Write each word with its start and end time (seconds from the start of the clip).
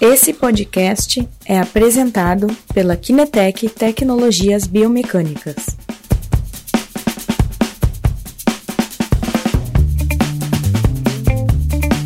Esse 0.00 0.32
podcast 0.32 1.28
é 1.44 1.58
apresentado 1.58 2.46
pela 2.72 2.96
Kinetec 2.96 3.68
Tecnologias 3.68 4.64
Biomecânicas. 4.64 5.56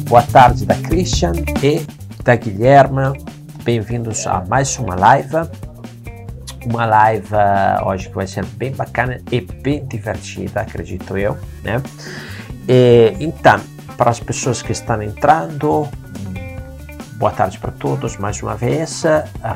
Boa 0.09 0.23
tarde 0.23 0.65
da 0.65 0.75
Christian 0.77 1.35
e 1.63 1.85
da 2.25 2.35
Guilherme. 2.35 3.23
Bem-vindos 3.63 4.27
a 4.27 4.43
mais 4.47 4.79
uma 4.79 4.95
live. 4.95 5.47
Uma 6.65 6.87
live 6.87 7.29
hoje 7.85 8.09
que 8.09 8.15
vai 8.15 8.27
ser 8.27 8.47
bem 8.47 8.73
bacana 8.73 9.21
e 9.31 9.43
bem 9.43 9.85
divertida, 9.85 10.63
acredito 10.63 11.19
eu, 11.19 11.37
né? 11.63 11.83
E, 12.67 13.15
então, 13.21 13.61
para 13.99 14.11
as 14.11 14.19
pessoas 14.19 14.63
que 14.63 14.73
estão 14.73 15.03
entrando, 15.03 15.87
Boa 17.23 17.31
tarde 17.31 17.57
para 17.61 17.71
todos 17.71 18.17
mais 18.17 18.43
uma 18.43 18.57
vez. 18.57 19.05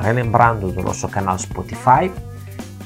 Relembrando 0.01 0.71
do 0.71 0.81
nosso 0.81 1.05
canal 1.09 1.37
Spotify, 1.37 2.09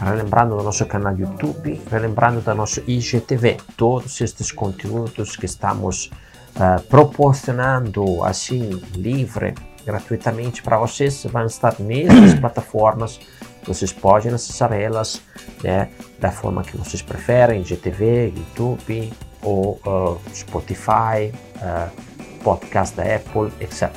relembrando 0.03 0.57
do 0.57 0.63
nosso 0.63 0.83
canal 0.87 1.15
YouTube, 1.15 1.79
relembrando 1.91 2.41
do 2.41 2.55
nosso 2.55 2.81
IGTV. 2.87 3.57
Todos 3.77 4.19
estes 4.19 4.51
conteúdos 4.51 5.35
que 5.35 5.45
estamos 5.45 6.09
uh, 6.55 6.81
proporcionando 6.89 8.23
assim, 8.23 8.81
livre, 8.95 9.53
gratuitamente 9.85 10.63
para 10.63 10.79
vocês, 10.79 11.25
vão 11.25 11.45
estar 11.45 11.75
nessas 11.77 12.33
plataformas. 12.41 13.19
Vocês 13.63 13.93
podem 13.93 14.33
acessar 14.33 14.73
elas 14.73 15.21
né, 15.63 15.91
da 16.19 16.31
forma 16.31 16.63
que 16.63 16.75
vocês 16.75 17.03
preferem: 17.03 17.61
IGTV, 17.61 18.33
YouTube 18.35 19.13
ou 19.43 19.79
uh, 19.85 20.19
Spotify, 20.33 21.31
uh, 21.57 22.41
podcast 22.43 22.95
da 22.95 23.03
Apple, 23.03 23.53
etc. 23.59 23.91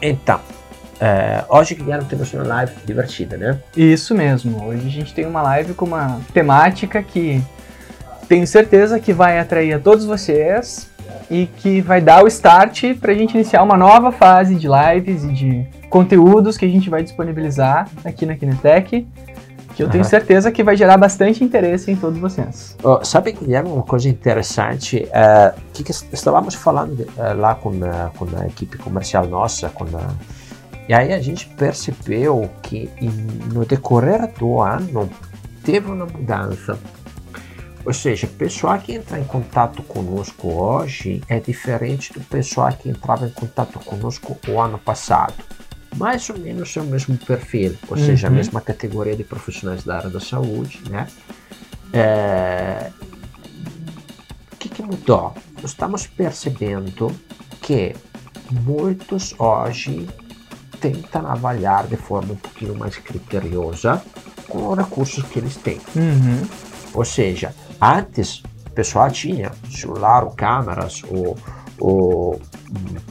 Então, 0.00 0.40
é, 1.00 1.44
hoje, 1.48 1.74
Guilherme, 1.74 2.04
temos 2.06 2.32
uma 2.32 2.44
live 2.44 2.72
divertida, 2.84 3.36
né? 3.36 3.58
Isso 3.76 4.14
mesmo. 4.14 4.64
Hoje 4.64 4.86
a 4.86 4.90
gente 4.90 5.14
tem 5.14 5.26
uma 5.26 5.42
live 5.42 5.74
com 5.74 5.84
uma 5.84 6.20
temática 6.32 7.02
que 7.02 7.42
tenho 8.28 8.46
certeza 8.46 8.98
que 8.98 9.12
vai 9.12 9.38
atrair 9.38 9.72
a 9.74 9.78
todos 9.78 10.04
vocês 10.04 10.90
e 11.30 11.46
que 11.46 11.80
vai 11.80 12.00
dar 12.00 12.24
o 12.24 12.28
start 12.28 12.94
para 13.00 13.12
a 13.12 13.14
gente 13.14 13.34
iniciar 13.34 13.62
uma 13.62 13.76
nova 13.76 14.10
fase 14.10 14.54
de 14.54 14.66
lives 14.68 15.24
e 15.24 15.32
de 15.32 15.66
conteúdos 15.88 16.56
que 16.56 16.64
a 16.64 16.68
gente 16.68 16.90
vai 16.90 17.02
disponibilizar 17.02 17.88
aqui 18.04 18.26
na 18.26 18.34
Kinetec 18.34 19.06
que 19.78 19.84
eu 19.84 19.88
tenho 19.88 20.02
uhum. 20.02 20.10
certeza 20.10 20.50
que 20.50 20.64
vai 20.64 20.76
gerar 20.76 20.96
bastante 20.96 21.44
interesse 21.44 21.88
em 21.88 21.94
todos 21.94 22.18
vocês. 22.18 22.76
Oh, 22.82 23.04
sabe, 23.04 23.30
Guilherme, 23.30 23.70
uma 23.70 23.84
coisa 23.84 24.08
interessante, 24.08 25.06
uh, 25.06 25.56
que, 25.72 25.84
que 25.84 25.92
estávamos 26.12 26.56
falando 26.56 27.02
uh, 27.02 27.38
lá 27.38 27.54
com 27.54 27.70
a, 27.84 28.10
com 28.10 28.26
a 28.36 28.48
equipe 28.48 28.76
comercial 28.76 29.28
nossa, 29.28 29.68
com 29.68 29.84
a, 29.84 30.14
e 30.88 30.92
aí 30.92 31.12
a 31.12 31.20
gente 31.20 31.46
percebeu 31.50 32.50
que 32.60 32.90
no 33.54 33.64
decorrer 33.64 34.28
do 34.36 34.60
ano 34.60 35.08
teve 35.62 35.88
uma 35.88 36.06
mudança. 36.06 36.76
Ou 37.86 37.92
seja, 37.92 38.26
o 38.26 38.30
pessoal 38.30 38.80
que 38.80 38.94
entra 38.94 39.16
em 39.16 39.24
contato 39.24 39.80
conosco 39.84 40.48
hoje 40.48 41.22
é 41.28 41.38
diferente 41.38 42.12
do 42.12 42.20
pessoal 42.22 42.72
que 42.72 42.88
entrava 42.88 43.26
em 43.26 43.30
contato 43.30 43.78
conosco 43.78 44.36
o 44.48 44.60
ano 44.60 44.76
passado 44.76 45.34
mais 45.96 46.28
ou 46.30 46.38
menos 46.38 46.76
é 46.76 46.80
o 46.80 46.84
mesmo 46.84 47.16
perfil, 47.18 47.76
ou 47.88 47.96
uhum. 47.96 48.04
seja, 48.04 48.28
a 48.28 48.30
mesma 48.30 48.60
categoria 48.60 49.16
de 49.16 49.24
profissionais 49.24 49.84
da 49.84 49.96
área 49.96 50.10
da 50.10 50.20
saúde, 50.20 50.82
né? 50.90 51.06
É... 51.92 52.90
O 54.52 54.56
que, 54.58 54.68
que 54.68 54.82
mudou? 54.82 55.34
Estamos 55.62 56.06
percebendo 56.06 57.14
que 57.60 57.94
muitos 58.50 59.34
hoje 59.38 60.08
tentam 60.80 61.26
avaliar 61.26 61.86
de 61.86 61.96
forma 61.96 62.32
um 62.32 62.36
pouquinho 62.36 62.76
mais 62.76 62.96
criteriosa 62.96 64.02
com 64.48 64.68
os 64.68 64.78
recursos 64.78 65.24
que 65.24 65.38
eles 65.38 65.56
têm. 65.56 65.80
Uhum. 65.94 66.46
Ou 66.94 67.04
seja, 67.04 67.54
antes 67.80 68.42
o 68.66 68.70
pessoal 68.70 69.10
tinha 69.10 69.52
celular 69.70 70.24
ou 70.24 70.30
câmeras 70.30 71.02
ou 71.08 71.36
ou 71.80 72.40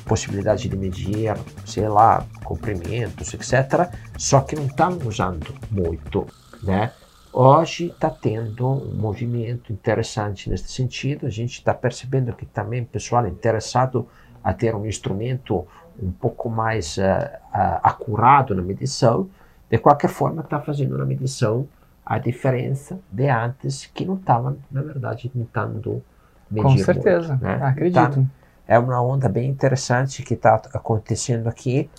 possibilidade 0.05 0.69
de 0.69 0.77
medir, 0.77 1.35
sei 1.65 1.87
lá, 1.87 2.25
comprimentos, 2.43 3.33
etc. 3.33 3.89
Só 4.17 4.41
que 4.41 4.55
não 4.55 4.65
estamos 4.65 5.05
usando 5.05 5.53
muito, 5.71 6.27
né? 6.63 6.91
Hoje 7.33 7.87
está 7.87 8.09
tendo 8.09 8.67
um 8.67 8.95
movimento 8.95 9.71
interessante 9.71 10.49
nesse 10.49 10.69
sentido. 10.69 11.27
A 11.27 11.29
gente 11.29 11.59
está 11.59 11.73
percebendo 11.73 12.33
que 12.33 12.45
também 12.45 12.81
o 12.81 12.85
pessoal 12.85 13.25
é 13.25 13.29
interessado 13.29 14.07
a 14.43 14.53
ter 14.53 14.73
um 14.73 14.85
instrumento 14.85 15.67
um 16.01 16.11
pouco 16.11 16.49
mais 16.49 16.97
uh, 16.97 17.01
uh, 17.01 17.79
acurado 17.83 18.55
na 18.55 18.61
medição. 18.61 19.29
De 19.69 19.77
qualquer 19.77 20.09
forma, 20.09 20.41
está 20.41 20.59
fazendo 20.59 20.95
uma 20.95 21.05
medição 21.05 21.67
a 22.05 22.17
diferença 22.17 22.99
de 23.11 23.29
antes 23.29 23.85
que 23.85 24.05
não 24.05 24.15
estava, 24.15 24.57
na 24.71 24.81
verdade, 24.81 25.29
tentando 25.29 26.01
medir. 26.49 26.63
Com 26.63 26.77
certeza, 26.77 27.29
muito, 27.29 27.43
né? 27.43 27.59
acredito. 27.61 28.15
Tá, 28.15 28.23
é 28.67 28.77
uma 28.77 29.01
onda 29.01 29.29
bem 29.29 29.49
interessante 29.49 30.23
que 30.23 30.33
está 30.33 30.55
acontecendo 30.73 31.47
aqui. 31.47 31.89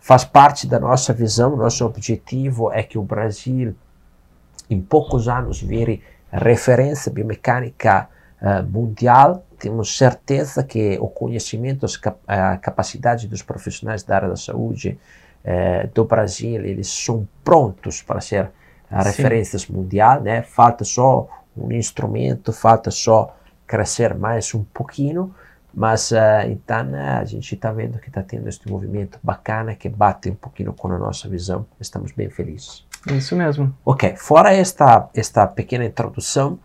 Faz 0.00 0.24
parte 0.24 0.66
da 0.66 0.80
nossa 0.80 1.12
visão, 1.12 1.56
nosso 1.56 1.84
objetivo 1.84 2.72
é 2.72 2.82
que 2.82 2.98
o 2.98 3.02
Brasil, 3.02 3.74
em 4.68 4.80
poucos 4.80 5.28
anos, 5.28 5.60
vire 5.60 6.02
referência 6.32 7.12
biomecânica 7.12 8.08
uh, 8.40 8.66
mundial. 8.68 9.44
Temos 9.58 9.96
certeza 9.96 10.64
que 10.64 10.98
o 10.98 11.08
conhecimento, 11.08 11.86
a 12.26 12.56
capacidade 12.56 13.28
dos 13.28 13.42
profissionais 13.42 14.02
da 14.02 14.16
área 14.16 14.28
da 14.30 14.36
saúde 14.36 14.98
uh, 15.44 15.88
do 15.94 16.04
Brasil, 16.04 16.64
eles 16.64 16.88
são 16.88 17.28
prontos 17.44 18.02
para 18.02 18.20
ser 18.20 18.50
referências 18.90 19.66
mundial, 19.66 20.20
né? 20.20 20.42
Falta 20.42 20.84
só 20.84 21.26
um 21.56 21.72
instrumento, 21.72 22.52
falta 22.52 22.90
só 22.90 23.34
crescer 23.66 24.14
mais 24.14 24.54
um 24.54 24.64
pouquinho. 24.64 25.34
Mas 25.74 26.12
então 26.50 26.94
a 26.94 27.24
gente 27.24 27.54
está 27.54 27.72
vendo 27.72 27.98
que 27.98 28.08
está 28.08 28.22
tendo 28.22 28.48
este 28.48 28.70
movimento 28.70 29.18
bacana 29.22 29.74
que 29.74 29.88
bate 29.88 30.30
um 30.30 30.34
pouquinho 30.34 30.72
com 30.72 30.92
a 30.92 30.98
nossa 30.98 31.28
visão. 31.28 31.64
Estamos 31.80 32.12
bem 32.12 32.28
felizes. 32.28 32.84
Isso 33.10 33.34
mesmo. 33.34 33.74
Ok, 33.84 34.14
fora 34.16 34.52
esta, 34.52 35.08
esta 35.14 35.46
pequena 35.46 35.84
introdução, 35.84 36.58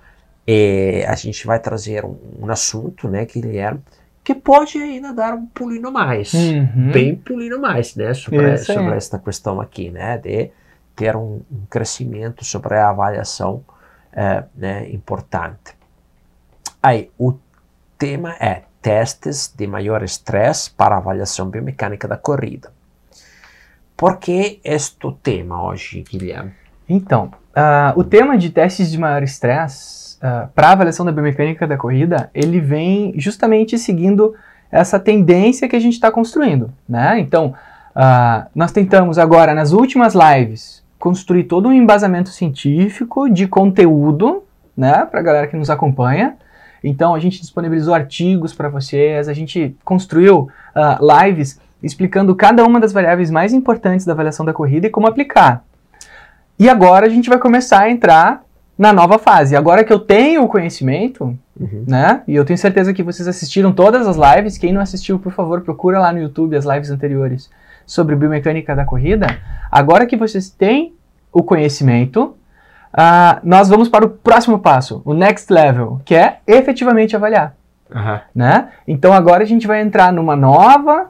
eh, 0.46 1.06
a 1.08 1.16
gente 1.16 1.48
vai 1.48 1.60
trazer 1.60 2.06
um, 2.06 2.18
um, 2.40 2.52
assunto, 2.52 3.08
né, 3.08 3.26
Guilherme, 3.26 3.82
que 4.24 4.36
pode 4.36 4.78
ainda 4.78 5.14
dar 5.14 5.34
um 5.34 5.48
pulinho 5.48 5.92
mais, 5.92 6.34
uhum. 6.34 6.92
bem 6.92 7.16
pulinho 7.16 7.60
mais, 7.60 7.96
né, 7.96 8.14
sobre, 8.14 8.58
sobre 8.58 8.96
esta 8.96 9.18
questão 9.18 9.60
aqui, 9.60 9.90
né, 9.90 10.18
de 10.18 10.52
ter 10.96 11.16
um, 11.16 11.42
um 11.52 11.66
crescimento 11.70 12.46
sobre 12.46 12.76
a 12.76 12.90
avaliação, 12.90 13.64
eh, 14.14 14.44
né, 14.56 14.90
importante. 14.92 15.76
Aí, 16.84 17.10
o 17.18 17.34
tema 17.98 18.36
é 18.40 18.64
testes 18.88 19.54
de 19.54 19.68
maior 19.68 20.02
estresse 20.02 20.72
para 20.72 20.96
avaliação 20.96 21.50
biomecânica 21.50 22.08
da 22.08 22.16
corrida. 22.16 22.72
Por 23.98 24.16
que 24.16 24.62
este 24.64 25.12
tema 25.22 25.62
hoje, 25.62 26.06
Guilherme? 26.10 26.54
Então, 26.88 27.26
uh, 27.26 28.00
o 28.00 28.04
tema 28.06 28.38
de 28.38 28.50
testes 28.50 28.90
de 28.90 28.98
maior 28.98 29.22
estresse 29.24 30.16
uh, 30.20 30.48
para 30.56 30.72
avaliação 30.72 31.06
da 31.06 31.12
biomecânica 31.12 31.68
da 31.68 31.76
corrida, 31.76 32.32
ele 32.34 32.62
vem 32.62 33.14
justamente 33.18 33.78
seguindo 33.78 34.34
essa 34.72 34.98
tendência 34.98 35.68
que 35.68 35.76
a 35.76 35.82
gente 35.82 35.96
está 35.96 36.10
construindo, 36.10 36.72
né? 36.88 37.20
Então, 37.20 37.54
uh, 37.94 38.48
nós 38.56 38.72
tentamos 38.72 39.18
agora, 39.18 39.54
nas 39.54 39.74
últimas 39.74 40.14
lives, 40.14 40.82
construir 40.98 41.44
todo 41.44 41.68
um 41.68 41.74
embasamento 41.74 42.30
científico 42.30 43.30
de 43.30 43.50
conteúdo, 43.50 44.46
né, 44.78 45.06
para 45.12 45.20
a 45.20 45.24
galera 45.24 45.48
que 45.48 45.58
nos 45.58 45.70
acompanha, 45.70 46.38
então 46.84 47.14
a 47.16 47.20
gente 47.20 47.40
disponibilizou 47.42 47.94
artigos 47.94 48.54
para 48.54 48.70
vocês, 48.70 49.28
a 49.28 49.34
gente 49.34 49.76
construiu 49.84 50.50
uh, 50.76 51.26
lives 51.26 51.60
explicando 51.82 52.36
cada 52.36 52.66
uma 52.66 52.80
das 52.80 52.92
variáveis 52.92 53.30
mais 53.30 53.54
importantes 53.54 54.06
da 54.06 54.14
avaliação 54.14 54.46
da 54.46 54.54
corrida 54.54 54.88
e 54.88 54.90
como 54.90 55.08
aplicar. 55.08 55.64
E 56.60 56.68
agora 56.68 57.06
a 57.06 57.10
gente 57.10 57.30
vai 57.30 57.38
começar 57.38 57.82
a 57.82 57.90
entrar 57.90 58.44
na 58.78 58.94
nova 58.94 59.18
fase. 59.18 59.56
Agora 59.56 59.84
que 59.84 59.92
eu 59.92 60.00
tenho 60.00 60.44
o 60.44 60.48
conhecimento, 60.48 61.38
uhum. 61.60 61.84
né? 61.88 62.22
E 62.28 62.36
eu 62.36 62.46
tenho 62.46 62.58
certeza 62.58 62.94
que 62.94 63.04
vocês 63.04 63.28
assistiram 63.28 63.72
todas 63.72 64.08
as 64.08 64.18
lives. 64.18 64.58
Quem 64.58 64.74
não 64.74 64.82
assistiu, 64.82 65.18
por 65.20 65.32
favor, 65.32 65.62
procura 65.62 66.00
lá 66.00 66.12
no 66.12 66.20
YouTube 66.20 66.56
as 66.56 66.66
lives 66.66 66.90
anteriores 66.90 67.50
sobre 67.86 68.16
biomecânica 68.16 68.76
da 68.76 68.86
corrida. 68.86 69.28
Agora 69.72 70.06
que 70.06 70.18
vocês 70.18 70.50
têm 70.50 70.94
o 71.32 71.42
conhecimento, 71.42 72.36
uh, 72.94 73.40
nós 73.44 73.70
vamos 73.70 73.90
para 73.90 74.06
o 74.06 74.10
próximo 74.10 74.60
passo, 74.60 75.02
o 75.06 75.14
next 75.14 75.52
level, 75.52 76.02
que 76.06 76.16
é 76.16 76.40
efetivamente 76.46 77.16
avaliar. 77.16 77.54
Uhum. 77.94 78.20
Né? 78.36 78.70
Então 78.88 79.14
agora 79.14 79.44
a 79.44 79.48
gente 79.48 79.66
vai 79.66 79.82
entrar 79.82 80.12
numa 80.12 80.36
nova 80.36 81.04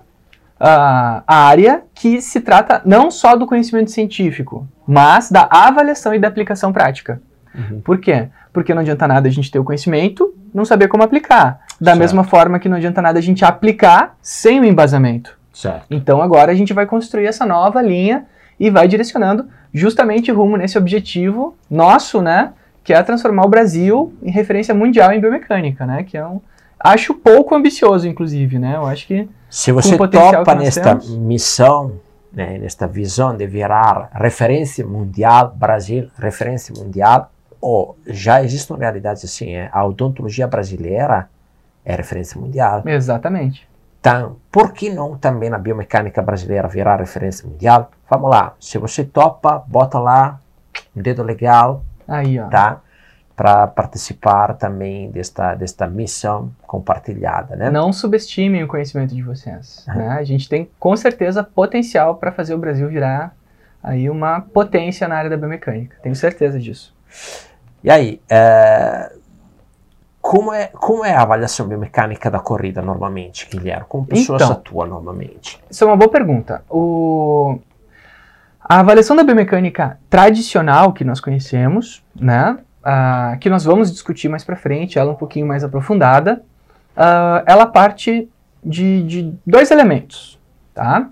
uh, 0.59 1.23
área 1.25 1.83
que 1.93 2.21
se 2.21 2.41
trata 2.41 2.81
não 2.85 3.09
só 3.09 3.35
do 3.35 3.47
conhecimento 3.47 3.91
científico, 3.91 4.67
mas 4.87 5.31
da 5.31 5.47
avaliação 5.49 6.13
e 6.13 6.19
da 6.19 6.27
aplicação 6.27 6.71
prática. 6.71 7.21
Uhum. 7.53 7.81
Por 7.81 7.99
quê? 7.99 8.27
Porque 8.53 8.73
não 8.73 8.81
adianta 8.81 9.07
nada 9.07 9.27
a 9.27 9.31
gente 9.31 9.51
ter 9.51 9.59
o 9.59 9.63
conhecimento, 9.63 10.33
não 10.53 10.65
saber 10.65 10.87
como 10.87 11.03
aplicar. 11.03 11.61
Da 11.79 11.91
certo. 11.91 11.99
mesma 11.99 12.23
forma 12.23 12.59
que 12.59 12.69
não 12.69 12.77
adianta 12.77 13.01
nada 13.01 13.19
a 13.19 13.21
gente 13.21 13.43
aplicar 13.43 14.15
sem 14.21 14.59
o 14.59 14.65
embasamento. 14.65 15.37
Certo. 15.53 15.85
Então 15.89 16.21
agora 16.21 16.51
a 16.51 16.55
gente 16.55 16.73
vai 16.73 16.85
construir 16.85 17.25
essa 17.25 17.45
nova 17.45 17.81
linha 17.81 18.25
e 18.59 18.69
vai 18.69 18.87
direcionando 18.87 19.47
justamente 19.73 20.31
rumo 20.31 20.57
nesse 20.57 20.77
objetivo 20.77 21.55
nosso, 21.69 22.21
né? 22.21 22.53
Que 22.83 22.93
é 22.93 23.03
transformar 23.03 23.45
o 23.45 23.49
Brasil 23.49 24.13
em 24.21 24.31
referência 24.31 24.73
mundial 24.73 25.11
em 25.11 25.19
biomecânica, 25.19 25.85
né? 25.85 26.03
Que 26.03 26.17
é 26.17 26.25
um. 26.25 26.41
Acho 26.79 27.13
pouco 27.13 27.55
ambicioso, 27.55 28.07
inclusive, 28.07 28.59
né? 28.59 28.75
Eu 28.75 28.85
acho 28.85 29.07
que. 29.07 29.27
Se 29.49 29.71
você 29.71 29.97
topa 29.97 30.55
nesta 30.55 30.95
temos. 30.95 31.17
missão, 31.17 31.99
né, 32.31 32.57
nesta 32.57 32.87
visão 32.87 33.35
de 33.35 33.47
virar 33.47 34.09
referência 34.13 34.85
mundial, 34.85 35.53
Brasil, 35.55 36.09
referência 36.17 36.73
mundial, 36.77 37.31
ou 37.59 37.97
já 38.05 38.43
existem 38.43 38.77
realidades 38.77 39.25
assim, 39.25 39.53
é, 39.53 39.69
a 39.71 39.83
odontologia 39.85 40.47
brasileira 40.47 41.29
é 41.83 41.95
referência 41.95 42.39
mundial. 42.39 42.83
Exatamente. 42.85 43.66
Então, 44.15 44.35
por 44.51 44.71
que 44.73 44.89
não 44.89 45.17
também 45.17 45.51
a 45.53 45.57
biomecânica 45.57 46.21
brasileira 46.21 46.67
virar 46.67 46.97
referência 46.99 47.47
mundial? 47.47 47.91
Vamos 48.09 48.29
lá, 48.29 48.53
se 48.59 48.77
você 48.77 49.03
topa, 49.03 49.63
bota 49.67 49.99
lá 49.99 50.39
um 50.95 51.01
dedo 51.01 51.23
legal, 51.23 51.83
Aí, 52.07 52.39
ó. 52.39 52.47
tá? 52.47 52.81
Para 53.35 53.67
participar 53.67 54.53
também 54.55 55.11
desta, 55.11 55.53
desta 55.53 55.85
missão 55.85 56.51
compartilhada, 56.65 57.55
né? 57.55 57.69
Não 57.69 57.93
subestimem 57.93 58.63
o 58.63 58.67
conhecimento 58.67 59.13
de 59.13 59.21
vocês. 59.21 59.83
né? 59.87 60.09
A 60.09 60.23
gente 60.23 60.49
tem 60.49 60.69
com 60.79 60.95
certeza 60.95 61.43
potencial 61.43 62.15
para 62.15 62.31
fazer 62.31 62.55
o 62.55 62.57
Brasil 62.57 62.87
virar 62.89 63.35
aí 63.83 64.09
uma 64.09 64.41
potência 64.41 65.07
na 65.07 65.15
área 65.17 65.29
da 65.29 65.37
biomecânica. 65.37 65.97
Tenho 66.01 66.15
certeza 66.15 66.59
disso. 66.59 66.95
E 67.83 67.91
aí, 67.91 68.19
é, 68.27 69.11
como, 70.27 70.51
é, 70.51 70.67
como 70.67 71.05
é 71.05 71.13
a 71.15 71.21
avaliação 71.21 71.69
biomecânica 71.69 72.29
da 72.29 72.37
corrida 72.37 72.81
normalmente, 72.81 73.47
Guilherme? 73.49 73.85
Como 73.87 74.05
pessoas 74.05 74.41
Então. 74.41 74.51
atuam 74.51 74.85
normalmente? 74.85 75.57
Isso 75.71 75.85
é 75.85 75.87
uma 75.87 75.95
boa 75.95 76.11
pergunta. 76.11 76.65
O... 76.69 77.59
A 78.59 78.81
avaliação 78.81 79.15
da 79.15 79.23
biomecânica 79.23 79.97
tradicional 80.09 80.91
que 80.91 81.05
nós 81.05 81.21
conhecemos, 81.21 82.03
né, 82.13 82.57
ah, 82.83 83.37
que 83.39 83.49
nós 83.49 83.63
vamos 83.63 83.89
discutir 83.89 84.27
mais 84.27 84.43
para 84.43 84.57
frente, 84.57 84.99
ela 84.99 85.13
um 85.13 85.15
pouquinho 85.15 85.47
mais 85.47 85.63
aprofundada, 85.63 86.43
ah, 86.93 87.41
ela 87.45 87.65
parte 87.65 88.29
de, 88.61 89.03
de 89.03 89.33
dois 89.45 89.71
elementos, 89.71 90.37
tá? 90.73 91.07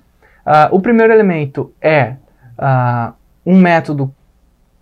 Ah, 0.46 0.68
o 0.74 0.82
primeiro 0.82 1.14
elemento 1.14 1.74
é 1.82 2.18
um 3.46 3.58
método 3.58 4.14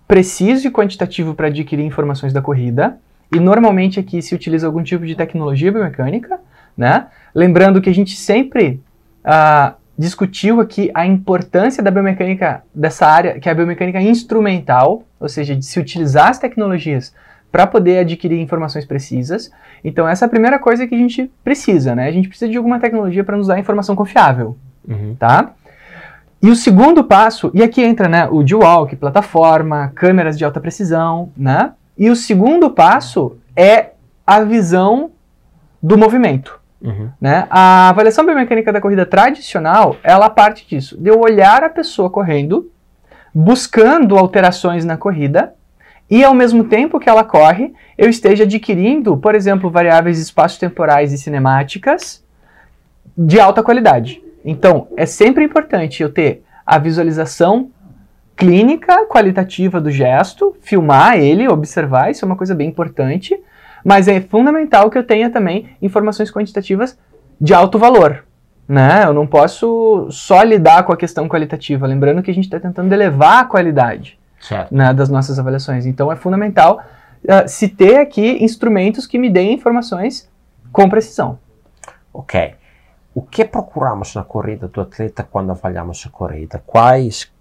preciso 0.08 0.68
e 0.68 0.72
quantitativo 0.72 1.36
para 1.36 1.48
adquirir 1.48 1.84
informações 1.84 2.34
da 2.34 2.42
corrida, 2.42 2.98
e 3.34 3.40
normalmente 3.40 4.00
aqui 4.00 4.22
se 4.22 4.36
utiliza 4.36 4.68
algum 4.68 4.84
tipo 4.84 5.06
de 5.06 5.16
tecnologia 5.16 5.72
biomecânica, 5.72 6.40
né? 6.78 7.08
Lembrando 7.34 7.82
que 7.82 7.90
a 7.90 7.94
gente 7.94 8.16
sempre 8.16 8.82
ah, 9.24 9.74
discutiu 9.98 10.60
aqui 10.60 10.92
a 10.94 11.06
importância 11.06 11.82
da 11.82 11.92
biomecânica 11.92 12.64
dessa 12.74 13.08
área, 13.08 13.40
que 13.40 13.48
é 13.48 13.52
a 13.52 13.56
biomecânica 13.56 14.02
instrumental, 14.02 15.04
ou 15.20 15.30
seja, 15.30 15.56
de 15.56 15.66
se 15.66 15.80
utilizar 15.80 16.30
as 16.30 16.40
tecnologias 16.40 17.14
para 17.52 17.68
poder 17.68 18.00
adquirir 18.00 18.40
informações 18.40 18.86
precisas. 18.86 19.52
Então 19.84 20.08
essa 20.08 20.26
é 20.26 20.28
a 20.28 20.30
primeira 20.30 20.58
coisa 20.58 20.88
que 20.88 20.96
a 20.96 20.98
gente 20.98 21.32
precisa, 21.44 21.96
né? 21.96 22.08
A 22.08 22.12
gente 22.12 22.28
precisa 22.28 22.50
de 22.50 22.58
alguma 22.58 22.80
tecnologia 22.80 23.24
para 23.24 23.38
nos 23.38 23.48
dar 23.48 23.60
informação 23.60 23.96
confiável, 23.96 24.58
tá? 25.18 25.54
E 26.42 26.50
o 26.50 26.56
segundo 26.56 27.04
passo, 27.06 27.50
e 27.54 27.64
aqui 27.64 27.82
entra 27.82 28.10
né, 28.10 28.28
o 28.30 28.44
D-Walk, 28.44 28.98
plataforma, 28.98 29.94
câmeras 29.96 30.38
de 30.38 30.44
alta 30.44 30.60
precisão, 30.60 31.32
né? 31.38 31.72
E 31.98 32.10
o 32.10 32.16
segundo 32.16 32.70
passo 32.70 33.38
é 33.56 33.92
a 34.26 34.42
visão 34.42 35.12
do 35.82 35.98
movimento. 35.98 36.60
Uhum. 36.82 37.10
Né? 37.20 37.48
A 37.50 37.90
avaliação 37.90 38.26
biomecânica 38.26 38.74
da 38.74 38.82
corrida 38.82 39.06
tradicional, 39.06 39.96
ela 40.04 40.30
parte 40.30 40.68
disso, 40.68 40.98
de 40.98 41.10
eu 41.10 41.20
olhar 41.20 41.64
a 41.64 41.70
pessoa 41.70 42.10
correndo, 42.10 42.72
buscando 43.34 44.18
alterações 44.18 44.84
na 44.84 44.98
corrida, 44.98 45.54
e 46.10 46.24
ao 46.24 46.34
mesmo 46.34 46.66
tempo 46.66 47.00
que 47.00 47.10
ela 47.10 47.24
corre, 47.24 47.74
eu 47.98 48.10
esteja 48.10 48.44
adquirindo, 48.44 49.18
por 49.18 49.34
exemplo, 49.34 49.70
variáveis 49.70 50.20
espaço-temporais 50.20 51.14
e 51.14 51.18
cinemáticas 51.18 52.24
de 53.18 53.40
alta 53.40 53.64
qualidade. 53.64 54.22
Então, 54.44 54.88
é 54.98 55.06
sempre 55.06 55.44
importante 55.44 56.04
eu 56.04 56.12
ter 56.12 56.44
a 56.66 56.78
visualização 56.78 57.72
clínica, 58.36 59.06
qualitativa 59.06 59.80
do 59.80 59.92
gesto, 59.92 60.56
filmar 60.62 61.18
ele, 61.18 61.48
observar, 61.48 62.12
isso 62.12 62.26
é 62.26 62.28
uma 62.28 62.36
coisa 62.36 62.56
bem 62.56 62.70
importante, 62.70 63.40
mas 63.84 64.08
é 64.08 64.22
fundamental 64.22 64.90
que 64.90 64.98
eu 64.98 65.04
tenha 65.04 65.30
também 65.30 65.70
informações 65.82 66.32
quantitativas 66.32 66.98
de 67.40 67.54
alto 67.54 67.78
valor. 67.78 68.26
Né? 68.68 69.04
Eu 69.06 69.14
não 69.14 69.28
posso 69.28 70.08
só 70.10 70.42
lidar 70.42 70.84
com 70.84 70.94
a 70.94 70.98
questão 70.98 71.28
qualitativa, 71.28 71.86
lembrando 71.86 72.24
que 72.24 72.32
a 72.32 72.34
gente 72.34 72.46
está 72.46 72.60
tentando 72.60 72.92
elevar 72.94 73.44
a 73.44 73.46
qualidade 73.46 74.18
Certo. 74.40 74.74
né, 74.74 74.94
das 74.94 75.10
nossas 75.10 75.38
avaliações. 75.38 75.86
Então 75.86 76.12
é 76.12 76.16
fundamental 76.16 76.82
ah, 77.28 77.48
se 77.48 77.68
ter 77.68 77.98
aqui 77.98 78.44
instrumentos 78.44 79.06
que 79.06 79.18
me 79.18 79.30
deem 79.30 79.54
informações 79.54 80.30
com 80.72 80.90
precisão. 80.90 81.40
Ok. 82.14 82.56
O 83.14 83.22
que 83.22 83.46
procuramos 83.46 84.16
na 84.16 84.24
corrida 84.24 84.68
do 84.68 84.82
atleta 84.82 85.28
quando 85.30 85.52
avaliamos 85.52 86.04
a 86.06 86.10
corrida? 86.10 86.64
Quais 86.66 87.32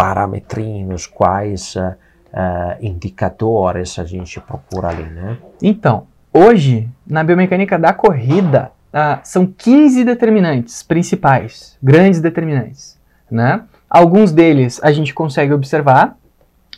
parametrinhos, 0.00 1.06
quais 1.06 1.76
eh, 1.76 2.78
indicadores 2.80 3.98
a 3.98 4.04
gente 4.04 4.40
procura 4.40 4.88
ali, 4.88 5.02
né? 5.02 5.36
Então, 5.62 6.06
hoje, 6.32 6.88
na 7.06 7.22
biomecânica 7.22 7.78
da 7.78 7.92
corrida, 7.92 8.72
ah, 8.90 9.20
são 9.22 9.46
15 9.46 10.02
determinantes 10.02 10.82
principais, 10.82 11.76
grandes 11.82 12.18
determinantes. 12.18 12.98
Né? 13.30 13.62
Alguns 13.90 14.32
deles 14.32 14.80
a 14.82 14.90
gente 14.90 15.12
consegue 15.12 15.52
observar, 15.52 16.16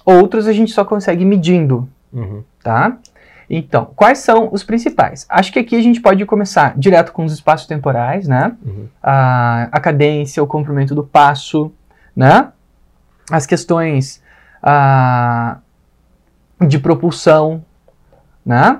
outros 0.04 0.48
a 0.48 0.52
gente 0.52 0.72
só 0.72 0.84
consegue 0.84 1.24
medindo. 1.24 1.88
Uhum. 2.12 2.42
Tá? 2.60 2.98
Então, 3.48 3.92
quais 3.94 4.18
são 4.18 4.48
os 4.50 4.64
principais? 4.64 5.26
Acho 5.28 5.52
que 5.52 5.60
aqui 5.60 5.76
a 5.76 5.82
gente 5.82 6.00
pode 6.00 6.26
começar 6.26 6.76
direto 6.76 7.12
com 7.12 7.24
os 7.24 7.32
espaços 7.32 7.68
temporais, 7.68 8.26
né? 8.26 8.56
Uhum. 8.66 8.88
a, 9.00 9.68
a 9.70 9.78
cadência, 9.78 10.42
o 10.42 10.46
comprimento 10.46 10.92
do 10.92 11.04
passo, 11.04 11.72
né? 12.16 12.48
As 13.32 13.46
questões 13.46 14.22
ah, 14.62 15.56
de 16.60 16.78
propulsão, 16.78 17.64
né? 18.44 18.78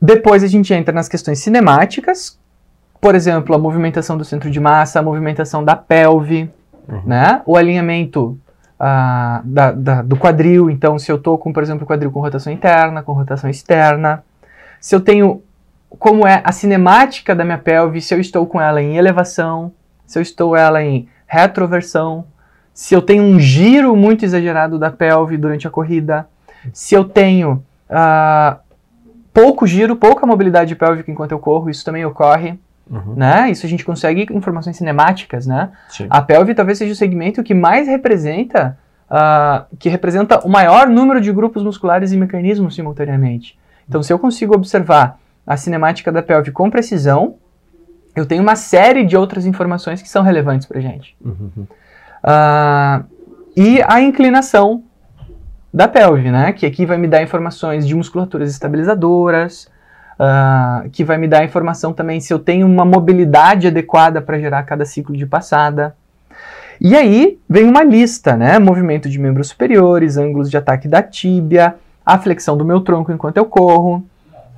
Depois 0.00 0.44
a 0.44 0.46
gente 0.46 0.74
entra 0.74 0.92
nas 0.94 1.08
questões 1.08 1.38
cinemáticas, 1.38 2.38
por 3.00 3.14
exemplo, 3.14 3.54
a 3.54 3.58
movimentação 3.58 4.18
do 4.18 4.24
centro 4.26 4.50
de 4.50 4.60
massa, 4.60 4.98
a 4.98 5.02
movimentação 5.02 5.64
da 5.64 5.74
pelve, 5.74 6.50
Uhum. 6.86 7.02
né? 7.06 7.40
O 7.46 7.56
alinhamento 7.56 8.38
ah, 8.78 9.40
da- 9.42 9.72
da- 9.72 10.02
do 10.02 10.16
quadril, 10.18 10.68
então 10.68 10.98
se 10.98 11.10
eu 11.10 11.16
estou 11.16 11.38
com, 11.38 11.50
por 11.50 11.62
exemplo, 11.62 11.84
o 11.84 11.86
quadril 11.88 12.10
com 12.12 12.20
rotação 12.20 12.52
interna, 12.52 13.02
com 13.02 13.14
rotação 13.14 13.48
externa, 13.48 14.22
se 14.78 14.94
eu 14.94 15.00
tenho 15.00 15.42
como 15.98 16.26
é 16.26 16.42
a 16.44 16.52
cinemática 16.52 17.34
da 17.34 17.42
minha 17.42 17.56
pelve, 17.56 18.02
se 18.02 18.12
eu 18.14 18.20
estou 18.20 18.46
com 18.46 18.60
ela 18.60 18.82
em 18.82 18.98
elevação, 18.98 19.72
se 20.06 20.18
eu 20.18 20.22
estou 20.22 20.54
ela 20.54 20.82
em 20.82 21.08
retroversão, 21.26 22.26
se 22.76 22.94
eu 22.94 23.00
tenho 23.00 23.22
um 23.22 23.40
giro 23.40 23.96
muito 23.96 24.22
exagerado 24.22 24.78
da 24.78 24.90
pelve 24.90 25.38
durante 25.38 25.66
a 25.66 25.70
corrida, 25.70 26.28
se 26.74 26.94
eu 26.94 27.04
tenho 27.04 27.64
ah, 27.88 28.58
pouco 29.32 29.66
giro, 29.66 29.96
pouca 29.96 30.26
mobilidade 30.26 30.76
pélvica 30.76 31.10
enquanto 31.10 31.32
eu 31.32 31.38
corro, 31.38 31.70
isso 31.70 31.82
também 31.82 32.04
ocorre, 32.04 32.58
Uhum. 32.88 33.14
né? 33.16 33.50
Isso 33.50 33.66
a 33.66 33.68
gente 33.68 33.84
consegue 33.84 34.28
informações 34.30 34.76
cinemáticas, 34.76 35.44
né? 35.44 35.70
Sim. 35.88 36.06
A 36.08 36.22
pelve 36.22 36.54
talvez 36.54 36.78
seja 36.78 36.92
o 36.92 36.94
segmento 36.96 37.42
que 37.42 37.52
mais 37.54 37.88
representa, 37.88 38.78
ah, 39.10 39.64
que 39.78 39.88
representa 39.88 40.46
o 40.46 40.48
maior 40.48 40.86
número 40.86 41.20
de 41.20 41.32
grupos 41.32 41.64
musculares 41.64 42.12
e 42.12 42.16
mecanismos 42.16 42.74
simultaneamente. 42.76 43.58
Então, 43.88 44.02
se 44.02 44.12
eu 44.12 44.18
consigo 44.18 44.54
observar 44.54 45.18
a 45.46 45.56
cinemática 45.56 46.12
da 46.12 46.22
pelve 46.22 46.52
com 46.52 46.70
precisão, 46.70 47.36
eu 48.14 48.26
tenho 48.26 48.42
uma 48.42 48.54
série 48.54 49.02
de 49.04 49.16
outras 49.16 49.46
informações 49.46 50.00
que 50.02 50.08
são 50.08 50.22
relevantes 50.22 50.66
para 50.68 50.78
gente. 50.80 51.16
Uhum. 51.24 51.66
Ah, 52.26 53.04
e 53.56 53.80
a 53.86 54.00
inclinação 54.00 54.82
da 55.72 55.86
pelve, 55.86 56.30
né? 56.30 56.52
Que 56.52 56.66
aqui 56.66 56.84
vai 56.84 56.98
me 56.98 57.06
dar 57.06 57.22
informações 57.22 57.86
de 57.86 57.94
musculaturas 57.94 58.50
estabilizadoras, 58.50 59.70
ah, 60.18 60.84
que 60.90 61.04
vai 61.04 61.18
me 61.18 61.28
dar 61.28 61.44
informação 61.44 61.92
também 61.92 62.18
se 62.20 62.32
eu 62.32 62.40
tenho 62.40 62.66
uma 62.66 62.84
mobilidade 62.84 63.68
adequada 63.68 64.20
para 64.20 64.40
gerar 64.40 64.64
cada 64.64 64.84
ciclo 64.84 65.16
de 65.16 65.24
passada. 65.24 65.94
E 66.80 66.96
aí 66.96 67.38
vem 67.48 67.64
uma 67.68 67.84
lista, 67.84 68.36
né? 68.36 68.58
Movimento 68.58 69.08
de 69.08 69.18
membros 69.18 69.48
superiores, 69.48 70.16
ângulos 70.16 70.50
de 70.50 70.56
ataque 70.56 70.88
da 70.88 71.02
tíbia, 71.02 71.76
a 72.04 72.18
flexão 72.18 72.56
do 72.56 72.64
meu 72.64 72.80
tronco 72.80 73.12
enquanto 73.12 73.36
eu 73.36 73.44
corro, 73.44 74.04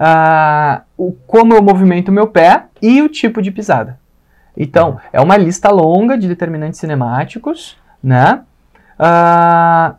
ah, 0.01 0.83
o, 0.97 1.13
como 1.27 1.55
eu 1.55 1.63
movimento 1.63 2.09
o 2.09 2.13
meu 2.13 2.27
pé 2.27 2.65
e 2.81 3.03
o 3.03 3.09
tipo 3.09 3.43
de 3.43 3.51
pisada. 3.51 3.99
Então, 4.61 4.99
é 5.13 5.21
uma 5.21 5.37
lista 5.37 5.71
longa 5.71 6.19
de 6.19 6.27
determinantes 6.27 6.81
cinemáticos, 6.81 7.79
né? 8.03 8.41
Ah, 8.99 9.95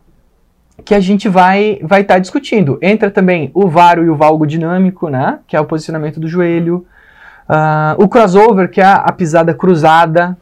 que 0.84 0.94
a 0.94 1.00
gente 1.00 1.28
vai 1.30 1.80
vai 1.82 2.02
estar 2.02 2.18
discutindo. 2.18 2.78
Entra 2.82 3.10
também 3.10 3.50
o 3.54 3.68
varo 3.68 4.04
e 4.04 4.10
o 4.10 4.16
valgo 4.16 4.46
dinâmico, 4.46 5.08
né? 5.08 5.38
Que 5.46 5.56
é 5.56 5.60
o 5.60 5.64
posicionamento 5.64 6.20
do 6.20 6.28
joelho. 6.28 6.86
Uh, 7.48 8.04
o 8.04 8.08
crossover, 8.08 8.70
que 8.70 8.80
é 8.80 8.84
a 8.84 9.10
pisada 9.10 9.54
cruzada, 9.54 10.36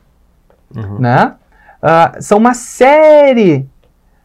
uhum. 0.75 0.99
né? 0.99 1.35
Uh, 1.81 2.21
são 2.21 2.39
uma 2.39 2.55
série, 2.55 3.67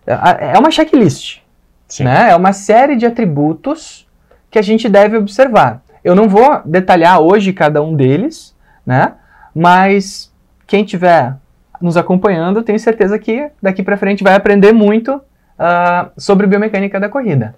é 0.06 0.58
uma 0.58 0.72
checklist, 0.72 1.40
Sim. 1.88 2.04
né? 2.04 2.32
É 2.32 2.36
uma 2.36 2.52
série 2.52 2.96
de 2.96 3.06
atributos 3.06 4.08
que 4.50 4.58
a 4.58 4.62
gente 4.62 4.90
deve 4.90 5.18
observar. 5.18 5.82
Eu 6.04 6.16
não 6.16 6.28
vou 6.28 6.62
detalhar 6.66 7.22
hoje 7.22 7.54
cada 7.54 7.82
um 7.82 7.96
deles, 7.96 8.54
né? 8.86 9.14
Mas 9.54 10.32
quem 10.66 10.84
tiver 10.84 11.36
nos 11.82 11.98
acompanhando, 11.98 12.64
tenho 12.64 12.80
certeza 12.80 13.20
que 13.20 13.50
daqui 13.62 13.84
para 13.84 13.98
frente 13.98 14.24
vai 14.24 14.36
aprender 14.36 14.72
muito 14.72 15.16
uh, 15.16 16.12
sobre 16.18 16.48
biomecânica 16.48 17.00
da 17.00 17.10
corrida. 17.10 17.56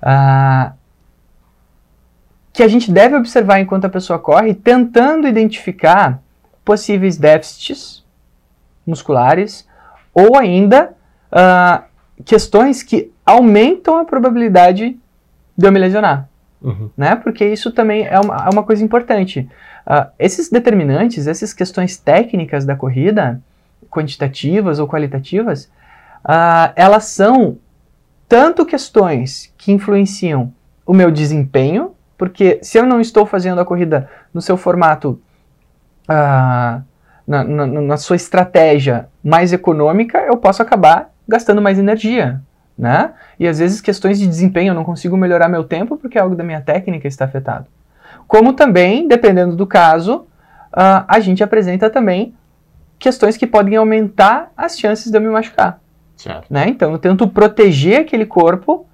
Uh, 0.00 0.72
que 2.52 2.62
a 2.62 2.68
gente 2.68 2.90
deve 2.90 3.16
observar 3.16 3.60
enquanto 3.60 3.84
a 3.84 3.90
pessoa 3.90 4.18
corre, 4.18 4.54
tentando 4.54 5.28
identificar 5.28 6.22
possíveis 6.64 7.18
déficits 7.18 8.04
musculares 8.86 9.68
ou 10.14 10.38
ainda 10.38 10.94
uh, 11.30 11.84
questões 12.24 12.82
que 12.82 13.12
aumentam 13.26 13.98
a 13.98 14.04
probabilidade 14.04 14.98
de 15.56 15.66
eu 15.66 15.72
me 15.72 15.78
lesionar. 15.78 16.28
Uhum. 16.60 16.90
Né? 16.96 17.16
Porque 17.16 17.44
isso 17.44 17.70
também 17.70 18.06
é 18.06 18.18
uma, 18.18 18.36
é 18.46 18.50
uma 18.50 18.62
coisa 18.62 18.84
importante. 18.84 19.48
Uh, 19.86 20.10
esses 20.18 20.50
determinantes, 20.50 21.26
essas 21.26 21.52
questões 21.52 21.96
técnicas 21.96 22.64
da 22.64 22.74
corrida, 22.74 23.40
quantitativas 23.90 24.78
ou 24.78 24.88
qualitativas, 24.88 25.64
uh, 26.24 26.72
elas 26.74 27.04
são 27.04 27.58
tanto 28.28 28.66
questões 28.66 29.52
que 29.56 29.70
influenciam 29.70 30.52
o 30.84 30.92
meu 30.92 31.10
desempenho 31.10 31.96
porque 32.16 32.58
se 32.62 32.78
eu 32.78 32.86
não 32.86 33.00
estou 33.00 33.26
fazendo 33.26 33.60
a 33.60 33.64
corrida 33.64 34.10
no 34.32 34.40
seu 34.40 34.56
formato, 34.56 35.20
uh, 36.08 36.82
na, 37.26 37.44
na, 37.44 37.66
na, 37.66 37.96
sua 37.96 38.16
estratégia 38.16 39.08
mais 39.22 39.52
econômica, 39.52 40.18
eu 40.18 40.36
posso 40.36 40.62
acabar 40.62 41.10
gastando 41.28 41.60
mais 41.60 41.78
energia, 41.78 42.40
né? 42.78 43.12
E 43.38 43.46
às 43.46 43.58
vezes 43.58 43.80
questões 43.80 44.18
de 44.18 44.26
desempenho, 44.26 44.70
eu 44.70 44.74
não 44.74 44.84
consigo 44.84 45.16
melhorar 45.16 45.48
meu 45.48 45.64
tempo 45.64 45.96
porque 45.96 46.18
algo 46.18 46.34
da 46.34 46.44
minha 46.44 46.60
técnica 46.60 47.08
está 47.08 47.24
afetado. 47.24 47.66
Como 48.26 48.52
também, 48.52 49.06
dependendo 49.06 49.56
do 49.56 49.66
caso, 49.66 50.26
uh, 50.72 51.04
a 51.06 51.20
gente 51.20 51.42
apresenta 51.42 51.88
também 51.88 52.34
questões 52.98 53.36
que 53.36 53.46
podem 53.46 53.76
aumentar 53.76 54.50
as 54.56 54.78
chances 54.78 55.10
de 55.10 55.16
eu 55.16 55.20
me 55.20 55.28
machucar. 55.28 55.80
Certo. 56.16 56.46
Né? 56.50 56.68
Então 56.68 56.92
eu 56.92 56.98
tento 56.98 57.28
proteger 57.28 58.00
aquele 58.00 58.26
corpo 58.26 58.86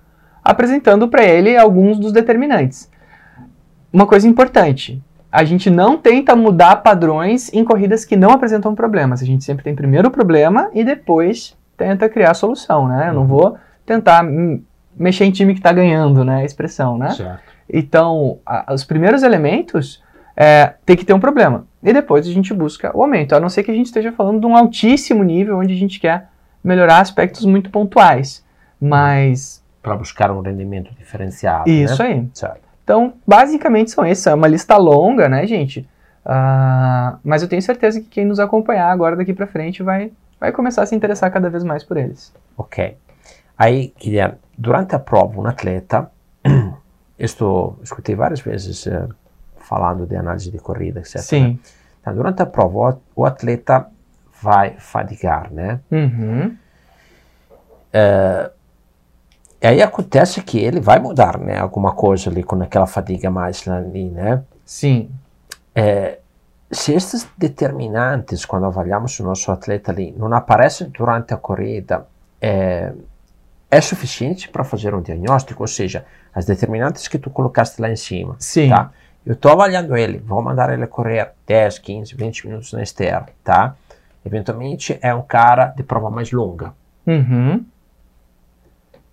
apresentando 0.45 1.09
para 1.09 1.25
ele 1.25 1.57
alguns 1.57 1.99
dos 1.99 2.13
determinantes 2.13 2.91
uma 3.93 4.07
coisa 4.07 4.27
importante. 4.27 5.03
A 5.31 5.45
gente 5.45 5.71
não 5.71 5.97
tenta 5.97 6.35
mudar 6.35 6.77
padrões 6.77 7.53
em 7.53 7.65
corridas 7.65 8.05
que 8.05 8.17
não 8.17 8.31
apresentam 8.31 8.75
problemas. 8.75 9.23
A 9.23 9.27
gente 9.27 9.45
sempre 9.45 9.65
tem 9.65 9.75
primeiro 9.75 10.09
o 10.09 10.11
problema 10.11 10.71
e 10.73 10.83
depois 10.83 11.57
tenta 11.77 12.09
criar 12.09 12.31
a 12.31 12.35
solução, 12.35 12.89
né? 12.89 13.09
Eu 13.09 13.15
não 13.15 13.23
uhum. 13.23 13.29
vou 13.29 13.59
tentar 13.85 14.25
mexer 14.97 15.25
em 15.25 15.31
time 15.31 15.55
que 15.55 15.61
está 15.61 15.73
ganhando, 15.73 16.25
né? 16.25 16.43
A 16.43 16.45
expressão, 16.45 16.99
né? 16.99 17.11
Certo. 17.11 17.53
Então, 17.69 18.39
a, 18.45 18.73
os 18.73 18.85
primeiros 18.85 19.23
elementos 19.23 20.03
é, 20.37 20.75
tem 20.85 20.97
que 20.97 21.05
ter 21.05 21.13
um 21.13 21.21
problema. 21.21 21.67
E 21.83 21.93
depois 21.93 22.27
a 22.27 22.31
gente 22.31 22.53
busca 22.55 22.97
o 22.97 23.03
aumento. 23.03 23.35
A 23.35 23.41
não 23.41 23.49
ser 23.49 23.63
que 23.63 23.71
a 23.71 23.75
gente 23.75 23.87
esteja 23.87 24.13
falando 24.13 24.41
de 24.41 24.47
um 24.47 24.57
altíssimo 24.57 25.23
nível 25.23 25.59
onde 25.59 25.73
a 25.73 25.77
gente 25.77 25.99
quer 25.99 26.29
melhorar 26.63 27.01
aspectos 27.01 27.45
muito 27.45 27.71
pontuais. 27.71 28.45
Mas. 28.81 29.63
Para 29.83 29.97
buscar 29.97 30.31
um 30.31 30.41
rendimento 30.41 30.93
diferenciado. 30.95 31.69
Isso 31.69 32.03
né? 32.03 32.09
aí. 32.09 32.29
Certo. 32.35 32.61
Então, 32.85 33.15
basicamente 33.27 33.91
são 33.91 34.05
esses. 34.07 34.27
É 34.27 34.35
uma 34.35 34.49
lista 34.49 34.77
longa, 34.77 35.29
né, 35.29 35.47
gente? 35.47 35.89
Uh, 36.25 37.19
mas 37.25 37.43
eu 37.43 37.49
tenho 37.49 37.63
certeza 37.63 38.01
que 38.01 38.07
quem 38.07 38.25
nos 38.25 38.39
acompanhar 38.39 38.91
agora 38.91 39.17
daqui 39.17 39.33
para 39.33 39.47
frente 39.47 39.83
vai, 39.83 40.13
vai 40.39 40.53
começar 40.53 40.83
a 40.83 40.87
se 40.87 40.95
interessar 40.95 41.31
cada 41.33 41.51
vez 41.51 41.65
mais 41.65 41.83
por 41.83 41.97
eles. 41.97 42.33
Ok. 42.57 42.97
Aí, 43.63 43.95
Guilherme, 43.97 44.39
durante 44.59 44.93
a 44.97 44.99
prova, 44.99 45.41
um 45.41 45.47
atleta, 45.47 46.11
estou, 47.17 47.79
escutei 47.81 48.17
várias 48.17 48.41
vezes 48.41 48.87
uh, 48.87 49.09
falando 49.57 50.05
de 50.05 50.17
análise 50.17 50.51
de 50.51 50.59
corrida, 50.59 50.99
etc. 50.99 51.21
Sim. 51.21 51.61
Então, 52.01 52.13
durante 52.13 52.43
a 52.43 52.47
prova, 52.47 52.99
o 53.15 53.25
atleta 53.25 53.87
vai 54.43 54.75
fadigar, 54.81 55.53
né? 55.53 55.79
Uhum. 55.93 56.57
Uh, 57.95 58.51
e 59.61 59.67
aí 59.69 59.81
acontece 59.81 60.43
que 60.43 60.59
ele 60.59 60.81
vai 60.81 60.99
mudar, 60.99 61.39
né? 61.39 61.57
Alguma 61.57 61.93
coisa 61.93 62.31
ali 62.31 62.43
com 62.43 62.61
aquela 62.61 62.89
fadiga 62.89 63.31
mais 63.31 63.69
ali, 63.69 64.11
né? 64.11 64.43
Sim. 64.67 65.09
É, 65.73 66.19
se 66.69 66.93
estes 66.95 67.29
determinantes, 67.39 68.45
quando 68.45 68.67
avaliamos 68.67 69.21
o 69.21 69.23
nosso 69.23 69.53
atleta 69.53 69.93
ali, 69.93 70.13
não 70.19 70.35
aparecem 70.35 70.89
durante 70.89 71.33
a 71.33 71.37
corrida, 71.37 72.09
é, 72.41 72.93
é 73.73 73.81
suficiente 73.81 74.51
para 74.51 74.63
fazer 74.63 74.95
um 74.95 75.01
diagnóstico? 75.01 75.63
Ou 75.63 75.67
seja, 75.67 76.05
as 76.35 76.45
determinantes 76.45 77.09
que 77.09 77.19
tu 77.19 77.31
colocaste 77.31 77.81
lá 77.81 77.91
em 77.91 77.97
cima. 77.97 78.37
Sim. 78.39 78.69
Tá? 78.69 78.93
Eu 79.25 79.33
estou 79.33 79.51
avaliando 79.51 79.97
ele, 79.97 80.19
vou 80.19 80.43
mandar 80.43 80.71
ele 80.71 80.87
correr 80.87 81.33
10, 81.47 81.79
15, 81.79 82.15
20 82.15 82.47
minutos 82.49 82.73
na 82.75 82.83
esteira, 82.83 83.27
tá? 83.43 83.75
Eventualmente 84.27 84.99
é 85.01 85.15
um 85.15 85.23
cara 85.23 85.67
de 85.69 85.83
prova 85.83 86.11
mais 86.11 86.31
longa. 86.31 86.75
Uhum. 87.07 87.65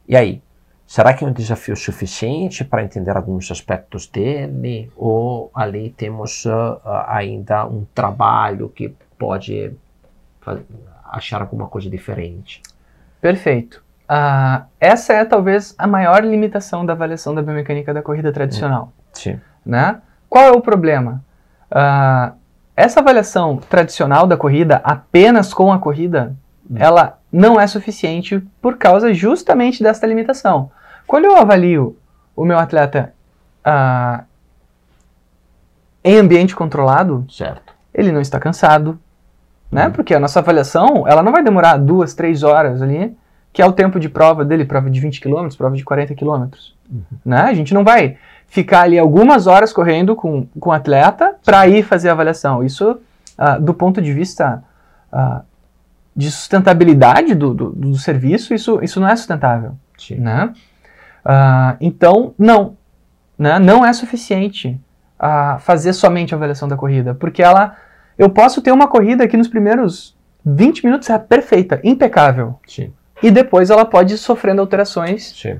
E 0.06 0.18
aí? 0.18 0.42
Será 0.86 1.14
que 1.14 1.24
é 1.24 1.28
um 1.28 1.32
desafio 1.32 1.76
suficiente 1.76 2.66
para 2.66 2.84
entender 2.84 3.16
alguns 3.16 3.50
aspectos 3.52 4.08
dele? 4.08 4.92
Ou 4.98 5.52
ali 5.54 5.92
temos 5.92 6.46
uh, 6.46 6.82
ainda 7.08 7.66
um 7.66 7.86
trabalho 7.94 8.68
que 8.70 8.94
pode 9.18 9.72
achar 11.06 11.42
alguma 11.42 11.68
coisa 11.68 11.90
diferente? 11.90 12.62
Perfeito. 13.22 13.84
Uh, 14.10 14.66
essa 14.80 15.14
é 15.14 15.24
talvez 15.24 15.76
a 15.78 15.86
maior 15.86 16.24
limitação 16.24 16.84
da 16.84 16.94
avaliação 16.94 17.36
da 17.36 17.44
biomecânica 17.44 17.94
da 17.94 18.02
corrida 18.02 18.32
tradicional. 18.32 18.92
Sim. 19.14 19.40
Né? 19.64 20.02
Qual 20.28 20.44
é 20.44 20.52
o 20.52 20.62
problema? 20.62 21.24
Uh, 21.72 22.34
essa 22.76 23.02
avaliação 23.02 23.58
tradicional 23.58 24.26
da 24.26 24.36
corrida, 24.36 24.82
apenas 24.84 25.54
com 25.54 25.72
a 25.72 25.78
corrida, 25.78 26.36
hum. 26.70 26.76
ela 26.80 27.20
não 27.32 27.60
é 27.60 27.68
suficiente 27.68 28.40
por 28.60 28.78
causa 28.78 29.14
justamente 29.14 29.84
dessa 29.84 30.08
limitação. 30.08 30.72
Quando 31.06 31.26
eu 31.26 31.38
avalio 31.38 31.96
o 32.36 32.44
meu 32.46 32.58
atleta 32.58 33.14
uh, 33.66 34.24
em 36.04 36.18
ambiente 36.18 36.56
controlado, 36.56 37.28
certo. 37.30 37.74
ele 37.94 38.12
não 38.12 38.22
está 38.22 38.40
cansado, 38.40 39.00
né? 39.72 39.86
Uhum. 39.86 39.92
Porque 39.92 40.16
a 40.16 40.20
nossa 40.20 40.40
avaliação, 40.40 41.08
ela 41.08 41.22
não 41.22 41.32
vai 41.32 41.44
demorar 41.44 41.78
duas, 41.78 42.16
três 42.16 42.42
horas 42.42 42.82
ali, 42.82 43.16
que 43.52 43.62
é 43.62 43.66
o 43.66 43.72
tempo 43.72 44.00
de 44.00 44.10
prova 44.10 44.46
dele, 44.46 44.66
prova 44.66 44.90
de 44.90 45.00
20 45.00 45.22
km, 45.22 45.48
prova 45.58 45.76
de 45.76 45.84
40 45.84 46.16
km. 46.16 46.48
Uhum. 46.90 47.04
Né? 47.26 47.42
A 47.42 47.54
gente 47.54 47.74
não 47.74 47.84
vai 47.84 48.18
ficar 48.48 48.82
ali 48.82 48.98
algumas 48.98 49.48
horas 49.48 49.72
correndo 49.72 50.16
com, 50.16 50.46
com 50.60 50.70
o 50.70 50.74
atleta 50.74 51.36
para 51.44 51.68
ir 51.68 51.84
fazer 51.84 52.10
a 52.10 52.14
avaliação. 52.14 52.64
Isso, 52.64 52.92
uh, 53.38 53.62
do 53.62 53.74
ponto 53.74 54.02
de 54.02 54.14
vista 54.14 54.64
uh, 55.12 55.42
de 56.16 56.30
sustentabilidade 56.32 57.34
do, 57.36 57.54
do, 57.54 57.70
do, 57.70 57.98
serviço, 57.98 58.54
isso, 58.54 58.80
isso 58.84 59.00
não 59.00 59.08
é 59.08 59.16
sustentável. 59.16 59.74
Sim. 59.98 60.16
Né? 60.16 60.54
Uh, 61.26 61.78
então, 61.80 62.34
não. 62.38 62.78
Né? 63.38 63.58
Não 63.60 63.86
é 63.86 63.94
suficiente 63.94 64.80
uh, 65.20 65.60
fazer 65.60 65.94
somente 65.94 66.34
a 66.34 66.38
avaliação 66.38 66.68
da 66.68 66.76
corrida, 66.76 67.14
porque 67.14 67.42
ela. 67.42 67.76
Eu 68.18 68.30
posso 68.30 68.62
ter 68.62 68.74
uma 68.74 68.86
corrida 68.86 69.26
que 69.30 69.38
nos 69.38 69.48
primeiros 69.48 70.14
20 70.46 70.84
minutos 70.84 71.10
é 71.10 71.18
perfeita, 71.18 71.80
impecável. 71.86 72.60
Sim. 72.68 72.92
E 73.22 73.32
depois 73.32 73.70
ela 73.70 73.86
pode 73.86 74.14
ir 74.14 74.18
sofrendo 74.18 74.62
alterações 74.62 75.34
Sim. 75.36 75.60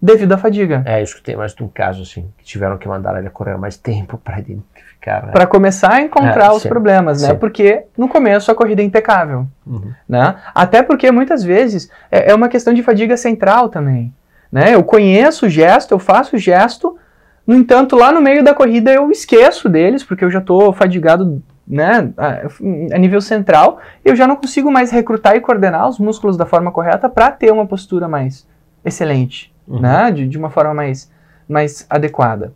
devido 0.00 0.32
à 0.32 0.38
fadiga. 0.38 0.82
É, 0.86 1.00
eu 1.00 1.04
escutei 1.04 1.36
mais 1.36 1.54
de 1.54 1.62
um 1.62 1.68
caso 1.68 2.02
assim, 2.02 2.28
que 2.38 2.44
tiveram 2.44 2.78
que 2.78 2.86
mandar 2.86 3.18
ele 3.18 3.30
correr 3.30 3.56
mais 3.56 3.76
tempo 3.76 4.18
para 4.18 4.38
identificar. 4.38 5.26
Né? 5.26 5.32
Para 5.32 5.46
começar 5.46 5.94
a 5.94 6.00
encontrar 6.00 6.46
é, 6.46 6.52
os 6.52 6.62
sim. 6.62 6.68
problemas, 6.68 7.22
né? 7.22 7.30
Sim. 7.30 7.36
Porque 7.36 7.84
no 7.96 8.08
começo 8.08 8.50
a 8.50 8.54
corrida 8.54 8.82
é 8.82 8.84
impecável. 8.84 9.46
Uhum. 9.66 9.92
Né? 10.08 10.36
Até 10.54 10.82
porque 10.82 11.10
muitas 11.10 11.42
vezes 11.42 11.90
é, 12.10 12.30
é 12.30 12.34
uma 12.34 12.48
questão 12.48 12.72
de 12.72 12.82
fadiga 12.82 13.16
central 13.16 13.68
também. 13.68 14.14
Né? 14.50 14.74
Eu 14.74 14.84
conheço 14.84 15.46
o 15.46 15.48
gesto, 15.48 15.92
eu 15.92 15.98
faço 15.98 16.36
o 16.36 16.38
gesto, 16.38 16.98
no 17.46 17.56
entanto, 17.56 17.96
lá 17.96 18.12
no 18.12 18.20
meio 18.20 18.44
da 18.44 18.54
corrida 18.54 18.92
eu 18.92 19.10
esqueço 19.10 19.68
deles, 19.68 20.04
porque 20.04 20.24
eu 20.24 20.30
já 20.30 20.38
estou 20.38 20.72
fadigado 20.72 21.42
né, 21.66 22.12
a, 22.16 22.98
nível 22.98 23.20
central, 23.20 23.78
eu 24.04 24.16
já 24.16 24.26
não 24.26 24.36
consigo 24.36 24.70
mais 24.70 24.90
recrutar 24.90 25.36
e 25.36 25.40
coordenar 25.40 25.88
os 25.88 25.98
músculos 25.98 26.36
da 26.36 26.44
forma 26.44 26.72
correta 26.72 27.08
para 27.08 27.30
ter 27.30 27.52
uma 27.52 27.66
postura 27.66 28.08
mais 28.08 28.46
excelente, 28.84 29.54
uhum. 29.66 29.80
né, 29.80 30.10
de, 30.10 30.26
de 30.26 30.36
uma 30.36 30.50
forma 30.50 30.74
mais, 30.74 31.10
mais 31.48 31.86
adequada. 31.88 32.52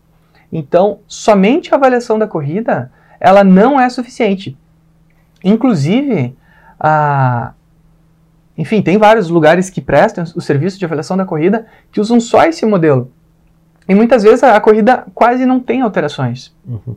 Então, 0.52 1.00
somente 1.06 1.72
a 1.72 1.76
avaliação 1.76 2.18
da 2.18 2.26
corrida, 2.26 2.90
ela 3.20 3.42
não 3.42 3.80
é 3.80 3.88
suficiente. 3.88 4.56
Inclusive, 5.44 6.36
a, 6.78 7.52
enfim, 8.56 8.82
tem 8.82 8.98
vários 8.98 9.28
lugares 9.28 9.70
que 9.70 9.80
prestam 9.80 10.24
o 10.34 10.40
serviço 10.40 10.78
de 10.78 10.84
avaliação 10.84 11.16
da 11.16 11.24
corrida 11.24 11.66
que 11.92 12.00
usam 12.00 12.18
só 12.18 12.44
esse 12.44 12.64
modelo. 12.64 13.12
E 13.88 13.94
muitas 13.94 14.22
vezes 14.22 14.42
a, 14.42 14.56
a 14.56 14.60
corrida 14.60 15.06
quase 15.14 15.46
não 15.46 15.60
tem 15.60 15.82
alterações. 15.82 16.54
Uhum. 16.66 16.96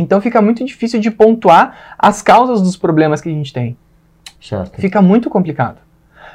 Então 0.00 0.20
fica 0.20 0.40
muito 0.40 0.64
difícil 0.64 1.00
de 1.00 1.10
pontuar 1.10 1.94
as 1.98 2.22
causas 2.22 2.62
dos 2.62 2.76
problemas 2.76 3.20
que 3.20 3.28
a 3.28 3.32
gente 3.32 3.52
tem. 3.52 3.76
Certo. 4.40 4.80
Fica 4.80 5.02
muito 5.02 5.28
complicado. 5.28 5.78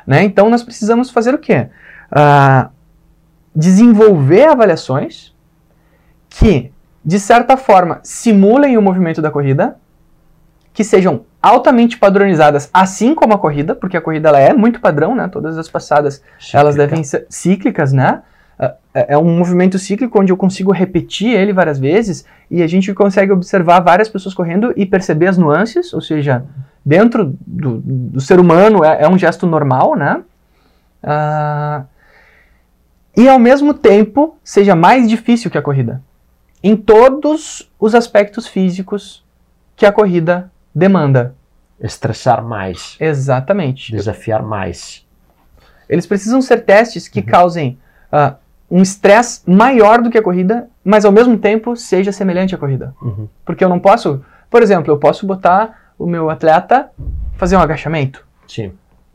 Né? 0.06 0.24
Então 0.24 0.50
nós 0.50 0.64
precisamos 0.64 1.10
fazer 1.10 1.34
o 1.34 1.40
quê? 1.40 1.68
Uh, 2.12 2.70
desenvolver 3.56 4.46
avaliações 4.46 5.34
que, 6.30 6.72
de 7.04 7.20
certa 7.20 7.58
forma, 7.58 8.00
simulem 8.04 8.78
o 8.78 8.82
movimento 8.82 9.22
da 9.22 9.32
corrida, 9.32 9.78
que 10.74 10.84
sejam 10.84 11.26
altamente 11.42 11.98
padronizadas, 11.98 12.70
assim 12.74 13.16
como 13.16 13.34
a 13.34 13.38
corrida, 13.38 13.74
porque 13.74 13.96
a 13.96 14.02
corrida 14.02 14.30
ela 14.30 14.40
é 14.40 14.54
muito 14.54 14.82
padrão, 14.82 15.16
né? 15.16 15.28
Todas 15.28 15.58
as 15.58 15.70
passadas 15.70 16.22
Cíclica. 16.38 16.60
elas 16.60 16.76
devem 16.76 17.04
ser 17.04 17.26
cíclicas, 17.30 17.94
né? 17.94 18.22
É, 18.58 18.74
é, 18.94 19.14
é 19.14 19.18
um 19.18 19.38
movimento 19.38 19.78
cíclico 19.78 20.20
onde 20.20 20.32
eu 20.32 20.38
consigo 20.38 20.72
repetir 20.72 21.32
ele 21.32 21.52
várias 21.52 21.78
vezes 21.78 22.26
e 22.50 22.64
a 22.64 22.68
gente 22.68 22.94
consegue 22.94 23.32
observar 23.32 23.82
várias 23.82 24.08
pessoas 24.08 24.34
correndo 24.34 24.74
e 24.76 24.86
perceber 24.86 25.28
as 25.28 25.38
nuances, 25.38 25.94
ou 25.94 26.02
seja, 26.02 26.46
dentro 26.86 27.36
do, 27.46 27.82
do 27.84 28.22
ser 28.22 28.40
humano 28.40 28.84
é, 28.84 29.04
é, 29.04 29.10
um 29.10 29.18
gesto 29.18 29.46
normal, 29.46 29.96
né? 29.96 30.24
Uh, 31.04 31.86
e 33.18 33.28
ao 33.28 33.40
mesmo 33.40 33.74
tempo 33.74 34.38
seja 34.44 34.76
mais 34.76 35.08
difícil 35.10 35.52
que 35.52 35.58
a 35.58 35.62
corrida. 35.62 36.02
Em 36.64 36.76
todos 36.76 37.70
os 37.80 37.94
aspectos 37.94 38.48
físicos 38.48 39.24
que 39.76 39.86
a 39.86 39.92
corrida 39.92 40.52
demanda. 40.74 41.36
Estressar 41.80 42.44
mais. 42.44 42.96
Exatamente. 43.00 43.92
Desafiar 43.92 44.42
mais. 44.42 45.06
Eles 45.88 46.08
precisam 46.08 46.42
ser 46.42 46.66
testes 46.66 47.08
que 47.08 47.20
uhum. 47.20 47.26
causem 47.26 47.78
uh, 48.12 48.36
um 48.70 48.82
estresse 48.82 49.42
maior 49.46 50.02
do 50.02 50.10
que 50.10 50.18
a 50.18 50.22
corrida, 50.22 50.68
mas 50.84 51.06
ao 51.06 51.12
mesmo 51.12 51.38
tempo 51.38 51.76
seja 51.76 52.12
semelhante 52.12 52.56
à 52.56 52.58
corrida. 52.58 52.94
Uhum. 53.02 53.28
Porque 53.46 53.64
eu 53.64 53.70
não 53.70 53.80
posso, 53.80 54.24
por 54.50 54.62
exemplo, 54.62 54.92
eu 54.92 54.98
posso 54.98 55.26
botar 55.26 55.94
o 55.98 56.06
meu 56.06 56.30
atleta 56.30 56.90
fazer 57.38 57.56
um 57.56 57.60
agachamento. 57.60 58.26
Sim. 58.48 58.72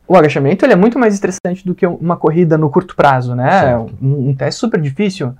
O 0.06 0.16
agachamento 0.16 0.64
ele 0.64 0.72
é 0.72 0.76
muito 0.76 0.98
mais 0.98 1.14
estressante 1.14 1.64
do 1.64 1.74
que 1.74 1.86
uma 1.86 2.16
corrida 2.16 2.58
no 2.58 2.70
curto 2.70 2.96
prazo, 2.96 3.34
né? 3.34 3.72
É 3.72 3.76
um, 3.76 4.30
um 4.30 4.34
teste 4.34 4.60
super 4.60 4.80
difícil. 4.80 5.34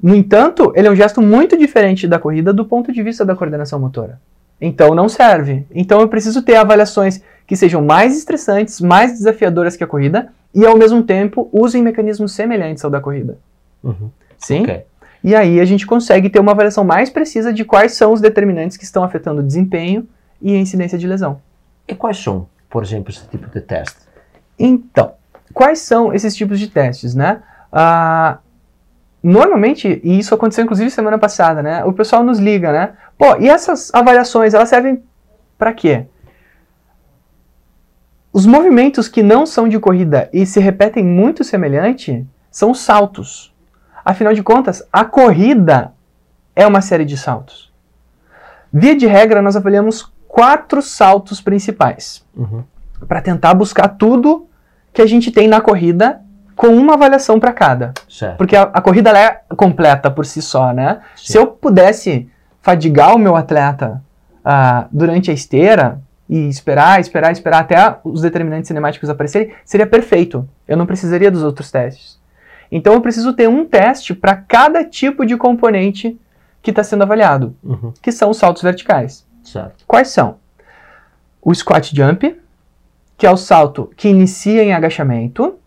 No 0.00 0.14
entanto, 0.14 0.72
ele 0.76 0.86
é 0.86 0.90
um 0.90 0.96
gesto 0.96 1.20
muito 1.20 1.56
diferente 1.56 2.06
da 2.06 2.18
corrida 2.18 2.52
do 2.52 2.64
ponto 2.64 2.92
de 2.92 3.02
vista 3.02 3.24
da 3.24 3.34
coordenação 3.34 3.80
motora. 3.80 4.20
Então 4.60 4.94
não 4.94 5.08
serve. 5.08 5.66
Então 5.72 6.00
eu 6.00 6.08
preciso 6.08 6.42
ter 6.42 6.56
avaliações 6.56 7.20
que 7.46 7.56
sejam 7.56 7.82
mais 7.82 8.16
estressantes, 8.16 8.80
mais 8.80 9.12
desafiadoras 9.12 9.76
que 9.76 9.82
a 9.82 9.86
corrida 9.86 10.28
e 10.54 10.66
ao 10.66 10.76
mesmo 10.76 11.02
tempo 11.02 11.48
usem 11.52 11.82
mecanismos 11.82 12.32
semelhantes 12.32 12.84
ao 12.84 12.90
da 12.90 13.00
corrida. 13.00 13.38
Uhum. 13.82 14.10
Sim? 14.36 14.62
Okay. 14.62 14.84
E 15.22 15.34
aí 15.34 15.60
a 15.60 15.64
gente 15.64 15.86
consegue 15.86 16.30
ter 16.30 16.38
uma 16.38 16.52
avaliação 16.52 16.84
mais 16.84 17.10
precisa 17.10 17.52
de 17.52 17.64
quais 17.64 17.92
são 17.92 18.12
os 18.12 18.20
determinantes 18.20 18.76
que 18.76 18.84
estão 18.84 19.02
afetando 19.02 19.40
o 19.40 19.44
desempenho 19.44 20.08
e 20.40 20.54
a 20.54 20.58
incidência 20.58 20.96
de 20.96 21.06
lesão. 21.06 21.40
E 21.86 21.94
quais 21.94 22.18
são, 22.18 22.46
por 22.70 22.82
exemplo, 22.82 23.10
esse 23.10 23.26
tipo 23.28 23.48
de 23.50 23.60
teste? 23.60 23.96
Então, 24.58 25.12
quais 25.52 25.80
são 25.80 26.12
esses 26.12 26.36
tipos 26.36 26.58
de 26.58 26.68
testes, 26.68 27.14
né? 27.14 27.42
Ah, 27.72 28.38
normalmente, 29.22 30.00
e 30.04 30.18
isso 30.18 30.34
aconteceu 30.34 30.64
inclusive 30.64 30.90
semana 30.90 31.18
passada, 31.18 31.62
né? 31.62 31.84
O 31.84 31.92
pessoal 31.92 32.22
nos 32.22 32.38
liga, 32.38 32.72
né? 32.72 32.92
Pô, 33.16 33.36
e 33.40 33.48
essas 33.48 33.92
avaliações, 33.92 34.54
elas 34.54 34.68
servem 34.68 35.02
para 35.58 35.72
quê? 35.72 36.06
Os 38.32 38.46
movimentos 38.46 39.08
que 39.08 39.22
não 39.22 39.46
são 39.46 39.68
de 39.68 39.78
corrida 39.78 40.28
e 40.32 40.44
se 40.44 40.60
repetem 40.60 41.04
muito 41.04 41.42
semelhante 41.42 42.26
são 42.50 42.70
os 42.70 42.80
saltos. 42.80 43.54
Afinal 44.04 44.34
de 44.34 44.42
contas, 44.42 44.86
a 44.92 45.04
corrida 45.04 45.92
é 46.54 46.66
uma 46.66 46.80
série 46.80 47.04
de 47.04 47.16
saltos. 47.16 47.72
Via 48.72 48.96
de 48.96 49.06
regra, 49.06 49.40
nós 49.40 49.56
avaliamos 49.56 50.12
quatro 50.26 50.82
saltos 50.82 51.40
principais 51.40 52.24
uhum. 52.36 52.62
para 53.06 53.22
tentar 53.22 53.54
buscar 53.54 53.88
tudo 53.88 54.46
que 54.92 55.00
a 55.00 55.06
gente 55.06 55.30
tem 55.30 55.48
na 55.48 55.60
corrida 55.60 56.20
com 56.54 56.68
uma 56.68 56.94
avaliação 56.94 57.38
para 57.38 57.52
cada. 57.52 57.94
Certo. 58.08 58.36
Porque 58.36 58.56
a, 58.56 58.62
a 58.62 58.80
corrida 58.80 59.16
é 59.16 59.40
completa 59.56 60.10
por 60.10 60.26
si 60.26 60.42
só, 60.42 60.72
né? 60.72 61.00
Sim. 61.16 61.32
Se 61.32 61.38
eu 61.38 61.46
pudesse 61.46 62.28
fadigar 62.60 63.14
o 63.14 63.18
meu 63.18 63.36
atleta 63.36 64.02
uh, 64.40 64.86
durante 64.90 65.30
a 65.30 65.34
esteira 65.34 66.00
e 66.28 66.48
esperar, 66.48 67.00
esperar, 67.00 67.32
esperar 67.32 67.60
até 67.60 67.98
os 68.04 68.20
determinantes 68.20 68.68
cinemáticos 68.68 69.08
aparecerem, 69.08 69.52
seria 69.64 69.86
perfeito. 69.86 70.48
Eu 70.66 70.76
não 70.76 70.86
precisaria 70.86 71.30
dos 71.30 71.42
outros 71.42 71.70
testes. 71.70 72.18
Então 72.70 72.92
eu 72.92 73.00
preciso 73.00 73.32
ter 73.32 73.48
um 73.48 73.64
teste 73.64 74.14
para 74.14 74.36
cada 74.36 74.84
tipo 74.84 75.24
de 75.24 75.36
componente 75.36 76.18
que 76.60 76.70
está 76.70 76.84
sendo 76.84 77.02
avaliado, 77.02 77.56
uhum. 77.62 77.92
que 78.02 78.12
são 78.12 78.30
os 78.30 78.36
saltos 78.36 78.62
verticais. 78.62 79.26
Certo. 79.42 79.84
Quais 79.86 80.08
são? 80.08 80.36
O 81.40 81.54
squat 81.54 81.94
jump, 81.94 82.38
que 83.16 83.26
é 83.26 83.30
o 83.30 83.36
salto 83.36 83.90
que 83.96 84.08
inicia 84.08 84.62
em 84.62 84.74
agachamento, 84.74 85.58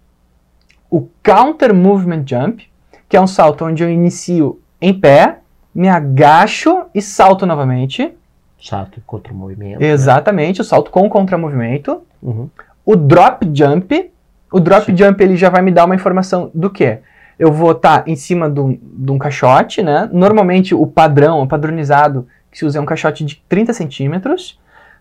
o 0.89 1.09
counter 1.23 1.73
movement 1.73 2.23
jump, 2.27 2.69
que 3.09 3.17
é 3.17 3.21
um 3.21 3.27
salto 3.27 3.65
onde 3.65 3.81
eu 3.81 3.89
inicio 3.89 4.61
em 4.79 4.93
pé, 4.93 5.39
me 5.73 5.87
agacho 5.87 6.85
e 6.93 7.01
salto 7.01 7.45
novamente. 7.45 8.13
Salto 8.61 9.01
contra 9.05 9.33
o 9.33 9.35
movimento. 9.35 9.81
Exatamente, 9.81 10.59
né? 10.59 10.61
o 10.61 10.65
salto 10.65 10.91
com 10.91 11.09
contra-movimento. 11.09 12.01
Uhum. 12.21 12.49
O 12.85 12.95
drop 12.95 13.49
jump. 13.53 14.11
O 14.51 14.59
drop 14.59 14.85
Sim. 14.85 14.97
jump 14.97 15.23
ele 15.23 15.35
já 15.35 15.49
vai 15.49 15.61
me 15.61 15.71
dar 15.71 15.85
uma 15.85 15.95
informação 15.95 16.51
do 16.53 16.69
que? 16.69 16.99
Eu 17.39 17.51
vou 17.51 17.71
estar 17.71 18.03
tá 18.03 18.09
em 18.09 18.15
cima 18.15 18.49
de 18.49 18.59
um, 18.59 18.77
de 18.81 19.11
um 19.11 19.17
caixote, 19.17 19.81
né? 19.81 20.09
Normalmente 20.11 20.75
o 20.75 20.85
padrão, 20.85 21.41
o 21.41 21.47
padronizado 21.47 22.27
que 22.51 22.57
se 22.57 22.65
usa 22.65 22.77
é 22.77 22.81
um 22.81 22.85
caixote 22.85 23.25
de 23.25 23.41
30 23.49 23.73
centímetros. 23.73 24.59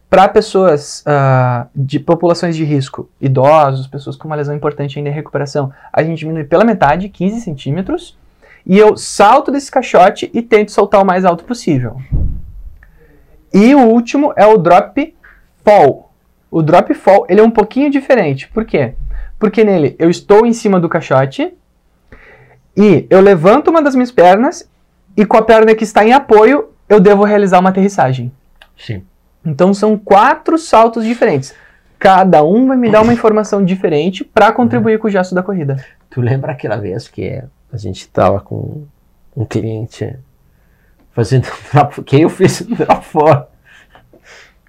Para 0.09 0.27
pessoas 0.27 1.05
uh, 1.07 1.69
de 1.75 2.01
populações 2.01 2.57
de 2.57 2.65
risco, 2.65 3.09
idosos, 3.21 3.87
pessoas 3.87 4.17
com 4.17 4.27
uma 4.27 4.35
lesão 4.35 4.57
importante 4.57 4.99
ainda 4.99 5.09
em 5.09 5.13
recuperação, 5.13 5.71
a 5.93 6.03
gente 6.03 6.19
diminui 6.19 6.43
pela 6.43 6.65
metade, 6.65 7.09
15 7.09 7.41
centímetros 7.41 8.19
e 8.67 8.79
eu 8.79 8.97
salto 8.97 9.51
desse 9.51 9.71
caixote 9.71 10.31
e 10.35 10.43
tento 10.43 10.73
soltar 10.73 11.03
o 11.03 11.07
mais 11.07 11.25
alto 11.25 11.45
possível. 11.45 11.97
E 13.53 13.75
o 13.75 13.81
último 13.81 14.33
é 14.37 14.47
o 14.47 14.57
drop 14.57 15.15
fall. 15.65 16.13
O 16.51 16.63
drop 16.63 16.93
fall 16.95 17.27
ele 17.29 17.41
é 17.41 17.45
um 17.45 17.51
pouquinho 17.51 17.91
diferente. 17.91 18.49
Por 18.49 18.65
quê? 18.65 18.95
Porque 19.39 19.65
nele 19.65 19.97
eu 19.99 20.11
estou 20.11 20.47
em 20.47 20.53
cima 20.53 20.81
do 20.81 20.89
caixote 20.89 21.53
e 22.77 23.07
eu 23.11 23.21
levanto 23.21 23.69
uma 23.69 23.83
das 23.83 23.95
minhas 23.95 24.13
pernas 24.13 24.69
e 25.17 25.25
com 25.25 25.37
a 25.37 25.43
perna 25.43 25.75
que 25.75 25.85
está 25.85 26.05
em 26.05 26.13
apoio 26.13 26.71
eu 26.89 27.01
devo 27.01 27.25
realizar 27.25 27.59
uma 27.59 27.71
aterrissagem. 27.71 28.33
Sim. 28.77 29.05
Então 29.45 29.73
são 29.73 29.97
quatro 29.97 30.59
saltos 30.59 31.05
diferentes. 31.05 31.55
Cada 31.99 32.43
um 32.43 32.67
vai 32.67 32.77
me 32.77 32.91
dar 32.91 33.03
uma 33.03 33.13
informação 33.13 33.65
diferente 33.65 34.25
para 34.25 34.53
contribuir 34.53 34.99
com 34.99 35.07
o 35.07 35.11
gesto 35.11 35.35
da 35.35 35.43
corrida. 35.43 35.85
Tu 36.09 36.21
lembra 36.21 36.53
aquela 36.53 36.77
vez 36.77 37.09
que 37.09 37.43
a 37.73 37.77
gente 37.77 38.01
estava 38.01 38.41
com 38.41 38.85
um 39.37 39.45
cliente 39.45 40.19
fazendo 41.21 41.47
drop, 41.71 42.03
que 42.03 42.21
eu 42.23 42.31
fiz 42.31 42.63
drop 42.63 43.05
fall 43.05 43.51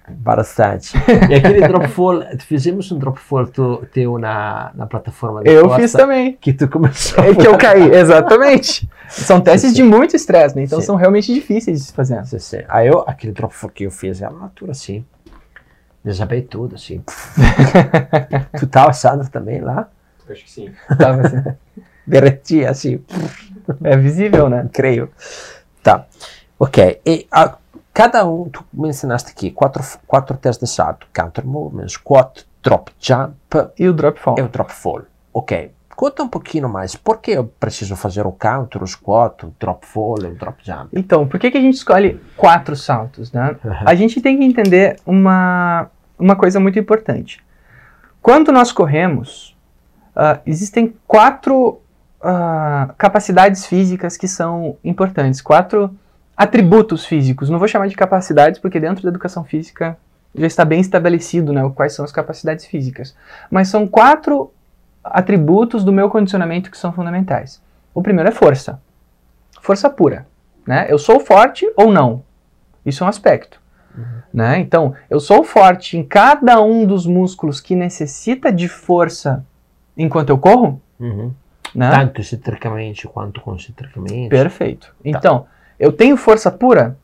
bastante. 0.08 0.92
E 1.30 1.34
aquele 1.34 1.66
drop 1.66 1.88
fall, 1.94 2.22
fizemos 2.40 2.92
um 2.92 2.98
drop 2.98 3.18
fall 3.18 3.46
tu, 3.46 3.86
teu 3.92 4.18
na, 4.18 4.70
na 4.74 4.86
plataforma 4.86 5.40
Eu 5.44 5.62
Costa, 5.62 5.80
fiz 5.80 5.92
também. 5.92 6.36
Que 6.38 6.52
tu 6.52 6.68
começou. 6.68 7.24
É 7.24 7.34
que 7.34 7.46
eu 7.46 7.56
caí, 7.56 7.90
exatamente. 7.94 8.86
São 9.08 9.40
testes 9.40 9.70
sim, 9.70 9.76
sim. 9.76 9.82
de 9.82 9.88
muito 9.88 10.14
estresse, 10.14 10.54
né? 10.54 10.64
Então 10.64 10.80
sim. 10.80 10.86
são 10.86 10.96
realmente 10.96 11.32
difíceis 11.32 11.78
de 11.78 11.86
se 11.86 11.92
fazer. 11.92 12.22
Sim, 12.26 12.38
sim. 12.38 12.62
Aí 12.68 12.88
eu, 12.88 13.02
aquele 13.06 13.32
drop 13.32 13.54
fall 13.54 13.70
que 13.70 13.84
eu 13.84 13.90
fiz 13.90 14.20
é 14.20 14.28
uma 14.28 14.42
altura 14.42 14.72
assim. 14.72 15.04
Desabei 16.04 16.42
tudo, 16.42 16.74
assim. 16.74 17.02
tu 18.58 18.66
tava 18.66 18.90
assado 18.90 19.26
também 19.30 19.60
lá? 19.60 19.88
Acho 20.28 20.44
que 20.44 20.50
sim. 20.50 20.70
Tava 20.98 21.22
assim 21.22 21.42
derretia 22.06 22.70
assim. 22.70 23.02
É 23.82 23.96
visível, 23.96 24.48
né? 24.48 24.68
Creio. 24.72 25.10
Tá. 25.82 26.06
Ok. 26.62 27.00
E 27.04 27.26
a, 27.32 27.56
cada 27.92 28.24
um, 28.24 28.48
tu 28.48 28.64
mencionaste 28.72 29.32
aqui 29.32 29.50
quatro, 29.50 29.82
quatro 30.06 30.36
testes 30.36 30.68
de 30.68 30.72
salto: 30.72 31.08
counter 31.12 31.44
movement, 31.44 31.88
squat, 31.88 32.46
drop 32.62 32.92
jump 33.00 33.34
e 33.76 33.88
o 33.88 33.92
drop 33.92 34.20
fall. 34.20 34.36
E 34.38 34.42
o 34.42 34.48
drop 34.48 34.72
fall. 34.72 35.02
Ok. 35.34 35.72
Conta 35.96 36.22
um 36.22 36.28
pouquinho 36.28 36.68
mais. 36.68 36.94
Por 36.94 37.18
que 37.18 37.32
eu 37.32 37.44
preciso 37.58 37.96
fazer 37.96 38.24
o 38.24 38.30
counter, 38.30 38.80
o 38.80 38.86
squat, 38.86 39.44
o 39.44 39.52
drop 39.58 39.84
fall 39.84 40.14
e 40.22 40.26
o 40.26 40.34
drop 40.36 40.64
jump? 40.64 40.88
Então, 40.92 41.26
por 41.26 41.40
que, 41.40 41.50
que 41.50 41.58
a 41.58 41.60
gente 41.60 41.74
escolhe 41.74 42.20
quatro 42.36 42.76
saltos, 42.76 43.32
né? 43.32 43.56
Uhum. 43.64 43.72
A 43.84 43.94
gente 43.96 44.20
tem 44.20 44.38
que 44.38 44.44
entender 44.44 45.00
uma, 45.04 45.90
uma 46.16 46.36
coisa 46.36 46.60
muito 46.60 46.78
importante. 46.78 47.44
Quando 48.22 48.52
nós 48.52 48.70
corremos, 48.70 49.56
uh, 50.16 50.40
existem 50.46 50.94
quatro 51.08 51.80
uh, 52.20 52.92
capacidades 52.96 53.66
físicas 53.66 54.16
que 54.16 54.28
são 54.28 54.76
importantes, 54.84 55.42
quatro 55.42 55.90
atributos 56.42 57.04
físicos. 57.06 57.48
Não 57.48 57.58
vou 57.58 57.68
chamar 57.68 57.86
de 57.86 57.94
capacidades, 57.94 58.58
porque 58.58 58.80
dentro 58.80 59.02
da 59.02 59.08
educação 59.08 59.44
física 59.44 59.96
já 60.34 60.46
está 60.46 60.64
bem 60.64 60.80
estabelecido 60.80 61.52
né, 61.52 61.70
quais 61.74 61.92
são 61.92 62.04
as 62.04 62.10
capacidades 62.10 62.64
físicas. 62.64 63.16
Mas 63.50 63.68
são 63.68 63.86
quatro 63.86 64.52
atributos 65.04 65.84
do 65.84 65.92
meu 65.92 66.08
condicionamento 66.10 66.70
que 66.70 66.76
são 66.76 66.92
fundamentais. 66.92 67.62
O 67.94 68.02
primeiro 68.02 68.28
é 68.28 68.32
força. 68.32 68.80
Força 69.60 69.88
pura. 69.88 70.26
Né? 70.66 70.86
Eu 70.88 70.98
sou 70.98 71.20
forte 71.20 71.70
ou 71.76 71.92
não? 71.92 72.24
Isso 72.84 73.04
é 73.04 73.06
um 73.06 73.10
aspecto. 73.10 73.60
Né? 74.32 74.58
Então, 74.58 74.94
eu 75.10 75.20
sou 75.20 75.44
forte 75.44 75.98
em 75.98 76.02
cada 76.02 76.60
um 76.62 76.86
dos 76.86 77.06
músculos 77.06 77.60
que 77.60 77.76
necessita 77.76 78.50
de 78.50 78.66
força 78.66 79.44
enquanto 79.96 80.30
eu 80.30 80.38
corro. 80.38 80.80
Uhum. 80.98 81.32
Né? 81.74 81.90
Tanto 81.90 82.20
excentricamente 82.20 83.06
quanto 83.06 83.40
concentricamente. 83.42 84.30
Perfeito. 84.30 84.94
Então, 85.04 85.46
eu 85.82 85.92
tenho 85.92 86.16
força 86.16 86.48
pura. 86.48 86.96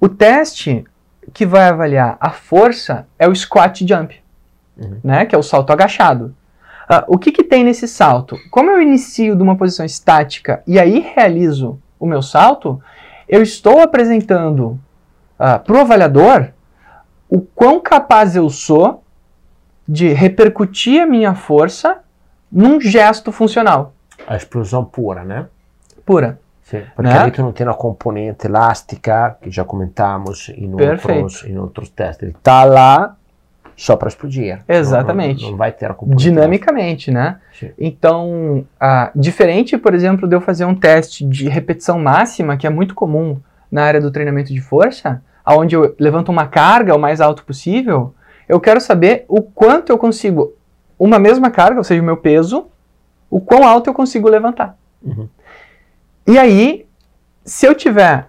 O 0.00 0.08
teste 0.08 0.84
que 1.32 1.44
vai 1.44 1.64
avaliar 1.68 2.16
a 2.20 2.30
força 2.30 3.06
é 3.18 3.26
o 3.28 3.34
squat 3.34 3.84
jump, 3.86 4.22
Uhum. 4.76 4.98
né? 5.02 5.26
Que 5.26 5.34
é 5.34 5.38
o 5.38 5.42
salto 5.42 5.72
agachado. 5.72 6.34
Ah, 6.88 7.04
o 7.08 7.18
que, 7.18 7.32
que 7.32 7.42
tem 7.42 7.64
nesse 7.64 7.88
salto? 7.88 8.36
Como 8.50 8.70
eu 8.70 8.80
inicio 8.80 9.34
de 9.34 9.42
uma 9.42 9.56
posição 9.56 9.84
estática 9.84 10.62
e 10.66 10.78
aí 10.78 11.00
realizo 11.14 11.80
o 11.98 12.06
meu 12.06 12.22
salto, 12.22 12.80
eu 13.28 13.42
estou 13.42 13.80
apresentando 13.80 14.78
para 15.36 15.72
o 15.72 15.78
avaliador 15.80 16.48
o 17.28 17.40
quão 17.40 17.80
capaz 17.80 18.36
eu 18.36 18.48
sou 18.50 19.02
de 19.88 20.08
repercutir 20.12 21.02
a 21.02 21.06
minha 21.06 21.34
força 21.34 21.98
num 22.52 22.80
gesto 22.80 23.32
funcional. 23.32 23.94
A 24.26 24.36
explosão 24.36 24.84
pura, 24.84 25.24
né? 25.24 25.46
Pura. 26.04 26.38
Sì, 26.64 26.78
perché 26.94 27.12
Né? 27.12 27.24
lì 27.24 27.30
tu 27.30 27.42
non 27.42 27.52
tieni 27.52 27.70
una 27.70 27.78
componente 27.78 28.46
elastica, 28.46 29.36
che 29.38 29.50
già 29.50 29.64
comentamos 29.64 30.48
in 30.48 30.72
outros, 30.72 31.44
in 31.46 31.58
outros 31.58 31.90
testes. 31.92 32.22
Ele 32.22 32.36
tá 32.40 32.64
lá 32.64 33.16
só 33.76 33.96
para 33.96 34.08
explodir. 34.08 34.62
Exatamente. 34.66 35.42
Não, 35.42 35.50
não 35.50 35.58
vai 35.58 35.72
ter 35.72 35.90
a 35.90 35.94
componente 35.94 36.22
Dinamicamente, 36.22 37.10
né? 37.10 37.38
Sim. 37.52 37.70
Então, 37.78 38.64
ah, 38.80 39.10
diferente, 39.14 39.76
por 39.76 39.92
exemplo, 39.94 40.26
de 40.26 40.34
eu 40.34 40.40
fazer 40.40 40.64
um 40.64 40.74
teste 40.74 41.22
de 41.24 41.48
repetição 41.50 41.98
máxima, 41.98 42.56
que 42.56 42.66
é 42.66 42.70
muito 42.70 42.94
comum 42.94 43.38
na 43.70 43.82
área 43.84 44.00
do 44.00 44.10
treinamento 44.10 44.50
de 44.50 44.60
força, 44.60 45.22
onde 45.46 45.76
eu 45.76 45.94
levanto 45.98 46.30
uma 46.30 46.46
carga 46.46 46.94
o 46.94 46.98
mais 46.98 47.20
alto 47.20 47.44
possível, 47.44 48.14
eu 48.48 48.58
quero 48.58 48.80
saber 48.80 49.26
o 49.28 49.42
quanto 49.42 49.92
eu 49.92 49.98
consigo, 49.98 50.54
uma 50.98 51.18
mesma 51.18 51.50
carga, 51.50 51.78
ou 51.78 51.84
seja, 51.84 52.00
o 52.00 52.04
meu 52.04 52.16
peso, 52.16 52.68
o 53.28 53.38
quão 53.38 53.66
alto 53.68 53.90
eu 53.90 53.94
consigo 53.94 54.30
levantar. 54.30 54.78
Uhum. 55.02 55.28
E 56.26 56.38
aí, 56.38 56.86
se 57.44 57.66
eu 57.66 57.74
tiver, 57.74 58.28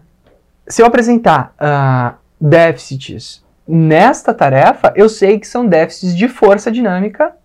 se 0.67 0.81
eu 0.81 0.85
apresentar 0.85 1.53
ah, 1.57 2.15
déficits 2.39 3.43
nesta 3.67 4.33
tarefa, 4.33 4.93
eu 4.95 5.07
sei 5.07 5.39
que 5.39 5.47
são 5.47 5.65
déficits 5.65 6.15
de 6.15 6.27
força 6.27 6.71
dinâmica, 6.71 7.35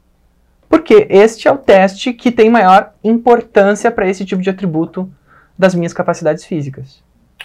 porque 0.69 1.07
este 1.09 1.49
é 1.49 1.53
o 1.53 1.59
teste 1.59 2.13
que 2.13 2.31
tem 2.31 2.51
maior 2.51 2.95
importância 3.03 3.91
para 3.91 4.09
esse 4.09 4.25
tipo 4.25 4.43
de 4.43 4.51
atributo 4.51 5.11
das 5.59 5.75
minhas 5.75 5.93
capacidades 5.93 6.45
físicas. 6.45 7.03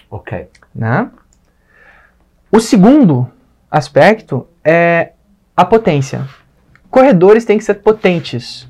Ok. 0.09 0.47
Né? 0.73 1.09
O 2.51 2.59
segundo 2.59 3.29
aspecto 3.69 4.47
é 4.63 5.11
a 5.55 5.65
potência. 5.65 6.27
Corredores 6.89 7.45
têm 7.45 7.57
que 7.57 7.63
ser 7.63 7.75
potentes. 7.75 8.67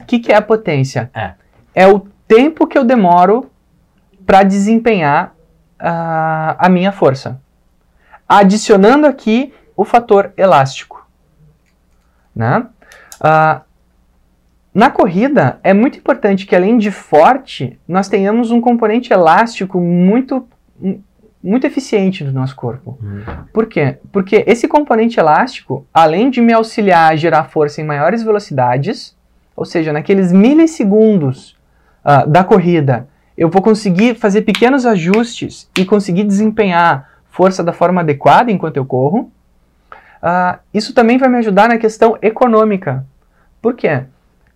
O 0.00 0.04
que, 0.04 0.18
que 0.18 0.32
é 0.32 0.36
a 0.36 0.42
potência? 0.42 1.10
É. 1.14 1.34
É 1.74 1.86
o 1.86 2.06
tempo 2.26 2.66
que 2.66 2.76
eu 2.76 2.84
demoro 2.84 3.50
para 4.24 4.42
desempenhar 4.42 5.34
ah, 5.78 6.56
a 6.58 6.68
minha 6.68 6.92
força. 6.92 7.40
Adicionando 8.28 9.06
aqui 9.06 9.52
o 9.76 9.84
fator 9.84 10.32
elástico. 10.36 11.06
Né? 12.34 12.66
Ah, 13.20 13.62
na 14.74 14.90
corrida, 14.90 15.58
é 15.62 15.72
muito 15.72 15.98
importante 15.98 16.44
que 16.44 16.54
além 16.54 16.76
de 16.76 16.90
forte, 16.90 17.80
nós 17.88 18.08
tenhamos 18.08 18.50
um 18.50 18.60
componente 18.60 19.10
elástico 19.10 19.80
muito, 19.80 20.46
muito 21.42 21.66
eficiente 21.66 22.22
no 22.22 22.30
nosso 22.30 22.54
corpo. 22.54 22.98
Hum. 23.02 23.22
Por 23.54 23.66
quê? 23.66 23.96
Porque 24.12 24.44
esse 24.46 24.68
componente 24.68 25.18
elástico, 25.18 25.86
além 25.94 26.28
de 26.28 26.42
me 26.42 26.52
auxiliar 26.52 27.10
a 27.10 27.16
gerar 27.16 27.44
força 27.44 27.80
em 27.80 27.84
maiores 27.84 28.22
velocidades, 28.22 29.16
ou 29.56 29.64
seja, 29.64 29.94
naqueles 29.94 30.30
milissegundos 30.30 31.55
ah, 32.08 32.24
da 32.24 32.44
corrida, 32.44 33.08
eu 33.36 33.50
vou 33.50 33.60
conseguir 33.60 34.14
fazer 34.14 34.42
pequenos 34.42 34.86
ajustes 34.86 35.68
e 35.76 35.84
conseguir 35.84 36.22
desempenhar 36.22 37.10
força 37.28 37.64
da 37.64 37.72
forma 37.72 38.00
adequada 38.00 38.52
enquanto 38.52 38.76
eu 38.76 38.86
corro. 38.86 39.28
Ah, 40.22 40.60
isso 40.72 40.94
também 40.94 41.18
vai 41.18 41.28
me 41.28 41.38
ajudar 41.38 41.68
na 41.68 41.78
questão 41.78 42.16
econômica. 42.22 43.04
Por 43.60 43.74
quê? 43.74 44.04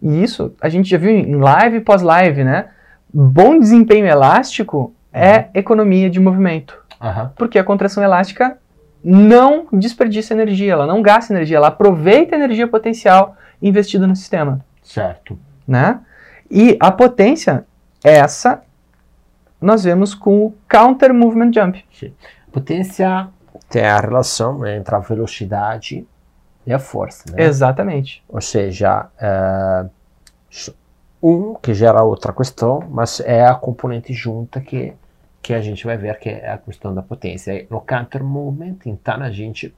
E 0.01 0.23
isso 0.23 0.55
a 0.61 0.69
gente 0.69 0.89
já 0.89 0.97
viu 0.97 1.11
em 1.11 1.35
live 1.35 1.79
e 1.79 1.81
pós-live, 1.81 2.45
né? 2.45 2.69
Bom 3.13 3.59
desempenho 3.59 4.07
elástico 4.07 4.95
é 5.13 5.47
economia 5.53 6.09
de 6.09 6.21
movimento 6.21 6.79
Aham. 7.03 7.33
porque 7.37 7.59
a 7.59 7.65
contração 7.65 8.01
elástica 8.01 8.57
não 9.03 9.67
desperdiça 9.73 10.35
energia, 10.35 10.75
ela 10.75 10.87
não 10.87 11.03
gasta 11.03 11.33
energia, 11.35 11.57
ela 11.57 11.67
aproveita 11.67 12.37
a 12.37 12.39
energia 12.39 12.69
potencial 12.69 13.37
investida 13.61 14.07
no 14.07 14.15
sistema, 14.15 14.65
Certo. 14.85 15.37
né? 15.67 15.99
E 16.51 16.77
a 16.81 16.91
potência, 16.91 17.65
essa 18.03 18.63
nós 19.61 19.85
vemos 19.85 20.15
com 20.15 20.47
o 20.47 20.55
counter 20.69 21.13
movement 21.13 21.53
jump. 21.53 21.85
Potência 22.51 23.29
tem 23.69 23.85
a 23.85 24.01
relação 24.01 24.59
né, 24.59 24.77
entre 24.77 24.95
a 24.95 24.99
velocidade 24.99 26.07
e 26.67 26.73
a 26.73 26.79
força, 26.79 27.25
né? 27.31 27.45
Exatamente. 27.45 28.23
Ou 28.29 28.41
seja, 28.41 29.07
s- 30.51 30.75
um 31.23 31.55
que 31.55 31.75
gera 31.75 32.03
outra 32.03 32.33
questão, 32.33 32.83
mas 32.91 33.21
é 33.21 33.45
a 33.45 33.55
componente 33.55 34.13
junta 34.15 34.61
que, 34.61 34.95
que 35.43 35.53
a 35.55 35.61
gente 35.61 35.85
vai 35.85 35.97
ver 35.97 36.19
que 36.19 36.31
é 36.31 36.51
a 36.51 36.59
questão 36.59 36.95
da 36.95 37.03
potência. 37.03 37.67
No 37.71 37.81
counter 37.81 38.25
movement, 38.25 38.77
então 38.87 39.23
a 39.23 39.31
gente 39.31 39.75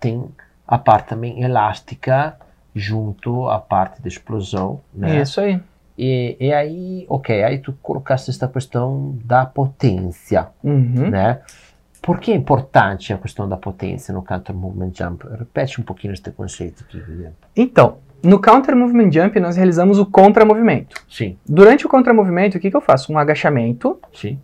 tem 0.00 0.28
a 0.66 0.76
parte 0.76 1.08
também 1.08 1.42
elástica 1.42 2.36
junto 2.74 3.48
à 3.48 3.58
parte 3.58 4.02
da 4.02 4.08
explosão, 4.08 4.80
né? 4.92 5.22
Isso 5.22 5.40
aí. 5.40 5.60
E, 6.02 6.34
e 6.40 6.50
aí, 6.50 7.04
ok, 7.10 7.44
aí 7.44 7.58
tu 7.58 7.74
colocaste 7.82 8.30
esta 8.30 8.48
questão 8.48 9.18
da 9.22 9.44
potência, 9.44 10.46
Uhum. 10.64 11.10
né? 11.10 11.40
Por 12.00 12.18
que 12.18 12.32
é 12.32 12.34
importante 12.34 13.12
a 13.12 13.18
questão 13.18 13.46
da 13.46 13.58
potência 13.58 14.14
no 14.14 14.22
counter 14.22 14.54
movement 14.56 14.92
jump? 14.94 15.22
Repete 15.38 15.78
um 15.78 15.84
pouquinho 15.84 16.14
este 16.14 16.30
conceito 16.30 16.82
aqui, 16.88 16.98
Guilherme. 16.98 17.36
Então, 17.54 17.98
no 18.22 18.40
counter 18.40 18.74
movement 18.74 19.12
jump 19.12 19.38
nós 19.38 19.56
realizamos 19.58 19.98
o 19.98 20.06
contramovimento. 20.06 20.96
Sim, 21.06 21.36
Durante 21.46 21.84
o 21.84 21.88
contramovimento, 21.90 22.56
o 22.56 22.60
que, 22.60 22.70
que 22.70 22.76
eu 22.76 22.80
faço? 22.80 23.12
Um 23.12 23.18
agachamento 23.18 24.00
sim. 24.14 24.38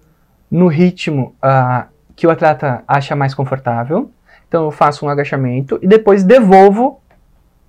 no 0.50 0.66
ritmo 0.66 1.34
ah, 1.40 1.86
que 2.14 2.26
o 2.26 2.30
atleta 2.30 2.84
acha 2.86 3.16
mais 3.16 3.32
confortável. 3.34 4.10
Então 4.46 4.64
eu 4.66 4.70
faço 4.70 5.06
um 5.06 5.08
agachamento 5.08 5.78
e 5.80 5.86
depois 5.86 6.22
devolvo 6.22 7.00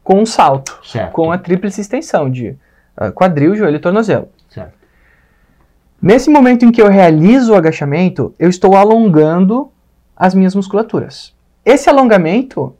com 0.03 0.19
um 0.19 0.25
salto, 0.25 0.77
Certo. 0.83 1.13
com 1.13 1.31
a 1.31 1.37
tríplice 1.37 1.79
extensão 1.79 2.29
de 2.29 2.57
quadril, 3.13 3.55
joelho 3.55 3.77
e 3.77 3.79
tornozelo. 3.79 4.29
Certo. 4.49 4.73
Nesse 6.01 6.29
momento 6.29 6.63
em 6.65 6.71
que 6.71 6.81
eu 6.81 6.87
realizo 6.89 7.53
o 7.53 7.55
agachamento, 7.55 8.33
eu 8.37 8.49
estou 8.49 8.75
alongando 8.75 9.69
as 10.15 10.33
minhas 10.35 10.53
musculaturas. 10.55 11.33
Esse 11.65 11.89
alongamento, 11.89 12.75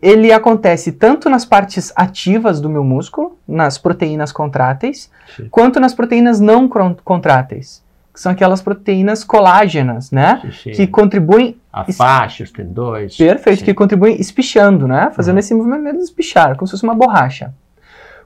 ele 0.00 0.32
acontece 0.32 0.92
tanto 0.92 1.28
nas 1.30 1.44
partes 1.44 1.92
ativas 1.94 2.60
do 2.60 2.68
meu 2.68 2.82
músculo, 2.84 3.38
nas 3.46 3.78
proteínas 3.78 4.32
contráteis, 4.32 5.10
Sim. 5.36 5.48
quanto 5.50 5.78
nas 5.78 5.94
proteínas 5.94 6.40
não 6.40 6.68
contráteis, 7.04 7.82
que 8.12 8.20
são 8.20 8.32
aquelas 8.32 8.62
proteínas 8.62 9.24
colágenas, 9.24 10.10
né? 10.10 10.40
Sim. 10.62 10.70
Que 10.72 10.86
contribuem 10.86 11.56
a 11.72 11.84
faixa, 11.92 12.44
os 12.44 12.50
tendões. 12.50 13.16
Perfeito, 13.16 13.58
Sim. 13.60 13.64
que 13.66 13.74
contribuem 13.74 14.20
espichando, 14.20 14.86
né? 14.88 15.10
Fazendo 15.14 15.34
Uhum. 15.34 15.38
esse 15.40 15.54
movimento 15.54 15.98
de 15.98 16.04
espichar, 16.04 16.56
como 16.56 16.66
se 16.66 16.72
fosse 16.72 16.84
uma 16.84 16.94
borracha. 16.94 17.52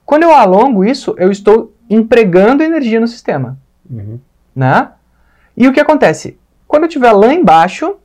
Quando 0.08 0.22
eu 0.22 0.32
alongo 0.32 0.86
isso, 0.86 1.14
eu 1.18 1.30
estou 1.30 1.74
empregando 1.90 2.62
energia 2.62 2.98
no 2.98 3.06
sistema, 3.06 3.58
Uhum. 3.90 4.18
né? 4.56 4.88
E 5.54 5.68
o 5.68 5.72
que 5.72 5.78
acontece? 5.80 6.38
Quando 6.66 6.84
eu 6.84 6.88
estiver 6.88 7.12
lá 7.12 7.34
embaixo, 7.34 7.96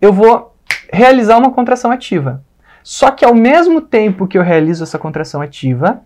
eu 0.00 0.12
vou 0.12 0.54
realizar 0.92 1.36
uma 1.36 1.50
contração 1.50 1.90
ativa. 1.90 2.40
Só 2.84 3.10
que 3.10 3.24
ao 3.24 3.34
mesmo 3.34 3.80
tempo 3.80 4.28
que 4.28 4.38
eu 4.38 4.42
realizo 4.44 4.84
essa 4.84 4.96
contração 4.96 5.40
ativa, 5.40 6.02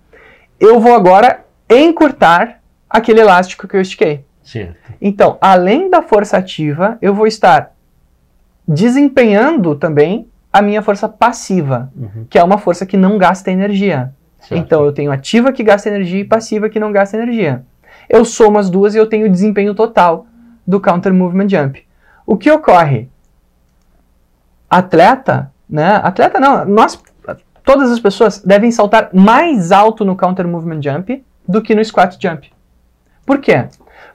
eu 0.58 0.80
vou 0.80 0.94
agora 0.94 1.44
encurtar 1.68 2.60
aquele 2.88 3.20
elástico 3.20 3.68
que 3.68 3.76
eu 3.76 3.82
estiquei. 3.82 4.24
Certo. 4.42 4.78
Então, 4.98 5.36
além 5.42 5.90
da 5.90 6.00
força 6.00 6.38
ativa, 6.38 6.96
eu 7.02 7.12
vou 7.14 7.26
estar 7.26 7.72
desempenhando 8.66 9.74
também 9.74 10.26
a 10.50 10.62
minha 10.62 10.80
força 10.80 11.06
passiva, 11.06 11.92
Uhum. 11.94 12.26
que 12.30 12.38
é 12.38 12.42
uma 12.42 12.56
força 12.56 12.86
que 12.86 12.96
não 12.96 13.18
gasta 13.18 13.50
energia. 13.50 14.14
Certo. 14.40 14.60
Então, 14.60 14.84
eu 14.84 14.92
tenho 14.92 15.10
ativa 15.10 15.52
que 15.52 15.62
gasta 15.62 15.88
energia 15.88 16.20
e 16.20 16.24
passiva 16.24 16.68
que 16.68 16.80
não 16.80 16.92
gasta 16.92 17.16
energia. 17.16 17.62
Eu 18.08 18.24
somo 18.24 18.58
as 18.58 18.70
duas 18.70 18.94
e 18.94 18.98
eu 18.98 19.06
tenho 19.06 19.26
o 19.26 19.30
desempenho 19.30 19.74
total 19.74 20.26
do 20.66 20.80
counter 20.80 21.12
movement 21.12 21.48
jump. 21.48 21.84
O 22.26 22.36
que 22.36 22.50
ocorre? 22.50 23.08
Atleta, 24.68 25.50
né? 25.68 26.00
Atleta 26.02 26.38
não, 26.38 26.64
nós, 26.64 27.02
todas 27.64 27.90
as 27.90 27.98
pessoas 27.98 28.42
devem 28.42 28.70
saltar 28.70 29.10
mais 29.14 29.72
alto 29.72 30.04
no 30.04 30.14
counter 30.16 30.46
movement 30.46 30.82
jump 30.82 31.24
do 31.46 31.62
que 31.62 31.74
no 31.74 31.84
squat 31.84 32.18
jump. 32.20 32.50
Por 33.24 33.38
quê? 33.38 33.66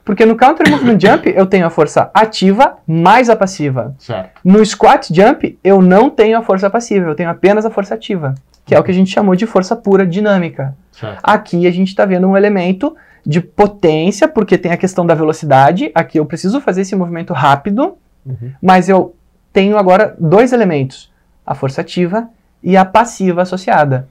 Porque 0.04 0.24
no 0.24 0.36
counter 0.36 0.70
movement 0.70 0.98
jump 1.00 1.32
eu 1.34 1.46
tenho 1.46 1.66
a 1.66 1.70
força 1.70 2.10
ativa 2.14 2.78
mais 2.86 3.28
a 3.28 3.34
passiva. 3.34 3.94
Certo. 3.98 4.40
No 4.44 4.64
squat 4.64 5.08
jump 5.12 5.58
eu 5.64 5.82
não 5.82 6.08
tenho 6.08 6.38
a 6.38 6.42
força 6.42 6.70
passiva, 6.70 7.08
eu 7.08 7.14
tenho 7.14 7.30
apenas 7.30 7.66
a 7.66 7.70
força 7.70 7.94
ativa, 7.94 8.34
que 8.64 8.74
é 8.74 8.78
o 8.78 8.82
que 8.82 8.90
a 8.90 8.94
gente 8.94 9.10
chamou 9.10 9.34
de 9.36 9.46
força 9.46 9.74
pura 9.76 10.06
dinâmica. 10.06 10.76
Certo. 10.92 11.20
Aqui 11.22 11.66
a 11.66 11.70
gente 11.70 11.88
está 11.88 12.04
vendo 12.04 12.26
um 12.26 12.36
elemento 12.36 12.94
de 13.26 13.40
potência, 13.40 14.28
porque 14.28 14.56
tem 14.58 14.72
a 14.72 14.76
questão 14.76 15.04
da 15.06 15.14
velocidade. 15.14 15.90
Aqui 15.94 16.18
eu 16.18 16.26
preciso 16.26 16.60
fazer 16.60 16.82
esse 16.82 16.94
movimento 16.96 17.32
rápido, 17.32 17.96
Uhum. 18.26 18.52
mas 18.62 18.88
eu 18.88 19.14
tenho 19.52 19.76
agora 19.76 20.16
dois 20.18 20.52
elementos: 20.52 21.12
a 21.46 21.54
força 21.54 21.80
ativa 21.82 22.28
e 22.62 22.76
a 22.76 22.84
passiva 22.84 23.42
associada. 23.42 24.08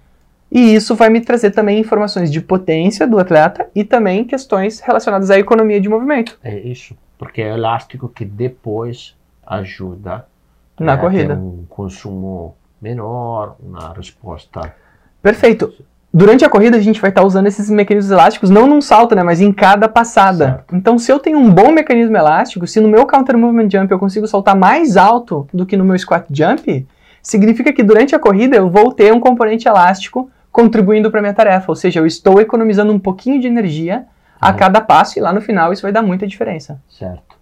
E 0.52 0.76
isso 0.76 0.94
vai 0.94 1.10
me 1.10 1.20
trazer 1.20 1.50
também 1.50 1.80
informações 1.80 2.32
de 2.32 2.40
potência 2.40 3.08
do 3.08 3.18
atleta 3.18 3.68
e 3.74 3.84
também 3.84 4.24
questões 4.24 4.80
relacionadas 4.82 5.32
à 5.32 5.40
economia 5.40 5.82
de 5.82 5.90
movimento 5.90 6.38
É 6.44 6.56
isso. 6.60 6.96
Porque 7.18 7.42
é 7.42 7.50
elástico 7.54 8.08
que 8.08 8.24
depois 8.24 9.16
ajuda 9.48 10.28
na 10.80 10.94
a 10.94 10.98
corrida. 10.98 11.36
ter 11.36 11.42
um 11.42 11.66
consumo 11.68 12.56
menor, 12.84 13.56
uma 13.60 13.94
resposta. 13.94 14.74
Perfeito. 15.22 15.74
Durante 16.14 16.46
a 16.46 16.50
corrida 16.50 16.78
a 16.78 16.82
gente 16.82 17.02
vai 17.02 17.10
estar 17.10 17.24
usando 17.24 17.48
esses 17.48 17.70
mecanismos 17.72 18.12
elásticos 18.12 18.50
não 18.52 18.68
num 18.68 18.82
salto, 18.82 19.16
né, 19.16 19.24
mas 19.24 19.42
em 19.42 19.52
cada 19.52 19.88
passada. 19.88 20.46
Certo. 20.46 20.76
Então, 20.76 21.00
se 21.00 21.12
eu 21.12 21.18
tenho 21.18 21.40
um 21.40 21.50
bom 21.50 21.72
mecanismo 21.72 22.16
elástico, 22.16 22.68
se 22.68 22.80
no 22.80 22.88
meu 22.88 23.08
counter 23.08 23.36
movement 23.38 23.70
jump 23.72 23.92
eu 23.92 23.98
consigo 23.98 24.28
saltar 24.28 24.56
mais 24.56 24.96
alto 24.96 25.48
do 25.52 25.66
que 25.66 25.76
no 25.76 25.84
meu 25.84 25.98
squat 25.98 26.28
jump, 26.30 26.86
significa 27.22 27.74
que 27.74 27.82
durante 27.82 28.14
a 28.14 28.20
corrida 28.20 28.56
eu 28.58 28.70
vou 28.70 28.92
ter 28.92 29.12
um 29.12 29.20
componente 29.20 29.68
elástico 29.68 30.30
contribuindo 30.52 31.10
para 31.10 31.20
minha 31.22 31.34
tarefa, 31.34 31.72
ou 31.72 31.76
seja, 31.76 32.00
eu 32.00 32.06
estou 32.06 32.40
economizando 32.40 32.94
um 32.94 33.00
pouquinho 33.00 33.40
de 33.42 33.48
energia 33.48 34.06
a 34.40 34.52
Uhum. 34.52 34.58
cada 34.58 34.82
passo 34.82 35.18
e 35.18 35.22
lá 35.22 35.34
no 35.34 35.42
final 35.42 35.74
isso 35.74 35.82
vai 35.82 35.92
dar 35.92 36.04
muita 36.04 36.28
diferença. 36.28 36.80
Certo. 36.90 37.33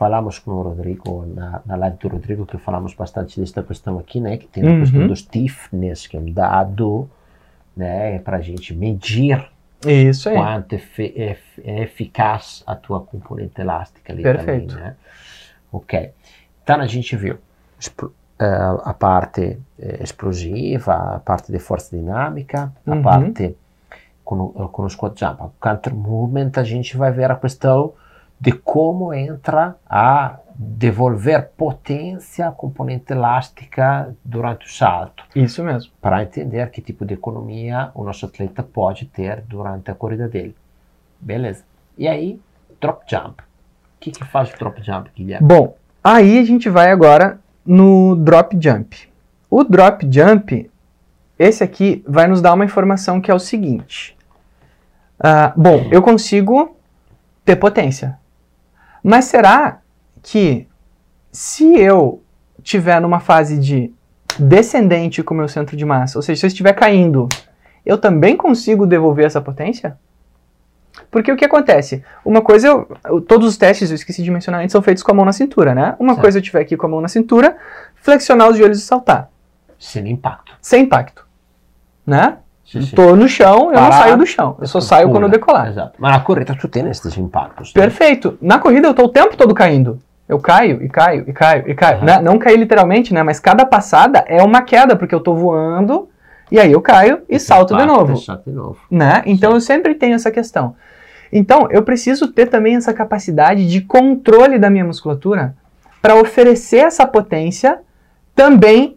Falamos 0.00 0.38
com 0.38 0.52
o 0.52 0.62
Rodrigo, 0.62 1.26
na, 1.26 1.60
na 1.66 1.76
live 1.76 1.98
do 1.98 2.08
Rodrigo, 2.08 2.46
que 2.46 2.56
falamos 2.56 2.94
bastante 2.94 3.38
desta 3.38 3.62
questão 3.62 3.98
aqui, 3.98 4.18
né? 4.18 4.38
Que 4.38 4.46
tem 4.46 4.62
a 4.66 4.66
Uhum. 4.70 4.80
questão 4.80 5.06
do 5.06 5.14
stiffness, 5.14 6.06
que 6.06 6.16
é 6.16 6.20
um 6.20 6.32
dado, 6.32 7.06
né? 7.76 8.18
Para 8.20 8.38
a 8.38 8.40
gente 8.40 8.72
medir 8.74 9.46
Isso 9.86 10.30
aí. 10.30 10.36
quanto 10.36 10.72
efe- 10.72 11.12
ef- 11.14 11.60
é 11.62 11.82
eficaz 11.82 12.64
a 12.66 12.74
tua 12.74 13.00
componente 13.02 13.60
elástica 13.60 14.10
ali 14.14 14.22
Perfeito. 14.22 14.68
também, 14.74 14.82
né? 14.86 14.96
Ok. 15.70 16.12
Então 16.64 16.80
a 16.80 16.86
gente 16.86 17.14
viu 17.14 17.36
eh, 18.38 18.44
a 18.82 18.94
parte 18.94 19.58
eh, 19.78 20.02
explosiva, 20.02 20.94
a 21.16 21.18
parte 21.18 21.52
de 21.52 21.58
força 21.58 21.94
dinâmica, 21.94 22.72
a 22.86 22.90
Uhum. 22.90 23.02
parte 23.02 23.54
com 24.24 24.48
com 24.48 24.82
o 24.84 24.88
squat 24.88 25.20
jump. 25.20 25.42
O 25.42 25.50
counter 25.60 25.94
movement 25.94 26.52
a 26.56 26.62
gente 26.64 26.96
vai 26.96 27.12
ver 27.12 27.30
a 27.30 27.36
questão 27.36 27.92
de 28.40 28.52
como 28.52 29.12
entra 29.12 29.76
a 29.88 30.38
devolver 30.54 31.50
potência 31.56 32.48
à 32.48 32.52
componente 32.52 33.12
elástica 33.12 34.14
durante 34.24 34.66
o 34.66 34.70
salto 34.70 35.24
Isso 35.34 35.62
mesmo. 35.64 35.92
para 36.00 36.22
entender 36.22 36.70
que 36.70 36.82
tipo 36.82 37.04
de 37.04 37.14
economia 37.14 37.90
o 37.94 38.04
nosso 38.04 38.26
atleta 38.26 38.62
pode 38.62 39.06
ter 39.06 39.42
durante 39.42 39.90
a 39.90 39.94
corrida 39.94 40.28
dele. 40.28 40.54
Beleza. 41.18 41.64
E 41.96 42.08
aí, 42.08 42.40
drop 42.80 43.04
jump. 43.06 43.42
O 43.42 43.44
que, 44.00 44.10
que 44.10 44.24
faz 44.24 44.52
o 44.52 44.58
drop 44.58 44.82
jump, 44.82 45.10
Guilherme? 45.14 45.46
Bom, 45.46 45.76
aí 46.02 46.38
a 46.38 46.44
gente 46.44 46.68
vai 46.68 46.90
agora 46.90 47.38
no 47.64 48.16
drop 48.16 48.56
jump. 48.58 49.08
O 49.50 49.64
drop 49.64 50.08
jump, 50.10 50.70
esse 51.38 51.62
aqui 51.64 52.02
vai 52.06 52.26
nos 52.26 52.40
dar 52.40 52.54
uma 52.54 52.64
informação 52.64 53.20
que 53.20 53.30
é 53.30 53.34
o 53.34 53.38
seguinte. 53.38 54.16
Ah, 55.18 55.52
bom, 55.56 55.88
eu 55.90 56.00
consigo 56.00 56.76
ter 57.44 57.56
potência. 57.56 58.19
Mas 59.02 59.26
será 59.26 59.78
que 60.22 60.66
se 61.32 61.76
eu 61.78 62.22
tiver 62.62 63.00
numa 63.00 63.20
fase 63.20 63.58
de 63.58 63.92
descendente 64.38 65.22
com 65.22 65.34
o 65.34 65.36
meu 65.36 65.48
centro 65.48 65.76
de 65.76 65.84
massa, 65.84 66.18
ou 66.18 66.22
seja, 66.22 66.40
se 66.40 66.46
eu 66.46 66.48
estiver 66.48 66.72
caindo, 66.72 67.28
eu 67.84 67.96
também 67.98 68.36
consigo 68.36 68.86
devolver 68.86 69.24
essa 69.26 69.40
potência? 69.40 69.98
Porque 71.10 71.32
o 71.32 71.36
que 71.36 71.44
acontece? 71.44 72.04
Uma 72.24 72.42
coisa, 72.42 72.68
eu, 72.68 72.88
eu- 73.04 73.20
todos 73.20 73.48
os 73.48 73.56
testes, 73.56 73.90
eu 73.90 73.94
esqueci 73.94 74.22
de 74.22 74.30
mencionar 74.30 74.60
antes, 74.60 74.72
são 74.72 74.82
feitos 74.82 75.02
com 75.02 75.10
a 75.10 75.14
mão 75.14 75.24
na 75.24 75.32
cintura, 75.32 75.74
né? 75.74 75.96
Uma 75.98 76.12
Certo. 76.14 76.20
coisa 76.22 76.38
eu 76.38 76.42
tiver 76.42 76.60
aqui 76.60 76.76
com 76.76 76.86
a 76.86 76.88
mão 76.88 77.00
na 77.00 77.08
cintura, 77.08 77.56
flexionar 77.96 78.48
os 78.50 78.56
joelhos 78.58 78.78
e 78.78 78.82
saltar, 78.82 79.30
Sem 79.78 80.08
impacto. 80.10 80.52
sem 80.60 80.82
impacto, 80.84 81.26
né? 82.06 82.38
Sim, 82.70 82.82
sim. 82.82 82.94
Tô 82.94 83.16
no 83.16 83.26
chão, 83.28 83.72
eu 83.72 83.80
não 83.80 83.90
saio 83.90 84.16
do 84.16 84.24
chão, 84.24 84.56
eu 84.60 84.66
só 84.66 84.80
saio 84.80 85.10
quando 85.10 85.24
eu 85.24 85.28
decolar. 85.28 85.68
Exato. 85.68 85.94
Mas 85.98 86.12
na 86.12 86.20
corrida 86.20 86.54
tu 86.54 86.68
tem 86.68 86.88
esses 86.88 87.18
impactos. 87.18 87.74
né? 87.74 87.82
Perfeito. 87.82 88.38
Na 88.40 88.58
corrida 88.60 88.86
eu 88.86 88.94
tô 88.94 89.04
o 89.04 89.08
tempo 89.08 89.36
todo 89.36 89.52
caindo. 89.54 89.98
Eu 90.28 90.38
caio 90.38 90.80
e 90.80 90.88
caio 90.88 91.24
e 91.26 91.32
caio 91.32 91.64
e 91.68 91.74
caio. 91.74 91.96
Aham. 91.96 92.04
Né? 92.06 92.20
Não 92.20 92.38
cair 92.38 92.56
literalmente, 92.56 93.12
né? 93.12 93.24
Mas 93.24 93.40
cada 93.40 93.66
passada 93.66 94.24
é 94.28 94.40
uma 94.40 94.62
queda, 94.62 94.94
porque 94.94 95.12
eu 95.12 95.18
tô 95.20 95.34
voando 95.34 96.08
e 96.48 96.60
aí 96.60 96.70
eu 96.70 96.80
caio 96.80 97.22
e 97.28 97.40
salto 97.40 97.74
de 97.76 97.82
impacto, 97.82 97.96
novo. 97.98 98.14
De 98.46 98.52
novo. 98.52 98.78
né? 98.88 99.22
Então 99.26 99.52
eu 99.52 99.60
sempre 99.60 99.94
tenho 99.96 100.14
essa 100.14 100.30
questão. 100.30 100.76
Então 101.32 101.66
eu 101.72 101.82
preciso 101.82 102.28
ter 102.28 102.46
também 102.46 102.76
essa 102.76 102.94
capacidade 102.94 103.68
de 103.68 103.80
controle 103.80 104.58
da 104.60 104.70
minha 104.70 104.84
musculatura 104.84 105.56
para 106.00 106.14
oferecer 106.14 106.78
essa 106.78 107.04
potência 107.04 107.80
também 108.34 108.96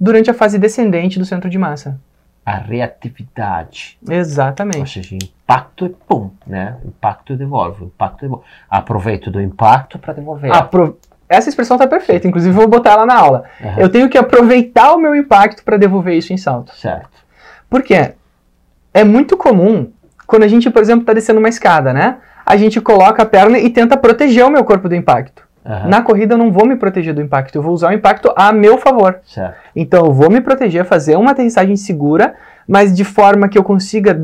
durante 0.00 0.28
a 0.30 0.34
fase 0.34 0.58
descendente 0.58 1.16
do 1.18 1.24
centro 1.24 1.48
de 1.48 1.58
massa. 1.58 1.98
A 2.46 2.56
reatividade. 2.56 3.98
Ou 4.06 4.12
Exatamente. 4.14 5.02
seja, 5.02 5.14
impacto 5.16 5.86
e 5.86 5.88
pum, 5.88 6.30
né? 6.46 6.76
Impacto 6.84 7.36
devolve, 7.36 7.84
impacto 7.84 8.20
devolve. 8.22 8.44
Aproveito 8.68 9.30
do 9.30 9.40
impacto 9.40 9.98
para 9.98 10.12
devolver. 10.12 10.52
Apro- 10.52 10.98
Essa 11.28 11.48
expressão 11.48 11.78
tá 11.78 11.86
perfeita, 11.86 12.28
inclusive 12.28 12.54
vou 12.54 12.68
botar 12.68 12.92
ela 12.92 13.06
na 13.06 13.16
aula. 13.16 13.44
Aham. 13.62 13.80
Eu 13.80 13.88
tenho 13.88 14.08
que 14.08 14.18
aproveitar 14.18 14.92
o 14.92 14.98
meu 14.98 15.14
impacto 15.16 15.64
para 15.64 15.76
devolver 15.78 16.16
isso 16.16 16.32
em 16.32 16.36
salto. 16.36 16.74
Certo. 16.76 17.08
Por 17.70 17.82
quê? 17.82 18.12
É 18.92 19.02
muito 19.04 19.36
comum 19.36 19.90
quando 20.26 20.42
a 20.42 20.48
gente, 20.48 20.70
por 20.70 20.82
exemplo, 20.82 21.02
está 21.02 21.12
descendo 21.12 21.38
uma 21.38 21.48
escada, 21.48 21.92
né? 21.92 22.18
A 22.46 22.56
gente 22.56 22.78
coloca 22.80 23.22
a 23.22 23.26
perna 23.26 23.58
e 23.58 23.70
tenta 23.70 23.96
proteger 23.96 24.44
o 24.44 24.50
meu 24.50 24.64
corpo 24.64 24.86
do 24.88 24.94
impacto. 24.94 25.43
Aham. 25.64 25.88
Na 25.88 26.02
corrida 26.02 26.34
eu 26.34 26.38
não 26.38 26.52
vou 26.52 26.66
me 26.66 26.76
proteger 26.76 27.14
do 27.14 27.22
impacto, 27.22 27.56
eu 27.56 27.62
vou 27.62 27.72
usar 27.72 27.88
o 27.88 27.92
impacto 27.94 28.32
a 28.36 28.52
meu 28.52 28.76
favor. 28.76 29.20
Certo. 29.24 29.56
Então 29.74 30.04
eu 30.04 30.12
vou 30.12 30.30
me 30.30 30.40
proteger, 30.40 30.84
fazer 30.84 31.16
uma 31.16 31.30
aterrissagem 31.30 31.76
segura, 31.76 32.34
mas 32.68 32.94
de 32.94 33.04
forma 33.04 33.48
que 33.48 33.56
eu 33.56 33.64
consiga 33.64 34.18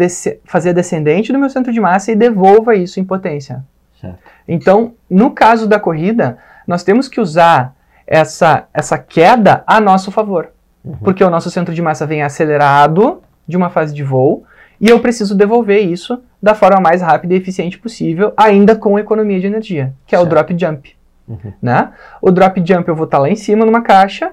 fazer 0.44 0.74
descendente 0.74 1.33
do 1.33 1.38
meu 1.38 1.48
centro 1.48 1.72
de 1.72 1.81
massa 1.81 2.12
e 2.12 2.16
devolva 2.16 2.74
isso 2.74 3.00
em 3.00 3.05
potência. 3.05 3.64
Certo. 4.00 4.18
Então, 4.46 4.94
no 5.09 5.31
caso 5.31 5.66
da 5.66 5.79
corrida, 5.79 6.38
nós 6.66 6.83
temos 6.83 7.09
que 7.09 7.20
usar 7.20 7.74
essa, 8.07 8.64
essa 8.72 8.98
queda 8.98 9.62
a 9.66 9.81
nosso 9.81 10.11
favor. 10.11 10.48
Uhum. 10.85 10.96
Porque 11.03 11.22
o 11.22 11.31
nosso 11.31 11.50
centro 11.50 11.74
de 11.74 11.83
massa 11.83 12.07
vem 12.07 12.22
acelerado 12.22 13.22
de 13.46 13.57
uma 13.57 13.70
fase 13.70 13.94
de 13.94 14.03
voo 14.03 14.44
e 14.81 14.88
eu 14.88 15.00
preciso 15.00 15.35
devolver 15.35 15.85
isso 15.85 16.22
da 16.42 16.55
forma 16.55 16.81
mais 16.81 17.03
rápida 17.03 17.35
e 17.35 17.37
eficiente 17.37 17.79
possível, 17.79 18.33
ainda 18.37 18.74
com 18.74 18.98
economia 18.98 19.38
de 19.38 19.46
energia, 19.46 19.92
que 20.07 20.14
é 20.14 20.18
o 20.18 20.22
Certo. 20.22 20.31
drop 20.31 20.57
jump 20.59 20.99
Uhum. 21.30 21.52
né? 21.62 21.90
O 22.20 22.32
drop 22.32 22.60
jump 22.64 22.88
eu 22.88 22.96
vou 22.96 23.04
estar 23.04 23.18
lá 23.18 23.30
em 23.30 23.36
cima 23.36 23.64
numa 23.64 23.82
caixa, 23.82 24.32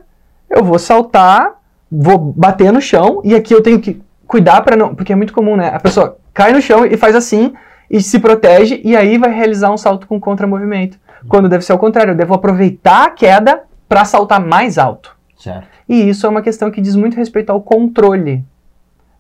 eu 0.50 0.64
vou 0.64 0.80
saltar, 0.80 1.52
vou 1.92 2.18
bater 2.18 2.74
no 2.74 2.82
chão 2.82 3.22
e 3.24 3.36
aqui 3.36 3.54
eu 3.54 3.62
tenho 3.62 3.80
que 3.80 4.02
cuidar 4.26 4.62
para 4.62 4.76
não, 4.76 4.96
porque 4.96 5.14
é 5.14 5.16
muito 5.16 5.32
comum, 5.32 5.56
né? 5.56 5.70
A 5.74 5.80
pessoa 5.80 6.18
cai 6.34 6.52
no 6.52 6.62
chão 6.62 6.86
e 6.86 6.98
faz 6.98 7.16
assim 7.16 7.54
e 7.90 8.02
se 8.02 8.20
protege 8.20 8.82
e 8.84 8.96
aí 8.96 9.18
vai 9.18 9.32
realizar 9.32 9.72
um 9.72 9.78
salto 9.78 10.08
com 10.08 10.20
contramovimento. 10.20 10.98
Quando 11.28 11.50
deve 11.50 11.64
ser 11.64 11.72
ao 11.72 11.80
contrário, 11.80 12.12
eu 12.12 12.16
devo 12.16 12.34
aproveitar 12.34 13.06
a 13.06 13.10
queda 13.10 13.64
para 13.88 14.06
saltar 14.06 14.40
mais 14.40 14.78
alto. 14.78 15.16
Certo. 15.38 15.68
E 15.88 16.10
isso 16.10 16.26
é 16.26 16.30
uma 16.30 16.42
questão 16.42 16.72
que 16.72 16.82
diz 16.82 16.96
muito 16.96 17.16
respeito 17.16 17.52
ao 17.52 17.62
controle, 17.62 18.44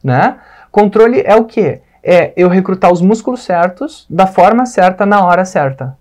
né? 0.03 0.37
Controle 0.71 1.21
é 1.25 1.35
o 1.35 1.45
quê? 1.45 1.81
É 2.03 2.33
eu 2.37 2.49
recrutar 2.49 2.91
os 2.91 3.01
músculos 3.01 3.43
certos, 3.43 4.05
da 4.09 4.27
forma 4.27 4.65
certa, 4.65 5.05
na 5.05 5.23
hora 5.23 5.45
certa. 5.45 5.96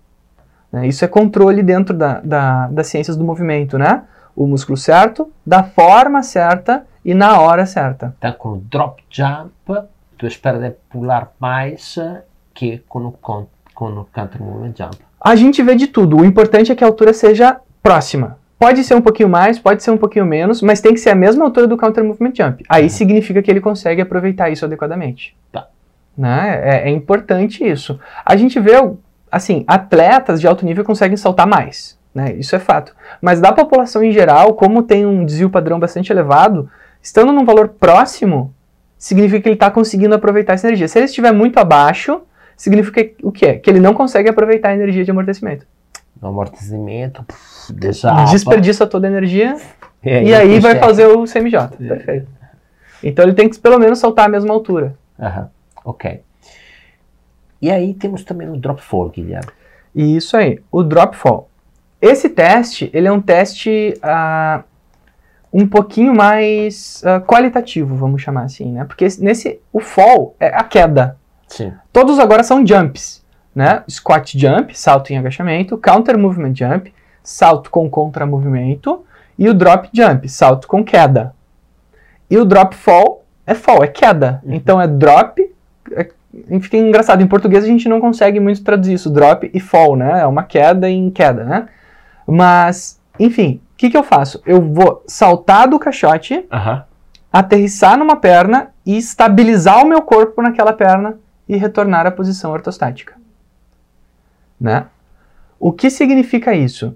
Né? 0.79 0.87
Isso 0.87 1.03
é 1.03 1.07
controle 1.07 1.61
dentro 1.63 1.95
da, 1.95 2.19
da, 2.21 2.67
das 2.67 2.87
ciências 2.87 3.15
do 3.17 3.23
movimento, 3.23 3.77
né? 3.77 4.03
O 4.35 4.45
músculo 4.45 4.77
certo, 4.77 5.31
da 5.45 5.63
forma 5.63 6.21
certa 6.23 6.85
e 7.03 7.13
na 7.13 7.39
hora 7.39 7.65
certa. 7.65 8.15
Então, 8.19 8.33
com 8.33 8.49
o 8.49 8.57
drop 8.57 9.03
jump, 9.09 9.51
tu 10.17 10.27
espera 10.27 10.59
de 10.59 10.71
pular 10.89 11.31
mais 11.39 11.97
que 12.53 12.79
com 12.87 12.99
o, 13.07 13.11
com 13.11 13.47
o 13.85 14.05
counter 14.13 14.41
movement 14.41 14.73
jump. 14.77 14.97
A 15.19 15.35
gente 15.35 15.61
vê 15.63 15.75
de 15.75 15.87
tudo. 15.87 16.17
O 16.17 16.25
importante 16.25 16.71
é 16.71 16.75
que 16.75 16.83
a 16.83 16.87
altura 16.87 17.13
seja 17.13 17.59
próxima. 17.81 18.37
Pode 18.59 18.83
ser 18.83 18.95
um 18.95 19.01
pouquinho 19.01 19.29
mais, 19.29 19.59
pode 19.59 19.83
ser 19.83 19.91
um 19.91 19.97
pouquinho 19.97 20.25
menos, 20.25 20.61
mas 20.63 20.81
tem 20.81 20.93
que 20.93 20.99
ser 20.99 21.11
a 21.11 21.15
mesma 21.15 21.45
altura 21.45 21.67
do 21.67 21.77
counter 21.77 22.03
movement 22.03 22.33
jump. 22.35 22.63
Aí 22.67 22.83
Uhum. 22.83 22.89
significa 22.89 23.41
que 23.41 23.49
ele 23.51 23.61
consegue 23.61 24.01
aproveitar 24.01 24.49
isso 24.49 24.65
adequadamente. 24.65 25.35
Tá. 25.51 25.67
Né? 26.17 26.59
É, 26.63 26.89
é 26.89 26.91
importante 26.91 27.63
isso. 27.63 27.99
A 28.25 28.35
gente 28.35 28.59
vê, 28.59 28.73
assim, 29.31 29.63
atletas 29.67 30.39
de 30.39 30.47
alto 30.47 30.65
nível 30.65 30.83
conseguem 30.83 31.17
saltar 31.17 31.47
mais. 31.47 31.97
Né? 32.13 32.33
Isso 32.33 32.55
é 32.55 32.59
fato. 32.59 32.95
Mas 33.21 33.39
da 33.39 33.51
população 33.51 34.03
em 34.03 34.11
geral, 34.11 34.53
como 34.53 34.83
tem 34.83 35.05
um 35.05 35.23
desvio 35.23 35.49
padrão 35.49 35.79
bastante 35.79 36.11
elevado, 36.11 36.69
estando 37.01 37.31
num 37.31 37.45
valor 37.45 37.69
próximo, 37.69 38.53
significa 38.97 39.41
que 39.41 39.49
ele 39.49 39.55
está 39.55 39.69
conseguindo 39.69 40.15
aproveitar 40.15 40.53
essa 40.53 40.67
energia. 40.67 40.87
Se 40.87 40.97
ele 40.97 41.05
estiver 41.05 41.31
muito 41.31 41.59
abaixo, 41.59 42.21
significa 42.55 43.07
o 43.21 43.31
quê? 43.31 43.55
Que 43.55 43.69
ele 43.69 43.79
não 43.79 43.93
consegue 43.93 44.29
aproveitar 44.29 44.69
a 44.69 44.73
energia 44.73 45.05
de 45.05 45.11
amortecimento. 45.11 45.65
No 46.19 46.29
amortecimento, 46.29 47.23
desaba. 47.69 48.25
Desperdiça 48.31 48.87
toda 48.87 49.05
a 49.05 49.11
energia 49.11 49.55
E 50.03 50.29
e 50.29 50.33
aí 50.33 50.59
vai 50.59 50.75
fazer 50.79 51.05
o 51.05 51.25
CMJ. 51.25 51.77
Perfeito. 51.77 52.27
Então 53.03 53.23
ele 53.23 53.33
tem 53.33 53.47
que 53.47 53.59
pelo 53.59 53.77
menos 53.77 53.99
soltar 53.99 54.25
a 54.25 54.29
mesma 54.29 54.51
altura. 54.51 54.95
Aham, 55.19 55.49
ok. 55.85 56.21
E 57.61 57.71
aí 57.71 57.93
temos 57.93 58.23
também 58.23 58.49
o 58.49 58.57
drop 58.57 58.81
fall, 58.81 59.09
Guilherme. 59.09 59.51
Isso 59.95 60.37
aí, 60.37 60.59
o 60.71 60.83
drop 60.83 61.15
fall. 61.15 61.49
Esse 62.01 62.29
teste, 62.29 62.89
ele 62.93 63.07
é 63.07 63.11
um 63.11 63.21
teste 63.21 63.97
ah, 64.03 64.63
um 65.51 65.67
pouquinho 65.67 66.13
mais 66.13 67.01
ah, 67.03 67.19
qualitativo, 67.19 67.95
vamos 67.95 68.21
chamar 68.21 68.43
assim, 68.43 68.71
né? 68.73 68.85
Porque 68.85 69.05
esse- 69.05 69.23
nesse, 69.23 69.59
o 69.73 69.79
fall 69.79 70.35
é 70.39 70.47
a 70.47 70.63
queda. 70.63 71.17
Sim. 71.47 71.73
Todos 71.91 72.19
agora 72.19 72.43
são 72.43 72.65
jumps, 72.65 73.25
né? 73.55 73.83
Squat 73.89 74.37
jump, 74.37 74.77
salto 74.77 75.11
em 75.11 75.17
agachamento, 75.17 75.77
counter 75.77 76.17
movement 76.17 76.53
jump, 76.53 76.93
salto 77.23 77.71
com 77.71 77.89
contramovimento, 77.89 79.03
e 79.39 79.49
o 79.49 79.53
drop 79.53 79.89
jump, 79.93 80.27
salto 80.29 80.67
com 80.67 80.83
queda. 80.83 81.33
E 82.29 82.37
o 82.37 82.45
drop 82.45 82.75
fall 82.75 83.23
é 83.45 83.55
fall, 83.55 83.83
é 83.83 83.87
queda. 83.87 84.41
Então 84.45 84.79
é 84.79 84.87
drop. 84.87 85.41
É, 85.93 86.09
enfim, 86.49 86.77
engraçado, 86.77 87.21
em 87.21 87.27
português 87.27 87.63
a 87.63 87.67
gente 87.67 87.89
não 87.89 87.99
consegue 87.99 88.39
muito 88.39 88.63
traduzir 88.63 88.93
isso, 88.93 89.09
drop 89.09 89.49
e 89.53 89.59
fall, 89.59 89.95
né? 89.95 90.21
É 90.21 90.25
uma 90.25 90.43
queda 90.43 90.89
em 90.89 91.09
queda, 91.09 91.43
né? 91.43 91.67
Mas, 92.27 92.99
enfim, 93.19 93.61
o 93.73 93.77
que, 93.77 93.89
que 93.89 93.97
eu 93.97 94.03
faço? 94.03 94.41
Eu 94.45 94.61
vou 94.61 95.03
saltar 95.07 95.67
do 95.67 95.79
caixote, 95.79 96.45
Aham. 96.51 96.83
aterrissar 97.31 97.97
numa 97.97 98.15
perna 98.15 98.69
e 98.85 98.97
estabilizar 98.97 99.83
o 99.83 99.87
meu 99.87 100.01
corpo 100.01 100.41
naquela 100.41 100.73
perna 100.73 101.17
e 101.47 101.55
retornar 101.55 102.05
à 102.05 102.11
posição 102.11 102.51
ortostática. 102.51 103.15
Né? 104.59 104.85
O 105.59 105.71
que 105.71 105.89
significa 105.89 106.53
isso? 106.53 106.95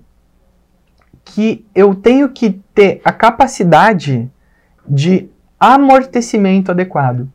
Que 1.24 1.66
eu 1.74 1.96
tenho 1.96 2.30
que 2.30 2.60
ter 2.74 3.02
a 3.04 3.12
capacidade 3.12 4.30
de 4.88 5.30
amortecimento 5.60 6.72
adequado. 6.72 7.30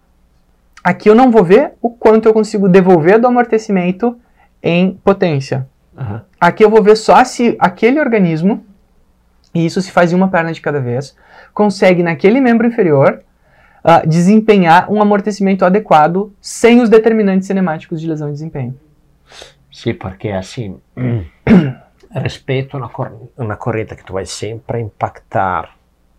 Aqui 0.86 1.10
eu 1.10 1.16
não 1.16 1.32
vou 1.32 1.42
ver 1.42 1.72
o 1.82 1.90
quanto 1.90 2.28
eu 2.28 2.32
consigo 2.32 2.68
devolver 2.68 3.18
do 3.18 3.26
amortecimento 3.26 4.16
em 4.62 4.92
potência. 5.02 5.66
Aham. 5.98 6.22
Aqui 6.40 6.64
eu 6.64 6.70
vou 6.70 6.80
ver 6.80 6.94
só 6.96 7.24
se 7.24 7.56
aquele 7.58 7.98
organismo, 7.98 8.64
e 9.52 9.66
isso 9.66 9.82
se 9.82 9.90
faz 9.90 10.12
em 10.12 10.14
uma 10.14 10.28
perna 10.28 10.52
de 10.52 10.60
cada 10.60 10.78
vez, 10.78 11.16
consegue 11.52 12.04
naquele 12.04 12.40
membro 12.40 12.68
inferior 12.68 13.20
ah, 13.82 14.02
desempenhar 14.06 14.88
um 14.88 15.02
amortecimento 15.02 15.64
adequado 15.64 16.32
sem 16.40 16.80
os 16.80 16.88
determinantes 16.88 17.48
cinemáticos 17.48 18.00
de 18.00 18.06
lesão 18.06 18.28
e 18.28 18.32
desempenho. 18.32 18.78
Sì, 19.72 19.92
perché 19.92 20.30
assim, 20.30 20.76
rispetto 22.10 22.76
a 22.76 22.78
una, 22.78 22.88
cor- 22.88 23.30
una 23.38 23.56
corrente 23.56 23.96
che 23.96 24.04
tu 24.04 24.12
vai 24.12 24.24
sempre 24.24 24.78
impactar 24.78 25.68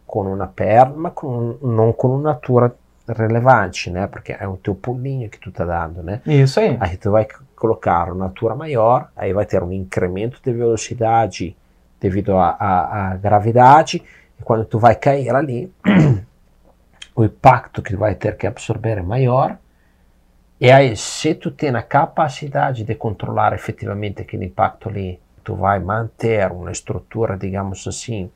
con 0.06 0.27
una 0.27 0.47
perna, 0.47 0.93
ma 0.97 1.12
con 1.12 1.58
un- 1.62 1.73
non 1.73 1.95
con 1.95 2.12
un'altura 2.12 2.69
rilevante, 3.07 3.89
né? 3.89 4.07
Perché 4.07 4.37
è 4.37 4.43
un 4.45 4.59
teu 4.61 4.75
pulinho 4.75 5.29
que 5.29 5.39
tu 5.39 5.51
tá 5.51 5.63
dando, 5.65 6.01
né? 6.01 6.21
Isso 6.25 6.59
aí. 6.59 6.77
Aí 6.79 6.97
tu 6.97 7.11
vai 7.11 7.27
colocar 7.55 8.11
uma 8.11 8.25
altura 8.25 8.55
maior, 8.55 9.09
aí 9.15 9.33
vai 9.33 9.45
ter 9.45 9.63
um 9.63 9.71
incremento 9.71 10.39
de 10.43 10.51
velocidade 10.51 11.55
devido 11.99 12.37
à- 12.37 13.17
gravidade, 13.19 14.03
e 14.39 14.43
quando 14.43 14.65
tu 14.65 14.77
vai 14.77 14.95
cair 14.95 15.33
ali, 15.33 15.71
o 17.15 17.23
impacto 17.23 17.81
que 17.81 17.93
tu 17.93 17.97
vai 17.97 18.13
ter 18.13 18.37
que 18.37 18.45
absorver 18.45 18.99
é 18.99 19.01
maior, 19.01 19.57
e 20.59 20.71
aí 20.71 20.95
se 20.95 21.33
tu 21.33 21.49
tem 21.51 21.75
a 21.75 21.81
capacidade 21.81 22.83
de 22.83 22.95
controlar 22.95 23.53
efetivamente 23.53 24.21
aquele 24.21 24.45
impacto 24.45 24.89
ali, 24.89 25.19
tu 25.43 25.55
vai 25.55 25.79
manter 25.79 26.51
uma 26.51 26.71
estrutura, 26.71 27.37
digamos 27.37 27.87
assim, 27.87 28.29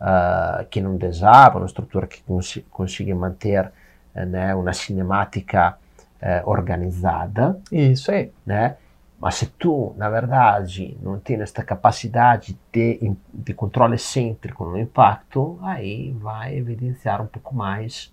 ah, 0.00 0.64
que 0.70 0.80
não 0.80 0.96
desaba, 0.96 1.58
uma 1.58 1.66
estrutura 1.66 2.06
que 2.06 2.22
consi- 2.22 2.64
consiga 2.70 3.14
manter 3.14 3.64
eh, 3.64 3.70
né, 4.14 4.54
uma 4.54 4.72
cinemática 4.72 5.76
eh, 6.20 6.42
organizada, 6.44 7.58
Isso 7.72 8.10
aí. 8.10 8.30
né? 8.46 8.76
Mas 9.20 9.34
se 9.34 9.46
tu, 9.46 9.92
na 9.98 10.08
verdade, 10.08 10.96
não 11.02 11.18
tem 11.18 11.40
esta 11.42 11.62
capacidade 11.62 12.58
de, 12.72 13.12
de 13.32 13.52
controle 13.52 13.94
excêntrico 13.96 14.64
no 14.64 14.78
impacto, 14.78 15.58
aí 15.62 16.16
vai 16.18 16.56
evidenciar 16.56 17.20
um 17.20 17.26
pouco 17.26 17.54
mais 17.54 18.10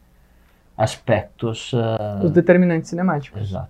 aspectos. 0.77 1.71
ah, 1.73 2.19
Os 2.23 2.31
determinantes 2.31 2.89
cinemáticos. 2.89 3.41
exato. 3.41 3.69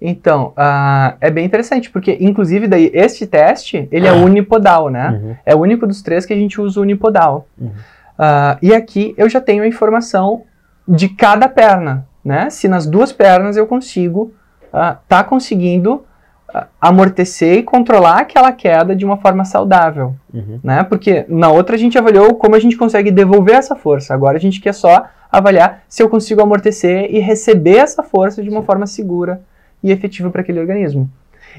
Então, 0.00 0.52
ah, 0.56 1.16
é 1.20 1.28
bem 1.30 1.44
interessante, 1.44 1.90
porque 1.90 2.16
inclusive 2.20 2.68
daí 2.68 2.90
este 2.94 3.26
teste, 3.26 3.88
ele 3.90 4.06
é 4.06 4.10
Ah. 4.10 4.14
unipodal, 4.14 4.88
né? 4.88 5.10
Uhum, 5.10 5.36
É 5.44 5.54
o 5.56 5.58
único 5.58 5.86
dos 5.86 6.00
três 6.02 6.24
que 6.24 6.32
a 6.32 6.36
gente 6.36 6.60
usa 6.60 6.80
unipodal. 6.80 7.48
uhum. 7.60 7.72
Ah, 8.16 8.56
e 8.62 8.72
aqui 8.74 9.14
eu 9.16 9.28
já 9.28 9.40
tenho 9.40 9.62
a 9.62 9.66
informação 9.66 10.44
de 10.88 11.08
cada 11.10 11.48
perna, 11.48 12.06
né? 12.24 12.48
Se 12.50 12.66
nas 12.68 12.86
duas 12.86 13.12
pernas 13.12 13.56
eu 13.56 13.66
consigo 13.66 14.32
estar 14.64 15.02
tá 15.06 15.22
conseguindo 15.24 16.04
ah, 16.52 16.66
amortecer 16.80 17.58
e 17.58 17.62
controlar 17.62 18.20
aquela 18.20 18.52
queda 18.52 18.96
de 18.96 19.04
uma 19.04 19.18
forma 19.18 19.44
saudável, 19.44 20.14
Uhum. 20.32 20.58
né? 20.62 20.82
Porque 20.84 21.26
na 21.28 21.50
outra 21.50 21.76
a 21.76 21.78
gente 21.78 21.98
avaliou 21.98 22.34
como 22.36 22.54
a 22.56 22.58
gente 22.58 22.76
consegue 22.76 23.10
devolver 23.10 23.54
essa 23.56 23.76
força. 23.76 24.14
Agora 24.14 24.36
a 24.38 24.40
gente 24.40 24.60
quer 24.60 24.72
só 24.72 25.06
avaliar 25.30 25.82
se 25.88 26.02
eu 26.02 26.08
consigo 26.08 26.40
amortecer 26.42 27.14
e 27.14 27.18
receber 27.18 27.76
essa 27.76 28.02
força 28.02 28.42
de 28.42 28.48
uma 28.48 28.62
forma 28.62 28.86
segura 28.86 29.42
e 29.82 29.92
efetiva 29.92 30.30
para 30.30 30.40
aquele 30.40 30.58
organismo. 30.60 31.08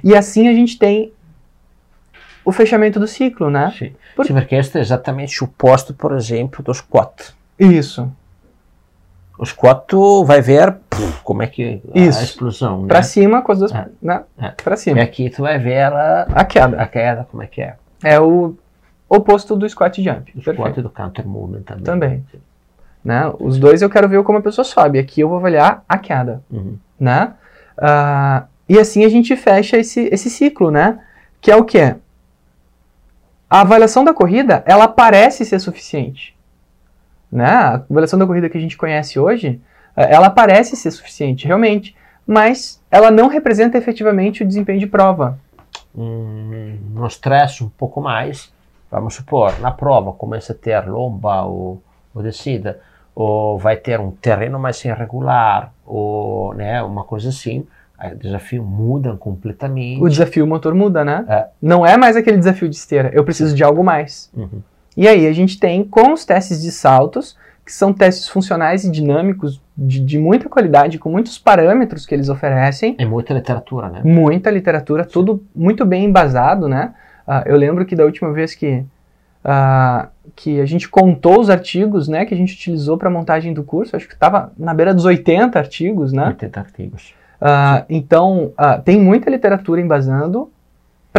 E 0.04 0.16
assim 0.16 0.48
a 0.48 0.54
gente 0.54 0.78
tem 0.80 1.12
o 2.44 2.52
fechamento 2.52 3.00
do 3.00 3.06
ciclo, 3.08 3.50
né? 3.52 3.72
Sim. 3.78 3.92
Por- 4.16 4.26
Sim, 4.26 4.34
perché 4.34 4.56
questo 4.56 4.78
è 4.78 4.82
esattamente 4.82 5.44
o 5.44 5.46
oposto, 5.46 5.94
por 5.94 6.14
exemplo, 6.16 6.64
do 6.64 6.74
squat. 6.74 7.34
Isso. 7.60 8.12
O 9.40 9.46
squat 9.46 9.84
tu 9.88 10.26
vai 10.26 10.42
ver 10.42 10.76
puf, 10.90 11.22
como 11.24 11.42
é 11.42 11.48
que 11.48 11.82
a 11.96 11.98
Isso. 12.00 12.22
explosão, 12.22 12.82
né? 12.82 12.88
Pra 12.90 13.02
cima 13.02 13.42
com 13.42 13.54
as 13.54 13.60
duas, 13.60 13.72
É. 13.74 13.88
né? 14.02 14.24
É. 14.38 14.50
Pra 14.50 14.74
E 14.74 14.78
cima. 14.78 15.02
aqui 15.02 15.30
tu 15.30 15.44
vai 15.44 15.58
ver 15.58 15.84
a, 15.94 16.24
A 16.36 16.44
queda. 16.44 16.82
a 16.82 16.86
queda, 16.86 17.26
como 17.32 17.42
é 17.42 17.48
que 17.48 17.62
é. 17.62 17.76
É 18.04 18.20
o 18.20 18.54
oposto 19.08 19.56
do 19.56 19.68
squat 19.70 20.04
jump. 20.04 20.34
O 20.38 20.42
squat 20.42 20.78
e 20.78 20.82
do 20.82 20.90
counter 20.90 21.26
movement 21.26 21.62
também. 21.62 21.84
Também. 21.86 22.26
Né? 23.04 23.32
Os 23.40 23.58
dois 23.58 23.82
eu 23.82 23.90
quero 23.90 24.10
ver 24.10 24.22
como 24.24 24.40
a 24.40 24.42
pessoa 24.42 24.66
sobe. 24.66 25.00
Aqui 25.00 25.22
eu 25.22 25.30
vou 25.30 25.38
avaliar 25.38 25.86
a 25.88 25.98
queda. 25.98 26.44
Uhum. 26.52 26.78
Né? 27.00 27.34
Ah, 27.78 28.44
e 28.68 28.78
assim 28.78 29.06
a 29.06 29.10
gente 29.10 29.34
fecha 29.38 29.78
esse, 29.78 30.10
esse 30.12 30.30
ciclo, 30.30 30.70
né? 30.70 31.00
Que 31.40 31.50
é 31.50 31.56
o 31.56 31.64
que? 31.64 31.96
A 33.50 33.62
avaliação 33.62 34.04
da 34.04 34.14
corrida, 34.14 34.62
ela 34.66 34.86
parece 34.88 35.46
ser 35.46 35.60
suficiente. 35.60 36.36
Né? 37.32 37.46
A 37.46 37.76
avaliação 37.90 38.18
da 38.18 38.26
corrida 38.26 38.50
que 38.50 38.58
a 38.58 38.62
gente 38.62 38.78
conhece 38.78 39.20
hoje, 39.20 39.62
eh, 39.96 40.14
ela 40.14 40.30
parece 40.30 40.76
ser 40.76 40.92
suficiente, 40.92 41.46
realmente. 41.46 41.96
Mas 42.26 42.82
ela 42.92 43.10
não 43.10 43.28
representa 43.28 43.78
efetivamente 43.78 44.44
o 44.44 44.48
desempenho 44.48 44.80
de 44.80 44.88
prova. 44.88 45.40
Hum, 45.96 46.78
no 46.94 47.08
stress 47.08 47.64
um 47.64 47.70
pouco 47.70 48.00
mais, 48.00 48.54
vamos 48.92 49.16
supor, 49.16 49.60
na 49.60 49.72
prova 49.72 50.14
começa 50.14 50.54
a 50.54 50.56
ter 50.56 50.88
lomba 50.88 51.44
ou, 51.44 51.82
ou 52.14 52.22
descida, 52.22 52.80
ou 53.16 53.58
vai 53.58 53.76
ter 53.76 54.00
um 54.00 54.12
terreno 54.12 54.60
mais 54.60 54.84
irregular, 54.86 55.74
ou 55.86 56.54
né, 56.54 56.82
uma 56.84 57.04
coisa 57.04 57.30
assim, 57.30 57.66
o 58.02 58.16
desafio 58.16 58.64
muda 58.64 59.16
completamente. 59.18 60.02
O 60.02 60.08
desafio 60.08 60.48
motor 60.48 60.74
muda, 60.74 61.04
né? 61.04 61.26
É. 61.28 61.48
Não 61.62 61.86
é 61.86 61.98
mais 61.98 62.16
aquele 62.16 62.38
desafio 62.38 62.70
de 62.70 62.76
esteira. 62.76 63.10
Eu 63.14 63.26
preciso 63.26 63.54
de 63.54 63.62
algo 63.64 63.84
mais. 63.84 64.32
Uhum. 64.34 64.62
E 64.96 65.08
aí 65.08 65.28
a 65.28 65.34
gente 65.34 65.60
tem 65.60 65.84
com 65.84 66.14
os 66.14 66.26
testes 66.26 66.62
de 66.62 66.72
saltos, 66.72 67.38
que 67.66 67.72
são 67.72 67.94
testes 67.94 68.28
funcionais 68.28 68.84
e 68.84 68.92
dinâmicos 68.92 69.62
de, 69.78 70.00
de 70.00 70.18
muita 70.18 70.50
qualidade, 70.50 70.98
com 70.98 71.10
muitos 71.10 71.38
parâmetros 71.38 72.06
que 72.06 72.16
eles 72.16 72.28
oferecem, 72.28 72.96
É 72.98 73.06
muita 73.06 73.34
literatura, 73.34 73.90
né? 73.90 74.02
muita 74.04 74.50
literatura, 74.50 75.06
tudo 75.06 75.44
muito 75.56 75.86
bem 75.86 76.06
embasado, 76.06 76.68
né? 76.68 76.94
Ah, 77.28 77.44
eu 77.46 77.56
lembro 77.56 77.86
que 77.86 77.96
da 77.96 78.04
última 78.04 78.34
vez 78.34 78.56
que, 78.56 78.84
ah, 79.46 80.08
que 80.36 80.60
a 80.60 80.66
gente 80.66 80.90
contou 80.90 81.40
os 81.40 81.50
artigos, 81.50 82.08
né, 82.08 82.26
que 82.26 82.34
a 82.34 82.38
gente 82.38 82.56
utilizou 82.56 82.98
para 82.98 83.08
a 83.08 83.12
montagem 83.12 83.54
do 83.54 83.64
curso, 83.64 83.96
acho 83.96 84.08
que 84.08 84.16
estava 84.16 84.52
na 84.58 84.74
beira 84.74 84.94
dos 84.94 85.06
80 85.06 85.60
artigos, 85.60 86.12
né? 86.12 86.26
80 86.26 86.60
artigos. 86.60 87.14
Ah, 87.40 87.86
então, 87.88 88.52
tem 88.84 89.00
muita 89.00 89.30
literatura 89.30 89.80
embasando 89.80 90.52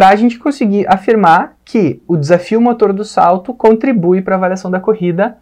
para 0.01 0.09
a 0.09 0.15
gente 0.15 0.39
conseguir 0.39 0.87
afirmar 0.89 1.55
que 1.63 2.01
o 2.07 2.17
desafio 2.17 2.59
motor 2.59 2.91
do 2.91 3.05
salto 3.05 3.53
contribui 3.53 4.19
para 4.19 4.33
a 4.33 4.37
avaliação 4.37 4.71
da 4.71 4.79
corrida 4.79 5.37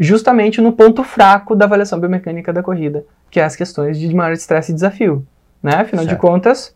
justamente 0.00 0.62
no 0.62 0.72
ponto 0.72 1.04
fraco 1.04 1.54
da 1.54 1.66
avaliação 1.66 2.00
biomecânica 2.00 2.54
da 2.54 2.62
corrida, 2.62 3.04
que 3.30 3.38
é 3.38 3.44
as 3.44 3.54
questões 3.54 4.00
de 4.00 4.14
maior 4.14 4.32
estresse 4.32 4.72
e 4.72 4.74
desafio. 4.74 5.26
Né? 5.62 5.74
Afinal 5.74 6.06
de 6.06 6.12
Certo. 6.12 6.22
contas, 6.22 6.74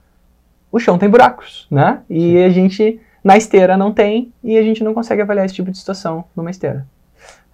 o 0.70 0.78
chão 0.78 0.98
tem 0.98 1.08
buracos, 1.08 1.66
né? 1.70 2.02
E 2.10 2.36
a 2.44 2.50
gente, 2.50 3.00
na 3.24 3.38
esteira, 3.38 3.78
não 3.78 3.94
tem, 3.94 4.30
e 4.44 4.58
a 4.58 4.62
gente 4.62 4.84
não 4.84 4.92
consegue 4.92 5.22
avaliar 5.22 5.46
esse 5.46 5.54
tipo 5.54 5.70
de 5.70 5.78
situação 5.78 6.22
numa 6.36 6.50
esteira. 6.50 6.86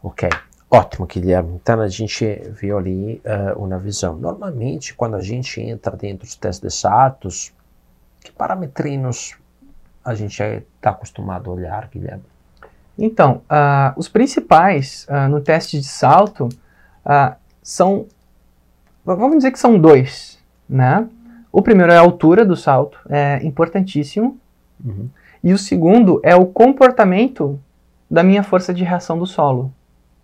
Ok. 0.02 0.28
Ótimo, 0.68 1.06
Guilherme. 1.06 1.60
Então 1.62 1.80
a 1.80 1.86
gente 1.86 2.26
viu 2.50 2.76
ali 2.76 3.22
uh, 3.24 3.64
uma 3.64 3.78
visão. 3.78 4.16
Normalmente, 4.16 4.92
quando 4.92 5.14
a 5.14 5.22
gente 5.22 5.60
entra 5.60 5.96
dentro 5.96 6.26
dos 6.26 6.34
testes 6.34 6.68
de 6.68 6.76
saltos, 6.76 7.54
que 8.24 8.32
parametrinos 8.32 9.40
a 10.04 10.14
gente 10.14 10.42
está 10.42 10.90
acostumado 10.90 11.50
a 11.50 11.54
olhar, 11.54 11.88
Guilherme? 11.88 12.24
Então, 12.98 13.42
uh, 13.50 13.92
os 13.96 14.08
principais 14.08 15.06
uh, 15.08 15.28
no 15.28 15.40
teste 15.40 15.78
de 15.78 15.86
salto 15.86 16.48
são, 17.62 18.06
vamos 19.04 19.36
dizer 19.36 19.50
que 19.50 19.58
são 19.58 19.78
dois, 19.78 20.38
né? 20.68 21.08
O 21.50 21.60
primeiro 21.60 21.92
é 21.92 21.96
a 21.96 22.00
altura 22.00 22.44
do 22.44 22.54
salto, 22.54 22.98
é 23.08 23.44
importantíssimo. 23.44 24.38
Uhum. 24.84 25.08
E 25.42 25.52
o 25.52 25.58
segundo 25.58 26.20
é 26.22 26.36
o 26.36 26.46
comportamento 26.46 27.58
da 28.10 28.22
minha 28.22 28.42
força 28.42 28.72
de 28.72 28.84
reação 28.84 29.18
do 29.18 29.26
solo. 29.26 29.72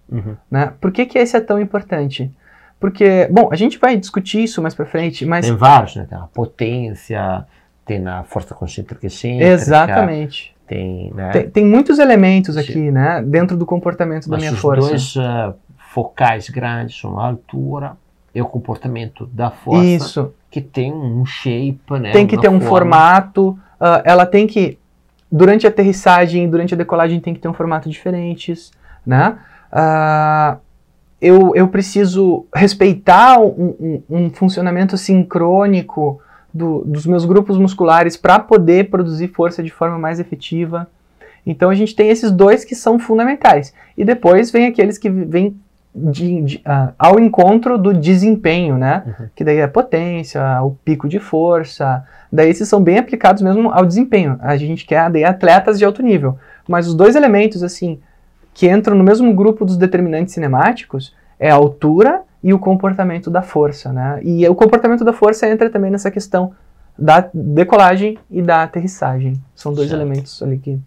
Uhum. 0.09 0.37
Né? 0.51 0.72
Por 0.81 0.93
que, 0.93 1.05
que 1.05 1.18
esse 1.18 1.37
é 1.37 1.41
tão 1.41 1.61
importante? 1.61 2.31
Porque, 2.79 3.29
bom, 3.31 3.49
a 3.51 3.57
gente 3.57 3.76
vai 3.79 3.97
discutir 3.97 4.45
isso 4.45 4.62
mais 4.62 4.74
para 4.74 4.87
frente, 4.87 5.26
mas... 5.26 5.47
Tem 5.47 5.57
vários, 5.57 5.97
né? 5.97 6.07
Tem 6.09 6.16
a 6.16 6.29
potência, 6.33 7.45
tem 7.89 8.07
a 8.07 8.22
força 8.22 8.55
concêntrica 8.55 9.07
excêntrica. 9.07 9.51
Exatamente. 9.51 10.55
Tem, 10.66 11.11
né? 11.14 11.30
tem, 11.30 11.49
tem, 11.49 11.64
muitos 11.64 11.99
elementos 11.99 12.59
aqui, 12.59 12.91
né? 12.91 13.22
Dentro 13.22 13.57
do 13.57 13.64
comportamento 13.64 14.28
mas 14.28 14.30
da 14.30 14.36
minha 14.36 14.53
os 14.53 14.59
força. 14.59 14.89
dois 14.91 15.16
uh, 15.16 15.55
focais 15.93 16.51
grandes 16.51 17.01
são 17.01 17.18
a 17.18 17.26
altura 17.26 17.97
e 18.34 18.43
o 18.43 18.45
comportamento 18.45 19.26
da 19.32 19.51
força. 19.51 19.84
Isso. 19.84 20.34
Que 20.51 20.61
tem 20.61 20.93
um 20.93 21.24
shape, 21.24 21.80
né? 21.99 22.12
Tem 22.12 22.26
que 22.26 22.39
ter 22.39 22.51
um 22.51 22.61
formato. 22.61 23.59
Uh, 23.80 24.03
ela 24.05 24.26
tem 24.26 24.47
que... 24.47 24.78
Durante 25.32 25.66
a 25.66 25.70
aterrissagem, 25.70 26.49
durante 26.49 26.74
a 26.74 26.76
decolagem, 26.76 27.20
tem 27.20 27.34
que 27.34 27.41
ter 27.41 27.49
um 27.49 27.55
formato 27.55 27.89
diferentes, 27.89 28.70
né? 29.05 29.39
uh, 29.72 30.59
eu, 31.20 31.53
eu 31.55 31.68
preciso 31.68 32.47
respeitar 32.55 33.41
um, 33.41 33.74
um, 33.80 34.03
um 34.09 34.30
funcionamento 34.30 34.97
sincrônico 34.97 36.20
do, 36.53 36.82
dos 36.84 37.07
meus 37.07 37.24
grupos 37.24 37.59
musculares 37.59 38.16
para 38.16 38.38
poder 38.38 38.90
produzir 38.90 39.28
força 39.28 39.62
de 39.62 39.70
forma 39.70 39.99
mais 39.99 40.18
efetiva. 40.18 40.88
Então 41.46 41.70
a 41.70 41.74
gente 41.74 41.94
tem 41.94 42.11
esses 42.11 42.30
dois 42.30 42.64
que 42.64 42.74
são 42.74 42.99
fundamentais. 42.99 43.72
E 43.96 44.05
depois 44.05 44.51
vem 44.51 44.66
aqueles 44.66 44.99
que 44.99 45.09
vêm 45.09 45.57
de, 45.94 46.42
de, 46.42 46.57
uh, 46.59 46.92
ao 46.99 47.18
encontro 47.18 47.78
do 47.78 47.92
desempenho, 47.92 48.76
né? 48.76 49.03
Uhum. 49.07 49.26
Que 49.34 49.44
daí 49.44 49.59
é 49.59 49.66
potência, 49.66 50.62
o 50.62 50.76
pico 50.84 51.09
de 51.09 51.18
força. 51.18 52.05
Daí 52.30 52.51
esses 52.51 52.68
são 52.68 52.82
bem 52.82 52.99
aplicados 52.99 53.42
mesmo 53.42 53.70
ao 53.70 53.86
desempenho. 53.86 54.38
A 54.40 54.57
gente 54.57 54.86
quer 54.86 55.11
daí 55.11 55.24
atletas 55.24 55.78
de 55.78 55.84
alto 55.84 56.03
nível. 56.03 56.38
Mas 56.68 56.86
os 56.86 56.94
dois 56.94 57.16
elementos, 57.16 57.62
assim, 57.62 57.99
que 58.53 58.68
entram 58.68 58.96
no 58.96 59.05
mesmo 59.05 59.32
grupo 59.32 59.64
dos 59.64 59.76
determinantes 59.76 60.34
cinemáticos 60.34 61.14
é 61.38 61.51
a 61.51 61.55
altura 61.55 62.22
e 62.43 62.55
o 62.55 62.59
comportamento 62.59 63.30
da 63.30 63.43
força, 63.43 63.93
né? 63.93 64.20
E 64.22 64.49
o 64.49 64.55
comportamento 64.55 65.05
da 65.05 65.12
força 65.12 65.49
entra 65.49 65.68
também 65.70 65.91
nessa 65.91 66.11
questão 66.11 66.53
da 66.99 67.28
decolagem 67.32 68.18
e 68.30 68.43
da 68.43 68.62
aterrissagem. 68.62 69.41
São 69.55 69.72
dois 69.72 69.89
certo. 69.89 70.01
elementos 70.01 70.43
ali 70.43 70.59
que, 70.59 70.78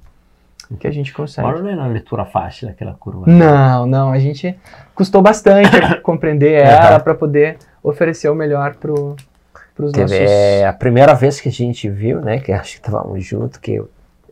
que 0.79 0.87
a 0.87 0.91
gente 0.91 1.13
consegue. 1.13 1.47
Mas 1.47 1.61
não 1.61 1.69
é 1.69 1.75
uma 1.75 1.87
leitura 1.87 2.25
fácil 2.25 2.69
aquela 2.69 2.93
curva. 2.93 3.23
Não, 3.27 3.85
não. 3.85 4.11
A 4.11 4.19
gente 4.19 4.57
custou 4.93 5.21
bastante 5.21 5.69
compreender 6.03 6.65
ela 6.65 6.99
para 6.99 7.15
poder 7.15 7.57
oferecer 7.81 8.29
o 8.29 8.35
melhor 8.35 8.75
para 8.75 8.91
os 8.93 9.93
nossos... 9.93 10.11
É 10.11 10.67
a 10.67 10.73
primeira 10.73 11.13
vez 11.13 11.39
que 11.39 11.49
a 11.49 11.51
gente 11.51 11.89
viu, 11.89 12.21
né, 12.21 12.39
que 12.39 12.51
acho 12.51 12.73
que 12.79 12.87
estávamos 12.87 13.25
juntos, 13.25 13.57
que 13.57 13.81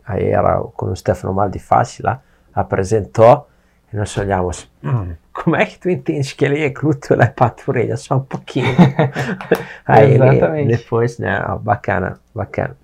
aí 0.06 0.28
era 0.28 0.60
com 0.76 0.88
o 0.88 0.96
Stefano 0.96 1.34
Maldifassi 1.34 2.04
lá, 2.04 2.22
apresentou 2.54 3.48
e 3.92 3.98
nós 3.98 4.16
olhamos, 4.18 4.70
hum, 4.84 5.14
como 5.42 5.56
é 5.56 5.66
que 5.66 5.80
tu 5.80 5.90
entende 5.90 6.36
que 6.36 6.44
ele 6.44 6.62
é 6.62 6.70
glúteo 6.70 7.16
na 7.16 7.28
patrulha? 7.28 7.96
Só 7.96 8.18
um 8.18 8.24
pouquinho. 8.24 8.76
Aí 9.88 10.16
Exatamente. 10.16 10.62
Ele, 10.62 10.78
depois, 10.78 11.18
né, 11.18 11.46
oh, 11.50 11.58
bacana, 11.58 12.20
bacana. 12.36 12.76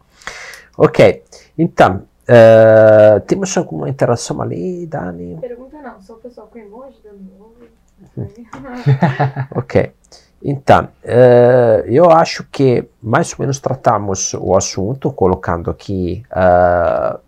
Ok, 0.77 1.23
então, 1.57 2.03
uh, 2.23 3.19
temos 3.27 3.55
alguma 3.57 3.89
interação 3.89 4.41
ali, 4.41 4.85
Dani? 4.87 5.37
Pergunta 5.39 5.81
não, 5.81 6.01
só 6.01 6.13
o 6.13 6.17
pessoal 6.17 6.47
com 6.47 6.59
emoji 6.59 6.97
dando 7.03 7.45
ok, 9.55 9.93
então, 10.43 10.89
uh, 11.03 11.85
eu 11.87 12.11
acho 12.11 12.43
que 12.51 12.87
mais 13.01 13.31
ou 13.33 13.37
menos 13.39 13.59
tratamos 13.59 14.33
o 14.33 14.55
assunto, 14.55 15.11
colocando 15.11 15.71
aqui 15.71 16.23
uh, 16.31 17.19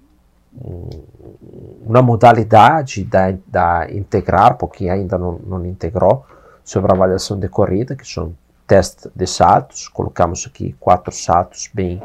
uma 1.88 2.02
modalidade 2.02 3.04
da, 3.04 3.34
da 3.48 3.88
integrar, 3.92 4.56
porque 4.56 4.90
ainda 4.90 5.18
não, 5.18 5.40
não 5.46 5.66
integrou, 5.66 6.26
sobre 6.64 6.92
a 6.92 6.96
avaliação 6.96 7.40
de 7.40 7.48
corrida, 7.48 7.96
que 7.96 8.06
são 8.06 8.36
testes 8.68 9.10
de 9.16 9.26
saltos. 9.26 9.88
Colocamos 9.88 10.46
aqui 10.46 10.76
quatro 10.80 11.14
saltos 11.14 11.70
bem 11.74 12.02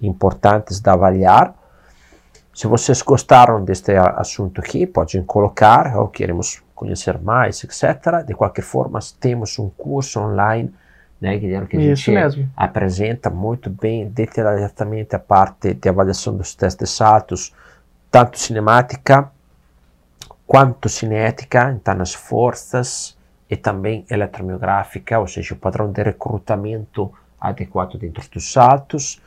importantes 0.00 0.80
de 0.80 0.88
avaliar. 0.88 1.54
Se 2.54 2.66
vocês 2.66 3.02
gostaram 3.02 3.62
deste 3.62 3.94
assunto 3.96 4.60
aqui, 4.60 4.86
podem 4.86 5.22
colocar, 5.22 5.96
ou 5.96 6.08
queremos 6.08 6.62
conhecer 6.74 7.18
mais, 7.20 7.62
etc. 7.62 8.24
De 8.26 8.34
qualquer 8.34 8.62
forma, 8.62 8.98
temos 9.20 9.58
um 9.58 9.68
curso 9.68 10.18
online, 10.18 10.72
né, 11.20 11.36
Guilherme, 11.38 11.66
que 11.66 11.76
a 11.76 11.80
Isso 11.80 12.04
gente 12.04 12.14
mesmo. 12.14 12.50
apresenta 12.56 13.28
muito 13.28 13.68
bem, 13.68 14.08
detalhadamente 14.08 15.14
a 15.14 15.18
parte 15.18 15.74
de 15.74 15.88
avaliação 15.88 16.34
dos 16.34 16.54
testes 16.54 16.88
de 16.88 16.96
saltos, 16.96 17.54
tanto 18.10 18.38
cinemática 18.38 19.30
quanto 20.46 20.88
cinética, 20.88 21.70
então 21.70 22.02
as 22.02 22.12
forças 22.12 23.16
e 23.48 23.56
também 23.56 24.04
eletromiográfica, 24.10 25.20
ou 25.20 25.28
seja, 25.28 25.54
o 25.54 25.56
padrão 25.56 25.92
de 25.92 26.02
recrutamento 26.02 27.12
adequado 27.40 27.96
dentro 27.96 28.28
dos 28.30 28.52
saltos. 28.52 29.22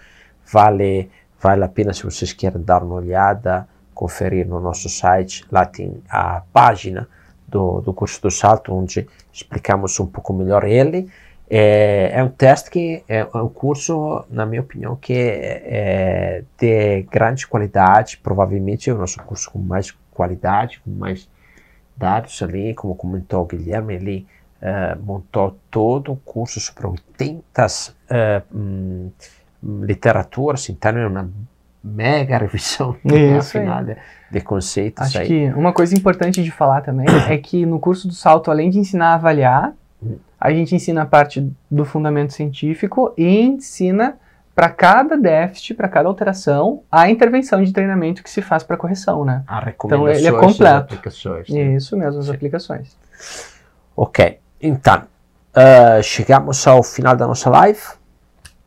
Vale, 0.52 1.10
vale 1.42 1.64
a 1.64 1.70
pena 1.70 1.94
se 1.94 2.04
vocês 2.04 2.34
querem 2.34 2.62
dar 2.62 2.84
uma 2.84 2.96
olhada, 2.96 3.66
conferir 3.94 4.46
no 4.46 4.60
nosso 4.60 4.90
site, 4.90 5.46
lá 5.50 5.66
tem 5.66 6.04
a 6.10 6.42
página 6.52 7.08
do, 7.48 7.80
do 7.80 7.94
curso 7.94 8.22
do 8.22 8.30
salto, 8.30 8.74
onde 8.74 9.08
explicamos 9.32 9.98
um 10.02 10.06
pouco 10.06 10.34
melhor 10.34 10.66
ele. 10.66 11.10
É, 11.50 12.12
é, 12.14 12.24
um 12.24 12.30
teste 12.30 12.70
que 12.70 13.04
é, 13.08 13.20
é 13.20 13.38
um 13.38 13.50
curso, 13.50 14.26
na 14.30 14.46
minha 14.46 14.62
opinião, 14.62 14.96
que 14.96 15.14
é, 15.14 15.64
é 15.66 16.44
de 16.58 17.04
grande 17.04 17.46
qualidade, 17.46 18.18
provavelmente 18.18 18.89
é 18.89 18.94
o 18.94 18.98
nosso 18.98 19.22
curso 19.24 19.52
com 19.52 19.60
mais 19.60 19.91
qualidade, 20.12 20.80
com 20.80 20.91
mais 20.91 21.30
dados 21.96 22.41
ali, 22.41 22.74
como 22.74 22.96
comentou 22.96 23.44
o 23.44 23.46
Guilherme, 23.46 23.96
ele 23.96 24.28
uh, 24.62 25.00
montou 25.04 25.58
todo 25.70 26.14
o 26.14 26.16
curso 26.18 26.60
sobre 26.60 26.88
80 26.88 27.66
uh, 27.66 28.56
hum, 28.56 29.12
literaturas, 29.62 30.70
então 30.70 30.91
é 30.98 31.08
uma 31.08 31.30
mega 31.84 32.38
revisão 32.38 32.94
final 33.44 33.84
de, 33.84 33.98
de, 34.32 34.41
conceitos. 34.41 35.06
Acho 35.06 35.20
aí. 35.20 35.28
que 35.28 35.46
uma 35.54 35.74
coisa 35.74 35.94
importante 35.96 36.41
de 36.41 36.50
falar 36.50 36.82
também 36.82 37.06
é 37.30 37.38
que 37.38 37.66
no 37.66 37.80
curso 37.80 38.08
do 38.08 38.14
salto, 38.14 38.50
além 38.50 38.70
de 38.70 38.80
ensinar 38.80 39.10
a 39.10 39.16
avaliar, 39.16 39.74
a 40.44 40.52
gente 40.52 40.76
ensina 40.76 41.04
a 41.04 41.06
parte 41.06 41.50
do 41.72 41.86
fundamento 41.86 42.34
científico 42.34 43.14
e 43.18 43.39
ensina 43.39 44.18
para 44.54 44.70
cada 44.70 45.16
déficit, 45.16 45.74
para 45.74 45.88
cada 45.88 46.10
alteração, 46.10 46.84
a 46.91 47.10
intervenção 47.10 47.64
de 47.64 47.72
treinamento 47.72 48.22
que 48.22 48.30
se 48.30 48.41
faz 48.41 48.62
para 48.62 48.76
correção, 48.76 49.24
né? 49.24 49.41
A 49.48 49.62
então 49.70 50.06
ele 50.06 50.28
é 50.28 50.32
completo. 50.34 50.96
Né? 51.50 51.76
Isso 51.76 51.96
mesmo, 51.96 52.20
as 52.20 52.26
Sim. 52.26 52.34
aplicações. 52.34 52.98
Ok, 53.96 54.38
então 54.62 55.04
uh, 55.56 56.04
chegamos 56.04 56.68
ao 56.68 56.84
final 56.84 57.16
da 57.16 57.26
nossa 57.26 57.50
live. 57.50 57.80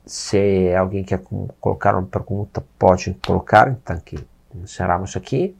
Se 0.07 0.75
alguém 0.75 1.05
quer 1.05 1.21
colocar 1.61 1.95
uma 1.95 2.07
pergunta, 2.07 2.65
pode 2.79 3.15
colocar, 3.27 3.69
então 3.69 4.01
que 4.03 4.19
encerramos 4.55 5.15
aqui. 5.15 5.55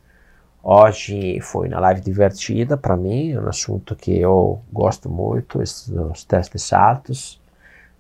Hoje 0.69 1.41
foi 1.43 1.69
uma 1.69 1.79
live 1.79 2.01
divertida 2.01 2.77
para 2.77 2.97
mim, 2.97 3.31
é 3.31 3.41
um 3.41 3.49
assunto 3.49 3.95
que 3.95 4.19
eu 4.19 4.61
gosto 4.73 5.09
muito, 5.09 5.61
os 5.61 6.25
testes 6.25 6.61
de 6.61 6.69
saltos. 6.69 7.41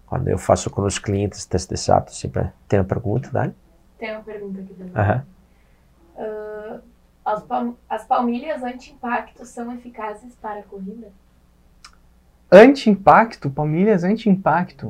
Quando 0.05 0.27
eu 0.27 0.37
faço 0.37 0.69
com 0.69 0.83
os 0.83 0.99
clientes 0.99 1.47
testes 1.47 1.69
de 1.69 1.77
saltos, 1.77 2.19
sempre 2.19 2.51
tem 2.67 2.81
uma 2.81 2.85
pergunta, 2.85 3.31
Dani? 3.31 3.55
Tem 3.97 4.11
uma 4.11 4.25
pergunta 4.25 4.61
aqui 4.62 4.75
também. 4.75 4.93
Uhum. 4.97 5.23
Uh, 6.17 6.81
as, 7.25 7.43
palm 7.45 7.75
as 7.89 8.05
palmilhas 8.05 8.61
anti-impacto 8.64 9.47
são 9.47 9.73
eficazes 9.73 10.35
para 10.35 10.59
a 10.59 10.62
corrida? 10.64 11.12
Anti-impacto? 12.51 13.49
Palmilhas 13.49 14.03
anti-impacto? 14.03 14.89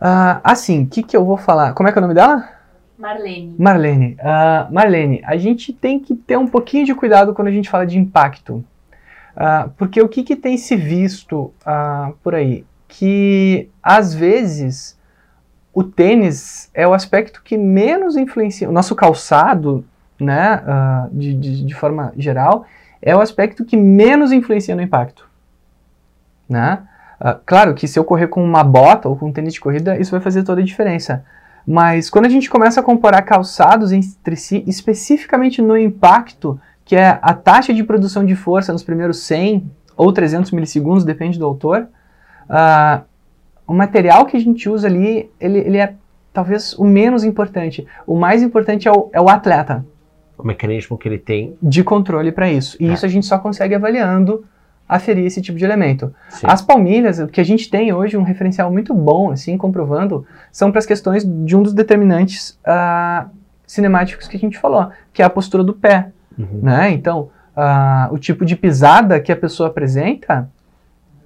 Uh, 0.00 0.42
assim, 0.42 0.82
o 0.82 0.88
que, 0.88 1.04
que 1.04 1.16
eu 1.16 1.24
vou 1.24 1.36
falar? 1.36 1.72
Como 1.74 1.88
é 1.88 1.92
que 1.92 1.98
é 1.98 2.00
o 2.00 2.02
nome 2.02 2.14
dela? 2.14 2.61
Marlene. 2.98 3.54
Marlene. 3.58 4.16
Uh, 4.20 4.72
Marlene, 4.72 5.22
a 5.24 5.36
gente 5.36 5.72
tem 5.72 5.98
que 5.98 6.14
ter 6.14 6.36
um 6.36 6.46
pouquinho 6.46 6.84
de 6.84 6.94
cuidado 6.94 7.34
quando 7.34 7.48
a 7.48 7.52
gente 7.52 7.68
fala 7.68 7.86
de 7.86 7.98
impacto. 7.98 8.64
Uh, 9.34 9.70
porque 9.76 10.00
o 10.00 10.08
que, 10.08 10.22
que 10.22 10.36
tem 10.36 10.56
se 10.56 10.76
visto 10.76 11.52
uh, 11.66 12.12
por 12.22 12.34
aí? 12.34 12.64
Que 12.86 13.70
às 13.82 14.14
vezes 14.14 14.98
o 15.72 15.82
tênis 15.82 16.70
é 16.74 16.86
o 16.86 16.92
aspecto 16.92 17.42
que 17.42 17.56
menos 17.56 18.16
influencia. 18.16 18.68
O 18.68 18.72
nosso 18.72 18.94
calçado, 18.94 19.84
né, 20.20 20.62
de, 21.10 21.32
de, 21.32 21.64
de 21.64 21.74
forma 21.74 22.12
geral, 22.16 22.66
é 23.00 23.16
o 23.16 23.20
aspecto 23.20 23.64
que 23.64 23.76
menos 23.76 24.30
influencia 24.30 24.76
no 24.76 24.82
impacto. 24.82 25.26
Né? 26.48 26.82
Uh, 27.20 27.38
claro 27.46 27.74
que 27.74 27.88
se 27.88 27.98
eu 27.98 28.04
correr 28.04 28.28
com 28.28 28.42
uma 28.42 28.62
bota 28.62 29.08
ou 29.08 29.16
com 29.16 29.28
um 29.28 29.32
tênis 29.32 29.54
de 29.54 29.60
corrida, 29.60 29.96
isso 29.98 30.10
vai 30.10 30.20
fazer 30.20 30.42
toda 30.42 30.60
a 30.60 30.64
diferença. 30.64 31.24
Mas 31.66 32.10
quando 32.10 32.26
a 32.26 32.28
gente 32.28 32.50
começa 32.50 32.80
a 32.80 32.82
comparar 32.82 33.22
calçados 33.22 33.92
entre 33.92 34.36
si, 34.36 34.64
especificamente 34.66 35.62
no 35.62 35.76
impacto, 35.76 36.60
que 36.84 36.96
é 36.96 37.18
a 37.22 37.34
taxa 37.34 37.72
de 37.72 37.84
produção 37.84 38.24
de 38.24 38.34
força 38.34 38.72
nos 38.72 38.82
primeiros 38.82 39.18
100 39.20 39.70
ou 39.96 40.12
300 40.12 40.50
milissegundos, 40.50 41.04
depende 41.04 41.38
do 41.38 41.46
autor, 41.46 41.86
uh, 42.48 43.04
o 43.66 43.72
material 43.72 44.26
que 44.26 44.36
a 44.36 44.40
gente 44.40 44.68
usa 44.68 44.88
ali, 44.88 45.30
ele, 45.40 45.58
ele, 45.58 45.78
é 45.78 45.94
talvez 46.32 46.74
o 46.74 46.84
menos 46.84 47.24
importante. 47.24 47.86
O 48.06 48.18
mais 48.18 48.42
importante 48.42 48.88
é 48.88 48.92
o, 48.92 49.08
é 49.12 49.20
o 49.20 49.28
atleta. 49.28 49.84
O 50.36 50.44
mecanismo 50.44 50.98
que 50.98 51.08
ele 51.08 51.18
tem. 51.18 51.56
De 51.62 51.84
controle 51.84 52.32
para 52.32 52.50
isso. 52.50 52.76
E 52.80 52.88
é. 52.88 52.92
isso 52.92 53.06
a 53.06 53.08
gente 53.08 53.26
só 53.26 53.38
consegue 53.38 53.74
avaliando 53.74 54.44
aferir 54.88 55.24
esse 55.24 55.40
tipo 55.40 55.58
de 55.58 55.64
elemento. 55.64 56.14
Sim. 56.28 56.46
As 56.48 56.60
palmilhas, 56.60 57.18
o 57.18 57.26
que 57.26 57.40
a 57.40 57.44
gente 57.44 57.70
tem 57.70 57.92
hoje, 57.92 58.16
um 58.16 58.22
referencial 58.22 58.70
muito 58.70 58.92
bom, 58.92 59.30
assim, 59.30 59.56
comprovando, 59.56 60.26
são 60.50 60.70
para 60.70 60.78
as 60.78 60.86
questões 60.86 61.24
de 61.24 61.56
um 61.56 61.62
dos 61.62 61.72
determinantes 61.72 62.58
uh, 62.66 63.28
cinemáticos 63.66 64.28
que 64.28 64.36
a 64.36 64.40
gente 64.40 64.58
falou, 64.58 64.90
que 65.12 65.22
é 65.22 65.24
a 65.24 65.30
postura 65.30 65.64
do 65.64 65.72
pé. 65.72 66.08
Uhum. 66.38 66.60
Né? 66.62 66.90
Então, 66.90 67.30
uh, 67.56 68.12
o 68.12 68.18
tipo 68.18 68.44
de 68.44 68.56
pisada 68.56 69.20
que 69.20 69.32
a 69.32 69.36
pessoa 69.36 69.68
apresenta, 69.68 70.48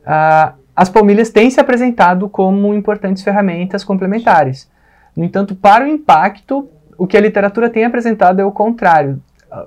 uh, 0.02 0.54
as 0.74 0.88
palmilhas 0.88 1.30
têm 1.30 1.50
se 1.50 1.58
apresentado 1.58 2.28
como 2.28 2.74
importantes 2.74 3.22
ferramentas 3.22 3.82
complementares. 3.82 4.70
No 5.16 5.24
entanto, 5.24 5.56
para 5.56 5.84
o 5.84 5.88
impacto, 5.88 6.68
o 6.98 7.06
que 7.06 7.16
a 7.16 7.20
literatura 7.20 7.70
tem 7.70 7.84
apresentado 7.84 8.40
é 8.40 8.44
o 8.44 8.52
contrário. 8.52 9.22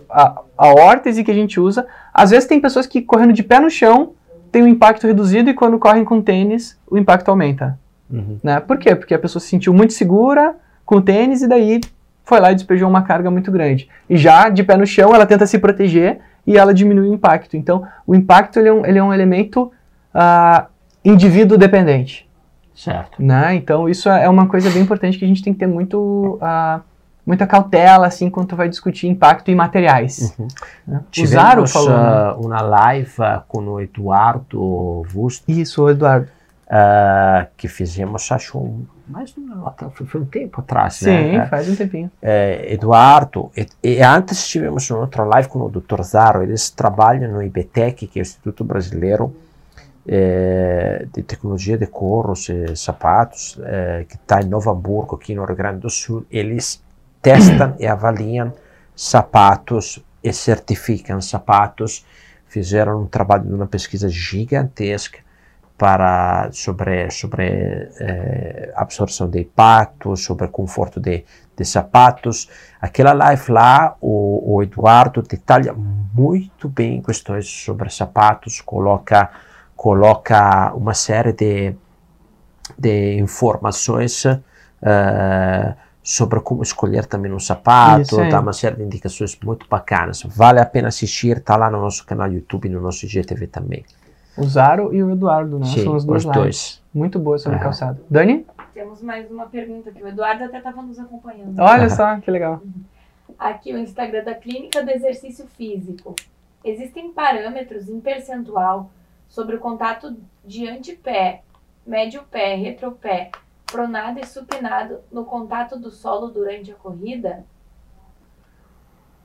A, 0.10 0.42
a, 0.58 0.68
órtese 0.74 1.24
que 1.24 1.32
a 1.32 1.34
gente 1.34 1.60
usa, 1.60 1.86
às 2.14 2.32
vezes 2.32 2.48
tem 2.48 2.60
pessoas 2.60 2.86
que 2.86 3.02
correndo 3.02 3.34
de 3.34 3.44
pé 3.44 3.60
no 3.60 3.70
chão 3.70 4.14
tem 4.52 4.64
um 4.64 4.68
impacto 4.68 5.06
reduzido 5.06 5.50
e 5.50 5.54
quando 5.54 5.78
correm 5.78 6.04
com 6.04 6.22
tênis 6.22 6.78
o 6.90 6.98
impacto 6.98 7.30
aumenta. 7.30 7.80
Uhum. 8.10 8.38
Né? 8.44 8.60
Por 8.60 8.78
quê? 8.78 8.96
Porque 8.96 9.14
a 9.14 9.20
pessoa 9.20 9.40
se 9.40 9.48
sentiu 9.48 9.74
muito 9.74 9.94
segura 9.94 10.56
com 10.86 10.96
o 10.96 11.02
tênis 11.02 11.42
e 11.42 11.48
daí 11.48 11.80
foi 12.24 12.40
lá 12.40 12.52
e 12.52 12.56
despejou 12.56 12.90
uma 12.90 13.04
carga 13.04 13.30
muito 13.30 13.52
grande. 13.52 13.88
E 14.10 14.18
já 14.18 14.50
de 14.50 14.64
pé 14.64 14.76
no 14.76 14.86
chão 14.86 15.14
ela 15.14 15.26
tenta 15.26 15.46
se 15.46 15.60
proteger 15.60 16.20
e 16.46 16.58
ela 16.58 16.74
diminui 16.74 17.10
o 17.10 17.14
impacto. 17.14 17.56
Então 17.56 17.86
o 18.06 18.16
impacto 18.16 18.60
ele 18.60 18.70
é 18.70 18.74
um, 18.74 18.86
ele 18.86 18.98
é 18.98 19.04
um 19.04 19.14
elemento 19.14 19.72
uh, 20.14 20.68
indivíduo 21.04 21.58
dependente. 21.58 22.30
Certo. 22.80 23.22
Né? 23.22 23.56
Então, 23.56 23.90
isso 23.90 24.08
é 24.08 24.30
uma 24.30 24.48
coisa 24.48 24.70
bem 24.70 24.82
importante 24.82 25.20
que 25.20 25.26
a 25.26 25.28
gente 25.28 25.44
tem 25.44 25.52
que 25.52 25.60
ter 25.60 25.68
muito, 25.68 26.40
uh, 26.42 26.82
muita 27.30 27.46
cautela, 27.46 28.08
assim, 28.08 28.26
enquanto 28.26 28.56
vai 28.56 28.68
discutir 28.68 29.08
impacto 29.08 29.50
em 29.50 29.56
materiais. 29.56 30.36
Uhum. 30.40 30.48
Né? 30.88 31.02
Tivemos 31.12 31.72
falou, 31.72 31.92
uh, 31.92 32.44
uma 32.44 32.60
live 32.60 33.14
com 33.48 33.60
o 33.60 33.80
Eduardo 33.80 35.04
Vusto. 35.04 35.44
Isso, 35.48 35.84
o 35.84 35.90
Eduardo. 35.92 36.28
Uh, 36.66 37.48
que 37.58 37.68
fizemos, 37.68 38.32
acho, 38.32 38.86
mais 39.08 39.34
foi 40.06 40.22
um 40.22 40.26
tempo 40.26 40.62
atrás, 40.62 40.98
Sim, 40.98 41.10
né? 41.10 41.44
Sim, 41.44 41.50
faz 41.50 41.68
um 41.68 41.76
tempinho. 41.76 42.12
É, 42.22 42.72
Eduardo, 42.72 43.50
e, 43.58 43.68
e, 43.84 44.04
antes 44.04 44.48
tivemos 44.48 44.88
uma 44.92 45.00
outra 45.00 45.24
live 45.24 45.50
com 45.50 45.62
o 45.62 45.68
Dr. 45.68 46.04
Zaro, 46.04 46.44
eles 46.44 46.70
trabalham 46.70 47.32
no 47.32 47.42
IBTEC, 47.42 48.06
que 48.06 48.20
é 48.20 48.22
o 48.22 48.24
Instituto 48.24 48.64
Brasileiro 48.64 49.36
é, 50.08 51.08
de 51.12 51.24
tecnologia 51.24 51.76
de 51.76 51.88
corros 51.88 52.50
e 52.50 52.76
sapatos, 52.76 53.60
é, 53.64 54.06
que 54.08 54.16
está 54.16 54.40
em 54.40 54.46
Novo 54.46 54.70
Hamburgo, 54.70 55.16
aqui 55.16 55.34
no 55.34 55.44
Rio 55.46 55.56
Grande 55.56 55.80
do 55.80 55.90
Sul, 55.90 56.24
eles 56.30 56.84
testam 57.22 57.76
e 57.80 57.88
avaliam 57.88 58.54
sapatos 58.96 60.04
e 60.24 60.34
certificam 60.34 61.22
sapatos. 61.22 62.06
Fizeram 62.48 63.04
um 63.04 63.06
trabalho 63.06 63.46
de 63.46 63.54
uma 63.54 63.68
pesquisa 63.68 64.10
gigantesca 64.10 65.20
para 65.78 66.50
sobre 66.52 67.10
sobre 67.10 67.46
é, 68.02 68.74
absorção 68.76 69.30
de 69.30 69.40
impacto, 69.40 70.16
sobre 70.18 70.48
conforto 70.50 71.00
de, 71.00 71.24
de 71.56 71.66
sapatos. 71.66 72.50
Aquela 72.82 73.14
live 73.14 73.52
lá, 73.52 73.96
o, 74.02 74.56
o 74.56 74.64
Eduardo 74.64 75.22
detalha 75.22 75.74
muito 75.74 76.68
bem 76.68 77.02
questões 77.02 77.48
sobre 77.48 77.90
sapatos, 77.90 78.60
coloca 78.60 79.30
coloca 79.74 80.74
uma 80.76 80.94
série 80.94 81.32
de, 81.32 81.74
de 82.78 83.18
informações 83.18 84.26
uh, 84.26 85.74
sobre 86.04 86.40
como 86.40 86.64
escolher 86.64 87.06
também 87.06 87.32
um 87.32 87.40
sapato, 87.40 88.18
dá 88.30 88.40
uma 88.40 88.54
série 88.54 88.78
de 88.78 88.84
indicações 88.84 89.38
muito 89.44 89.68
bacanas. 89.70 90.24
Vale 90.24 90.60
a 90.60 90.66
pena 90.66 90.88
assistir, 90.88 91.38
está 91.38 91.56
lá 91.56 91.70
no 91.70 91.80
nosso 91.82 92.06
canal 92.06 92.32
YouTube 92.32 92.66
e 92.66 92.70
no 92.70 92.82
nosso 92.82 93.06
IGTV 93.06 93.48
também. 93.48 93.86
O 94.38 94.44
Zaro 94.46 94.94
e 94.94 95.04
o 95.04 95.12
Eduardo, 95.12 95.60
né? 95.60 95.66
Sim, 95.66 95.84
São 95.84 95.96
os 95.96 96.06
dois. 96.06 96.26
Os 96.26 96.32
dois. 96.32 96.82
Muito 96.94 97.20
boa 97.20 97.38
sobre 97.38 97.58
uhum. 97.58 97.64
calçado. 97.64 98.00
Dani? 98.10 98.46
Temos 98.74 99.02
mais 99.02 99.30
uma 99.30 99.48
pergunta 99.48 99.90
aqui. 99.90 100.02
O 100.02 100.08
Eduardo 100.08 100.46
até 100.46 100.58
estava 100.58 100.82
nos 100.82 100.98
acompanhando. 100.98 101.60
Olha 101.60 101.84
uhum. 101.84 101.90
só, 101.90 102.18
que 102.20 102.32
legal. 102.32 102.62
Aqui 103.38 103.74
o 103.74 103.78
Instagram 103.78 104.24
da 104.24 104.34
Clínica 104.34 104.82
do 104.82 104.90
Exercício 104.90 105.46
Físico. 105.58 106.16
Existem 106.64 107.12
parâmetros 107.12 107.90
em 107.90 108.00
percentual 108.00 108.90
sobre 109.28 109.58
o 109.58 109.60
contato 109.60 110.16
de 110.46 110.68
antepé, 110.68 111.42
médio 111.86 112.24
pé, 112.32 112.56
retropé, 112.56 113.32
pronado 113.72 114.20
e 114.20 114.26
supinado 114.26 115.00
no 115.12 115.26
contato 115.26 115.78
do 115.78 115.92
solo 115.92 116.28
durante 116.28 116.72
a 116.72 116.76
corrida? 116.76 117.46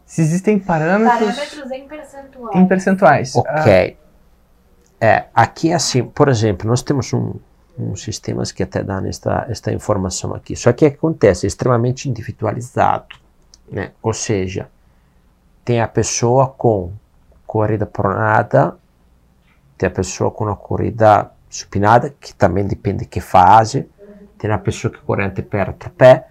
Se 0.05 0.21
existem 0.21 0.59
parâmetros. 0.59 1.35
Parâmetros 1.35 1.71
em 1.71 1.89
percentuais. 1.89 2.57
Em 2.57 2.67
percentuais. 2.67 3.37
Ok. 3.37 3.99
Ah. 4.01 4.05
É, 5.01 5.25
aqui 5.35 5.73
assim, 5.73 6.05
por 6.05 6.29
exemplo, 6.29 6.69
nós 6.69 6.83
temos 6.83 7.13
um, 7.13 7.35
um 7.79 7.97
sistemas 7.97 8.53
que 8.53 8.63
até 8.63 8.83
dão 8.83 9.05
esta, 9.07 9.47
esta 9.49 9.73
informação 9.73 10.35
aqui. 10.35 10.55
Só 10.57 10.73
que 10.73 10.87
acontece 10.87 11.47
é 11.47 11.49
extremamente 11.49 12.09
individualizado, 12.09 13.17
né? 13.71 13.93
Ou 14.03 14.13
seja, 14.13 14.69
tem 15.65 15.81
a 15.81 15.89
pessoa 15.89 16.49
com 16.49 16.93
corrida 17.47 17.87
pronada 17.87 18.79
tem 19.77 19.89
a 19.89 19.91
pessoa 19.91 20.31
com 20.31 20.45
uma 20.45 20.57
corrida 20.57 21.31
supinada, 21.49 22.11
que 22.21 22.35
também 22.35 22.67
depende 22.67 23.01
de 23.01 23.07
que 23.07 23.21
fase, 23.21 23.89
tem 24.45 24.53
a 24.53 24.59
pessoa 24.59 24.93
que 24.93 25.01
corre 25.01 25.25
antepé, 25.25 25.65
pé. 25.97 26.27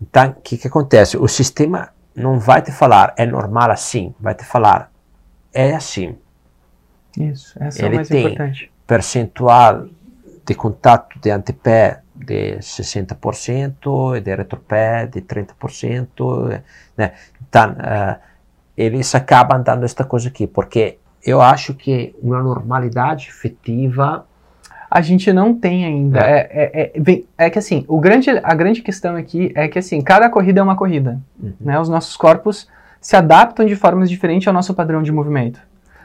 Então, 0.00 0.30
o 0.32 0.34
que, 0.34 0.58
que 0.58 0.68
acontece? 0.68 1.16
O 1.16 1.26
sistema 1.26 1.88
não 2.14 2.38
vai 2.38 2.60
te 2.60 2.70
falar 2.70 3.14
é 3.16 3.24
normal 3.24 3.70
assim, 3.70 4.14
vai 4.20 4.34
te 4.34 4.44
falar 4.44 4.92
é 5.50 5.74
assim. 5.74 6.14
Isso, 7.18 7.56
essa 7.58 7.86
Ele 7.86 7.94
é 7.94 7.96
mais 7.96 8.08
tem 8.08 8.26
importante. 8.26 8.70
percentual 8.86 9.86
de 10.44 10.54
contato 10.54 11.18
de 11.18 11.30
antepé 11.30 12.02
de 12.14 12.58
60% 12.58 14.18
e 14.18 14.20
de 14.20 14.34
retropé 14.36 15.06
de 15.06 15.22
30%. 15.22 16.62
Né? 16.98 17.12
Então, 17.48 17.70
uh, 17.70 18.20
eles 18.76 19.14
acabam 19.14 19.62
dando 19.62 19.84
esta 19.84 20.04
coisa 20.04 20.28
aqui, 20.28 20.46
porque 20.46 20.98
eu 21.24 21.40
acho 21.40 21.72
que 21.72 22.14
uma 22.20 22.42
normalidade 22.42 23.28
efetiva 23.28 24.26
a 24.94 25.00
gente 25.00 25.32
não 25.32 25.52
tem 25.52 25.84
ainda. 25.84 26.20
É, 26.20 26.48
é, 26.52 26.92
é, 26.94 27.22
é, 27.36 27.50
que 27.50 27.58
assim, 27.58 27.84
o 27.88 27.98
grande, 27.98 28.30
a 28.30 28.54
grande 28.54 28.80
questão 28.80 29.16
aqui 29.16 29.50
é 29.56 29.66
que 29.66 29.76
assim, 29.76 30.00
cada 30.00 30.30
corrida 30.30 30.60
é 30.60 30.62
uma 30.62 30.76
corrida. 30.76 31.18
Uhum. 31.42 31.52
Né? 31.60 31.80
Os 31.80 31.88
nossos 31.88 32.16
corpos 32.16 32.68
se 33.00 33.16
adaptam 33.16 33.66
de 33.66 33.74
formas 33.74 34.08
diferentes 34.08 34.46
ao 34.46 34.54
nosso 34.54 34.72
padrão 34.72 35.02
de 35.02 35.10
movimento. 35.10 35.58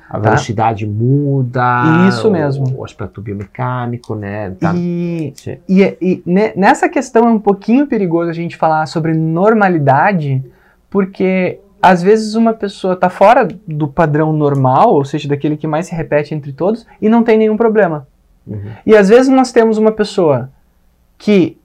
A 0.09 0.13
tá? 0.13 0.29
velocidade 0.29 0.87
muda. 0.87 2.07
Isso 2.09 2.31
mesmo. 2.31 2.65
O, 2.69 2.79
o 2.79 2.83
aspecto 2.83 3.21
biomecânico, 3.21 4.15
né? 4.15 4.55
Tá. 4.59 4.73
E, 4.75 5.35
e, 5.69 5.97
e, 6.01 6.23
nessa 6.55 6.89
questão 6.89 7.27
é 7.27 7.31
um 7.31 7.39
pouquinho 7.39 7.85
perigoso 7.85 8.31
a 8.31 8.33
gente 8.33 8.57
falar 8.57 8.87
sobre 8.87 9.13
normalidade, 9.13 10.43
porque 10.89 11.59
às 11.79 12.01
vezes 12.01 12.33
uma 12.33 12.53
pessoa 12.53 12.95
está 12.95 13.07
fora 13.07 13.47
do 13.67 13.87
padrão 13.87 14.33
normal, 14.33 14.95
ou 14.95 15.05
seja, 15.05 15.29
daquele 15.29 15.55
que 15.55 15.67
mais 15.67 15.85
se 15.85 15.93
repete 15.93 16.33
entre 16.33 16.51
todos, 16.53 16.87
e 16.99 17.07
não 17.07 17.23
tem 17.23 17.37
nenhum 17.37 17.55
problema. 17.55 18.07
Uhum. 18.49 18.71
E 18.85 18.95
às 18.95 19.09
vezes 19.09 19.29
nós 19.29 19.51
temos 19.51 19.77
uma 19.77 19.91
pessoa 19.91 20.49
que 21.17 21.57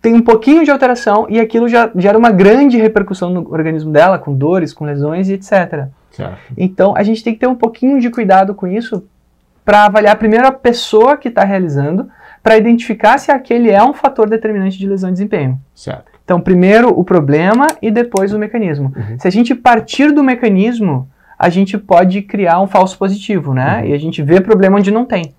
tem 0.00 0.14
um 0.14 0.22
pouquinho 0.22 0.64
de 0.64 0.70
alteração 0.70 1.26
e 1.28 1.40
aquilo 1.40 1.68
já 1.68 1.90
gera 1.96 2.16
uma 2.16 2.30
grande 2.30 2.78
repercussão 2.78 3.30
no 3.30 3.52
organismo 3.52 3.90
dela, 3.90 4.18
com 4.18 4.34
dores, 4.34 4.72
com 4.72 4.84
lesões 4.84 5.28
e 5.28 5.34
etc. 5.34 5.88
Certo. 6.10 6.38
Então 6.56 6.94
a 6.96 7.02
gente 7.02 7.22
tem 7.22 7.34
que 7.34 7.40
ter 7.40 7.46
um 7.46 7.54
pouquinho 7.54 8.00
de 8.00 8.08
cuidado 8.08 8.54
com 8.54 8.66
isso 8.66 9.04
para 9.64 9.84
avaliar 9.84 10.16
primeiro 10.16 10.46
a 10.46 10.52
pessoa 10.52 11.16
que 11.16 11.28
está 11.28 11.44
realizando, 11.44 12.08
para 12.42 12.56
identificar 12.56 13.18
se 13.18 13.30
aquele 13.30 13.70
é 13.70 13.82
um 13.82 13.92
fator 13.92 14.26
determinante 14.26 14.78
de 14.78 14.86
lesão 14.88 15.10
e 15.10 15.12
desempenho. 15.12 15.60
Certo. 15.74 16.10
Então, 16.24 16.40
primeiro 16.40 16.88
o 16.88 17.04
problema 17.04 17.66
e 17.82 17.90
depois 17.90 18.32
o 18.32 18.38
mecanismo. 18.38 18.92
Uhum. 18.96 19.18
Se 19.18 19.28
a 19.28 19.30
gente 19.30 19.54
partir 19.54 20.12
do 20.12 20.22
mecanismo, 20.22 21.08
a 21.38 21.48
gente 21.48 21.76
pode 21.78 22.22
criar 22.22 22.60
um 22.60 22.66
falso 22.66 22.98
positivo, 22.98 23.52
né? 23.52 23.80
Uhum. 23.80 23.88
E 23.88 23.92
a 23.92 23.98
gente 23.98 24.22
vê 24.22 24.40
problema 24.40 24.78
onde 24.78 24.90
não 24.90 25.04
tem, 25.04 25.34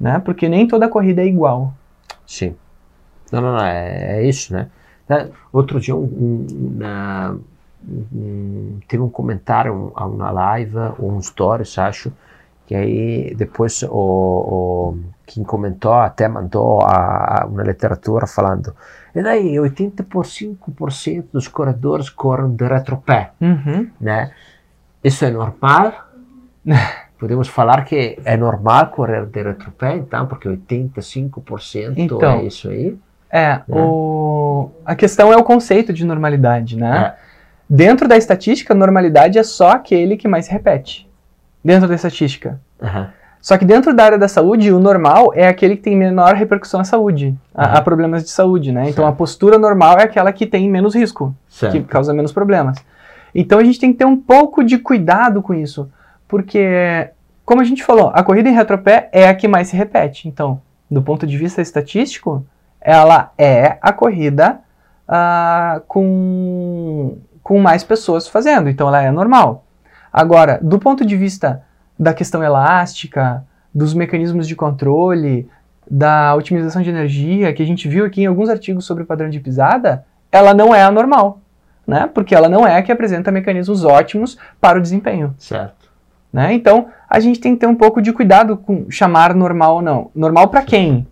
né? 0.00 0.18
Porque 0.18 0.48
nem 0.48 0.66
toda 0.66 0.88
corrida 0.88 1.20
é 1.22 1.26
igual. 1.26 1.74
Sim. 2.26 2.54
Não, 3.30 3.40
não, 3.40 3.52
não, 3.52 3.64
é, 3.64 4.20
é 4.20 4.28
isso, 4.28 4.52
né? 4.52 4.68
Outro 5.52 5.80
dia, 5.80 5.94
um, 5.94 6.02
um, 6.04 7.40
hum, 8.12 8.78
teve 8.86 9.02
um 9.02 9.08
comentário 9.10 9.92
a 9.96 10.06
uma 10.06 10.30
live 10.30 10.76
ou 10.98 11.12
um 11.12 11.20
stories, 11.20 11.76
acho, 11.78 12.12
que 12.66 12.74
aí 12.76 13.34
depois 13.34 13.82
o, 13.82 13.88
o 13.90 14.98
quem 15.26 15.42
comentou 15.42 15.92
até 15.94 16.28
mandou 16.28 16.82
a, 16.82 17.42
a 17.42 17.46
uma 17.46 17.62
literatura 17.64 18.26
falando 18.26 18.74
e 19.14 19.20
daí 19.22 19.54
85% 19.56 21.24
dos 21.32 21.48
corredores 21.48 22.08
correm 22.08 22.54
de 22.54 22.64
retropé, 22.64 23.32
Uhum. 23.40 23.90
né? 24.00 24.32
Isso 25.02 25.24
é 25.24 25.30
normal? 25.30 25.92
Podemos 27.20 27.48
falar 27.48 27.84
que 27.84 28.18
é 28.24 28.34
normal 28.34 28.86
correr 28.86 29.26
de 29.26 29.42
retropé, 29.42 29.94
então, 29.94 30.26
porque 30.26 30.48
85% 30.48 31.92
Então. 31.96 32.22
é 32.22 32.44
isso 32.44 32.70
aí? 32.70 32.96
É, 33.30 33.60
o... 33.68 34.70
a 34.84 34.94
questão 34.94 35.30
é 35.30 35.36
o 35.36 35.44
conceito 35.44 35.92
de 35.92 36.04
normalidade, 36.04 36.76
né? 36.76 37.14
É. 37.14 37.30
Dentro 37.68 38.08
da 38.08 38.16
estatística, 38.16 38.74
normalidade 38.74 39.38
é 39.38 39.42
só 39.42 39.72
aquele 39.72 40.16
que 40.16 40.26
mais 40.26 40.46
se 40.46 40.50
repete. 40.50 41.06
Dentro 41.62 41.86
da 41.86 41.94
estatística. 41.94 42.58
Aham. 42.82 43.10
Só 43.40 43.56
que 43.56 43.64
dentro 43.64 43.94
da 43.94 44.04
área 44.04 44.18
da 44.18 44.26
saúde, 44.28 44.72
o 44.72 44.80
normal 44.80 45.32
é 45.34 45.46
aquele 45.46 45.76
que 45.76 45.82
tem 45.82 45.96
menor 45.96 46.34
repercussão 46.34 46.80
à 46.80 46.84
saúde, 46.84 47.34
a, 47.54 47.66
Aham. 47.66 47.74
a 47.78 47.82
problemas 47.82 48.22
de 48.24 48.30
saúde, 48.30 48.72
né? 48.72 48.82
Então 48.82 49.04
Certo. 49.04 49.08
a 49.08 49.12
postura 49.12 49.58
normal 49.58 49.98
é 49.98 50.04
aquela 50.04 50.32
que 50.32 50.46
tem 50.46 50.68
menos 50.70 50.94
risco, 50.94 51.34
que 51.48 51.54
Certo. 51.58 51.84
causa 51.84 52.12
menos 52.14 52.32
problemas. 52.32 52.78
Então 53.34 53.58
a 53.58 53.64
gente 53.64 53.78
tem 53.78 53.92
que 53.92 53.98
ter 53.98 54.04
um 54.06 54.16
pouco 54.16 54.64
de 54.64 54.78
cuidado 54.78 55.40
com 55.42 55.54
isso, 55.54 55.88
porque, 56.30 57.10
como 57.44 57.60
a 57.60 57.64
gente 57.64 57.82
falou, 57.82 58.12
a 58.14 58.22
corrida 58.22 58.48
em 58.48 58.54
retropé 58.54 59.08
é 59.12 59.28
a 59.28 59.34
que 59.34 59.48
mais 59.48 59.66
se 59.66 59.76
repete. 59.76 60.28
Então, 60.28 60.62
do 60.88 61.02
ponto 61.02 61.26
de 61.26 61.36
vista 61.36 61.60
estatístico, 61.60 62.46
ela 62.80 63.32
é 63.36 63.78
a 63.82 63.92
corrida 63.92 64.60
ah, 65.08 65.82
com, 65.88 67.18
com 67.42 67.58
mais 67.58 67.82
pessoas 67.82 68.28
fazendo, 68.28 68.68
então 68.68 68.86
ela 68.86 69.02
é 69.02 69.10
normal. 69.10 69.64
Agora, 70.12 70.60
do 70.62 70.78
ponto 70.78 71.04
de 71.04 71.16
vista 71.16 71.64
da 71.98 72.14
questão 72.14 72.44
elástica, 72.44 73.44
dos 73.74 73.92
mecanismos 73.92 74.46
de 74.46 74.54
controle, 74.54 75.48
da 75.90 76.36
otimização 76.36 76.80
de 76.80 76.90
energia, 76.90 77.52
que 77.52 77.62
a 77.62 77.66
gente 77.66 77.88
viu 77.88 78.04
aqui 78.04 78.22
em 78.22 78.26
alguns 78.26 78.48
artigos 78.48 78.84
sobre 78.84 79.02
o 79.02 79.06
padrão 79.06 79.28
de 79.28 79.40
pisada, 79.40 80.06
ela 80.30 80.54
não 80.54 80.72
é 80.72 80.82
a 80.84 80.92
normal, 80.92 81.40
né? 81.84 82.08
Porque 82.14 82.36
ela 82.36 82.48
não 82.48 82.64
é 82.64 82.76
a 82.76 82.82
que 82.82 82.92
apresenta 82.92 83.32
mecanismos 83.32 83.84
ótimos 83.84 84.38
para 84.60 84.78
o 84.78 84.82
desempenho, 84.82 85.34
Certo. 85.36 85.79
Né? 86.32 86.52
Então, 86.52 86.86
a 87.08 87.18
gente 87.20 87.40
tem 87.40 87.54
que 87.54 87.60
ter 87.60 87.66
um 87.66 87.74
pouco 87.74 88.00
de 88.00 88.12
cuidado 88.12 88.56
com 88.56 88.86
chamar 88.90 89.34
normal 89.34 89.76
ou 89.76 89.82
não. 89.82 90.10
Normal 90.14 90.48
para 90.48 90.62
quem? 90.62 91.06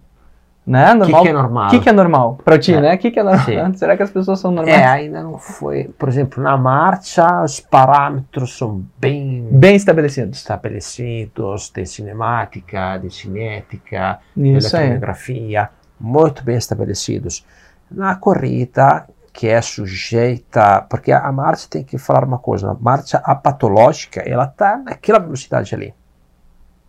Né? 0.67 0.93
O 0.93 0.93
que, 0.93 0.99
Normal 0.99 1.23
que 1.23 1.29
é 1.29 1.33
normal? 1.33 1.67
o 1.67 1.71
que, 1.71 1.81
que 1.81 1.89
é 1.89 1.93
normal? 1.93 2.39
Para 2.45 2.59
ti, 2.59 2.75
É. 2.75 2.81
né? 2.83 2.95
O 2.95 2.99
que, 2.99 3.11
que 3.11 3.19
é 3.19 3.23
normal? 3.23 3.73
Será 3.75 3.97
que 3.97 4.03
as 4.03 4.11
pessoas 4.11 4.39
são 4.39 4.51
normais? 4.51 4.79
É, 4.79 4.85
ainda 4.85 5.23
não 5.23 5.39
foi. 5.39 5.85
Por 5.99 6.11
exemplo, 6.11 6.43
na 6.43 6.59
marcha, 6.59 7.43
os 7.43 7.59
parâmetros 7.59 8.59
são 8.59 8.85
bem 9.01 9.49
Bem 9.51 9.77
estabelecidos. 9.77 10.39
estabelecidos 10.41 11.71
de 11.75 11.87
cinemática, 11.87 12.99
de 12.99 13.11
cinética, 13.11 14.19
de 14.37 14.57
Isso 14.59 14.77
aí. 14.77 14.83
eletromiografia, 14.83 15.71
muito 15.99 16.45
bem 16.45 16.57
estabelecidos. 16.59 17.47
Na 17.91 18.15
corrida, 18.17 19.07
que 19.39 19.47
é 19.47 19.63
sujeita. 19.63 20.83
Porque 20.91 21.13
a 21.13 21.31
marcha 21.31 21.69
tem 21.71 21.85
que 21.85 21.97
falar 21.97 22.25
uma 22.25 22.39
coisa: 22.39 22.73
a 22.73 22.75
marcha 22.75 23.19
apatológica, 23.19 24.21
ela 24.21 24.47
está 24.47 24.77
naquela 24.77 25.21
velocidade 25.21 25.73
ali. 25.73 25.95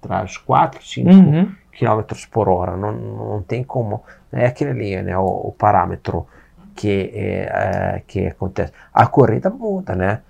Traz 0.02 0.36
4, 0.36 0.84
5 0.84 1.10
Uhum. 1.10 1.56
km 1.72 2.02
por 2.32 2.50
hora, 2.50 2.76
não, 2.76 2.92
não 2.92 3.44
tem 3.44 3.64
como, 3.64 4.04
é 4.32 4.48
aquele 4.48 4.72
ali, 4.72 5.02
né, 5.04 5.18
o, 5.18 5.26
o 5.50 5.52
parâmetro 5.52 6.26
que, 6.76 7.12
é, 7.14 7.98
é, 7.98 8.04
que 8.08 8.26
acontece. 8.28 8.74
A 8.92 9.06
corrida 9.06 9.50
muda, 9.52 9.96
né? 9.96 10.22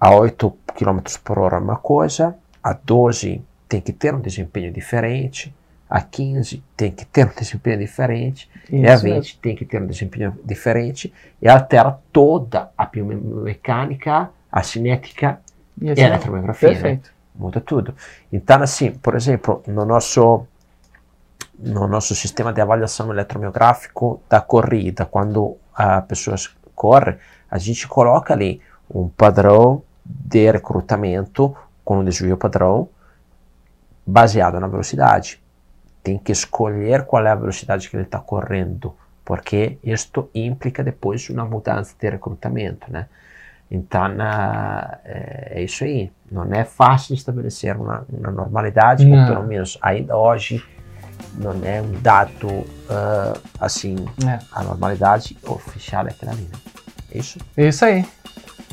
A 0.00 0.10
8 0.12 0.50
km 0.74 0.98
por 1.22 1.38
hora 1.38 1.56
é 1.56 1.60
uma 1.60 1.76
coisa, 1.76 2.34
a 2.62 2.72
12 2.72 3.42
tem 3.68 3.80
que 3.80 3.92
ter 3.92 4.12
um 4.12 4.20
desempenho 4.20 4.72
diferente, 4.72 5.54
a 5.88 6.00
15 6.00 6.62
tem 6.76 6.90
que 6.90 7.04
ter 7.04 7.26
um 7.26 7.34
desempenho 7.34 7.78
diferente, 7.78 8.50
e 8.70 8.86
a 8.86 8.94
Isso 8.94 9.04
20 9.04 9.14
mesmo. 9.14 9.38
tem 9.40 9.56
que 9.56 9.64
ter 9.64 9.80
um 9.80 9.86
desempenho 9.86 10.38
diferente, 10.44 11.12
e 11.40 11.48
altera 11.48 11.98
toda 12.12 12.70
a 12.76 12.86
biomecânica, 12.86 14.30
a 14.50 14.62
cinética 14.62 15.40
Isso 15.80 16.00
e 16.00 16.04
a 16.04 16.08
eletromiografia, 16.08 16.68
né? 16.68 16.74
Perfeito. 16.74 17.12
muda 17.34 17.60
tudo. 17.60 17.94
Então, 18.32 18.62
assim, 18.62 18.90
por 18.92 19.14
exemplo, 19.14 19.62
no 19.66 19.84
nosso 19.84 20.46
no 21.58 21.86
nosso 21.86 22.14
sistema 22.14 22.52
de 22.52 22.60
avaliação 22.60 23.10
eletromiográfico 23.10 24.20
da 24.28 24.42
corrida, 24.42 25.06
quando 25.06 25.56
a 25.74 26.02
pessoa 26.02 26.36
corre, 26.74 27.16
a 27.50 27.56
gente 27.56 27.88
coloca 27.88 28.34
ali 28.34 28.60
um 28.90 29.08
padrão 29.08 29.82
de 30.04 30.50
recrutamento 30.50 31.56
com 31.84 32.00
um 32.00 32.04
desvio 32.04 32.36
padrão 32.36 32.88
baseado 34.06 34.60
na 34.60 34.68
velocidade. 34.68 35.42
Tem 36.06 36.18
que 36.18 36.30
escolher 36.30 37.04
qual 37.04 37.26
é 37.26 37.30
a 37.30 37.34
velocidade 37.34 37.90
que 37.90 37.96
ele 37.96 38.04
está 38.04 38.20
correndo, 38.20 38.94
porque 39.24 39.76
isto 39.82 40.30
implica 40.32 40.84
depois 40.84 41.28
uma 41.30 41.44
mudança 41.44 41.96
de 41.98 42.08
recrutamento, 42.08 42.86
né? 42.92 43.08
Então, 43.68 44.04
ah, 44.20 44.98
é, 45.04 45.54
é 45.56 45.62
isso 45.64 45.82
aí. 45.82 46.12
Não 46.30 46.44
é 46.44 46.64
fácil 46.64 47.12
estabelecer 47.12 47.76
uma, 47.76 48.06
uma 48.08 48.30
normalidade, 48.30 49.04
Não. 49.04 49.26
pelo 49.26 49.44
menos 49.48 49.76
ainda 49.82 50.16
hoje 50.16 50.64
não 51.34 51.60
é 51.64 51.82
um 51.82 52.00
dado 52.00 52.64
ah, 52.88 53.36
assim, 53.58 53.96
É. 54.24 54.38
a 54.52 54.62
normalidade 54.62 55.36
oficial 55.42 56.06
é 56.06 56.10
aquela 56.10 56.30
ali, 56.30 56.42
né? 56.42 56.58
É 57.10 57.18
Isso? 57.18 57.40
Isso 57.56 57.84
aí. 57.84 58.06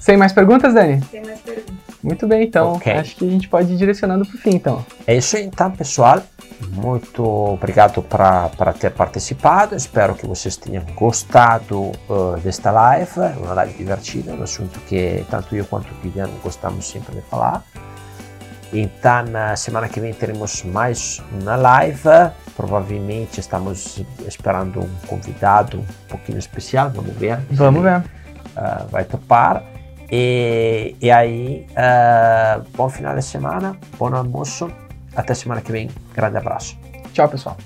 Sem 0.04 0.18
mais 0.18 0.34
perguntas, 0.34 0.74
Dani? 0.74 1.00
Tem 1.10 1.24
mais 1.24 1.40
perguntas? 1.40 1.74
Muito 2.04 2.28
bem, 2.28 2.44
então. 2.44 2.74
Ok. 2.74 2.92
Acho 2.92 3.16
que 3.16 3.26
a 3.26 3.32
gente 3.32 3.48
pode 3.48 3.72
ir 3.72 3.78
direcionando 3.78 4.26
pro 4.26 4.38
fim, 4.38 4.56
então. 4.56 4.86
É 5.08 5.16
isso 5.16 5.38
aí, 5.38 5.46
então, 5.46 5.72
pessoal. 5.72 6.22
Muito 6.74 7.24
obrigado 7.24 8.02
para 8.02 8.74
ter 8.78 8.92
participado. 8.92 9.74
Espero 9.78 10.14
que 10.14 10.28
vocês 10.28 10.58
tenham 10.58 10.84
gostado 10.94 11.84
uh, 12.10 12.38
desta 12.44 12.70
live. 12.70 13.18
É 13.18 13.34
uma 13.42 13.54
live 13.54 13.76
divertida, 13.76 14.34
um 14.34 14.44
assunto 14.44 14.78
que 14.82 15.26
tanto 15.32 15.56
eu 15.56 15.64
quanto 15.64 15.88
o 15.90 15.96
Guilherme 16.02 16.34
gostamos 16.44 16.86
sempre 16.86 17.16
de 17.16 17.22
falar. 17.22 17.64
Então, 18.74 19.24
na 19.28 19.56
semana 19.56 19.88
que 19.88 20.02
vem 20.02 20.14
teremos 20.14 20.64
mais 20.64 21.22
uma 21.32 21.56
live. 21.56 22.34
Provavelmente 22.58 23.40
estamos 23.40 24.04
esperando 24.28 24.82
um 24.82 25.08
convidado 25.08 25.78
um 25.78 25.86
pouquinho 26.10 26.40
especial. 26.40 26.90
Vamos 26.90 27.16
ver. 27.16 27.40
Vamos 27.52 27.82
ver. 27.82 28.00
uh, 28.00 28.86
vai 28.90 29.06
topar. 29.06 29.73
E, 30.16 30.96
e 31.02 31.10
aí, 31.10 31.66
uh, 31.72 32.64
bom 32.78 32.88
final 32.88 33.16
de 33.16 33.24
semana, 33.24 33.76
bom 33.98 34.14
almoço. 34.14 34.70
Até 35.16 35.34
semana 35.34 35.60
que 35.60 35.72
vem. 35.72 35.90
Grande 36.14 36.38
abraço. 36.38 36.78
Tchau, 37.14 37.28
pessoal. 37.28 37.58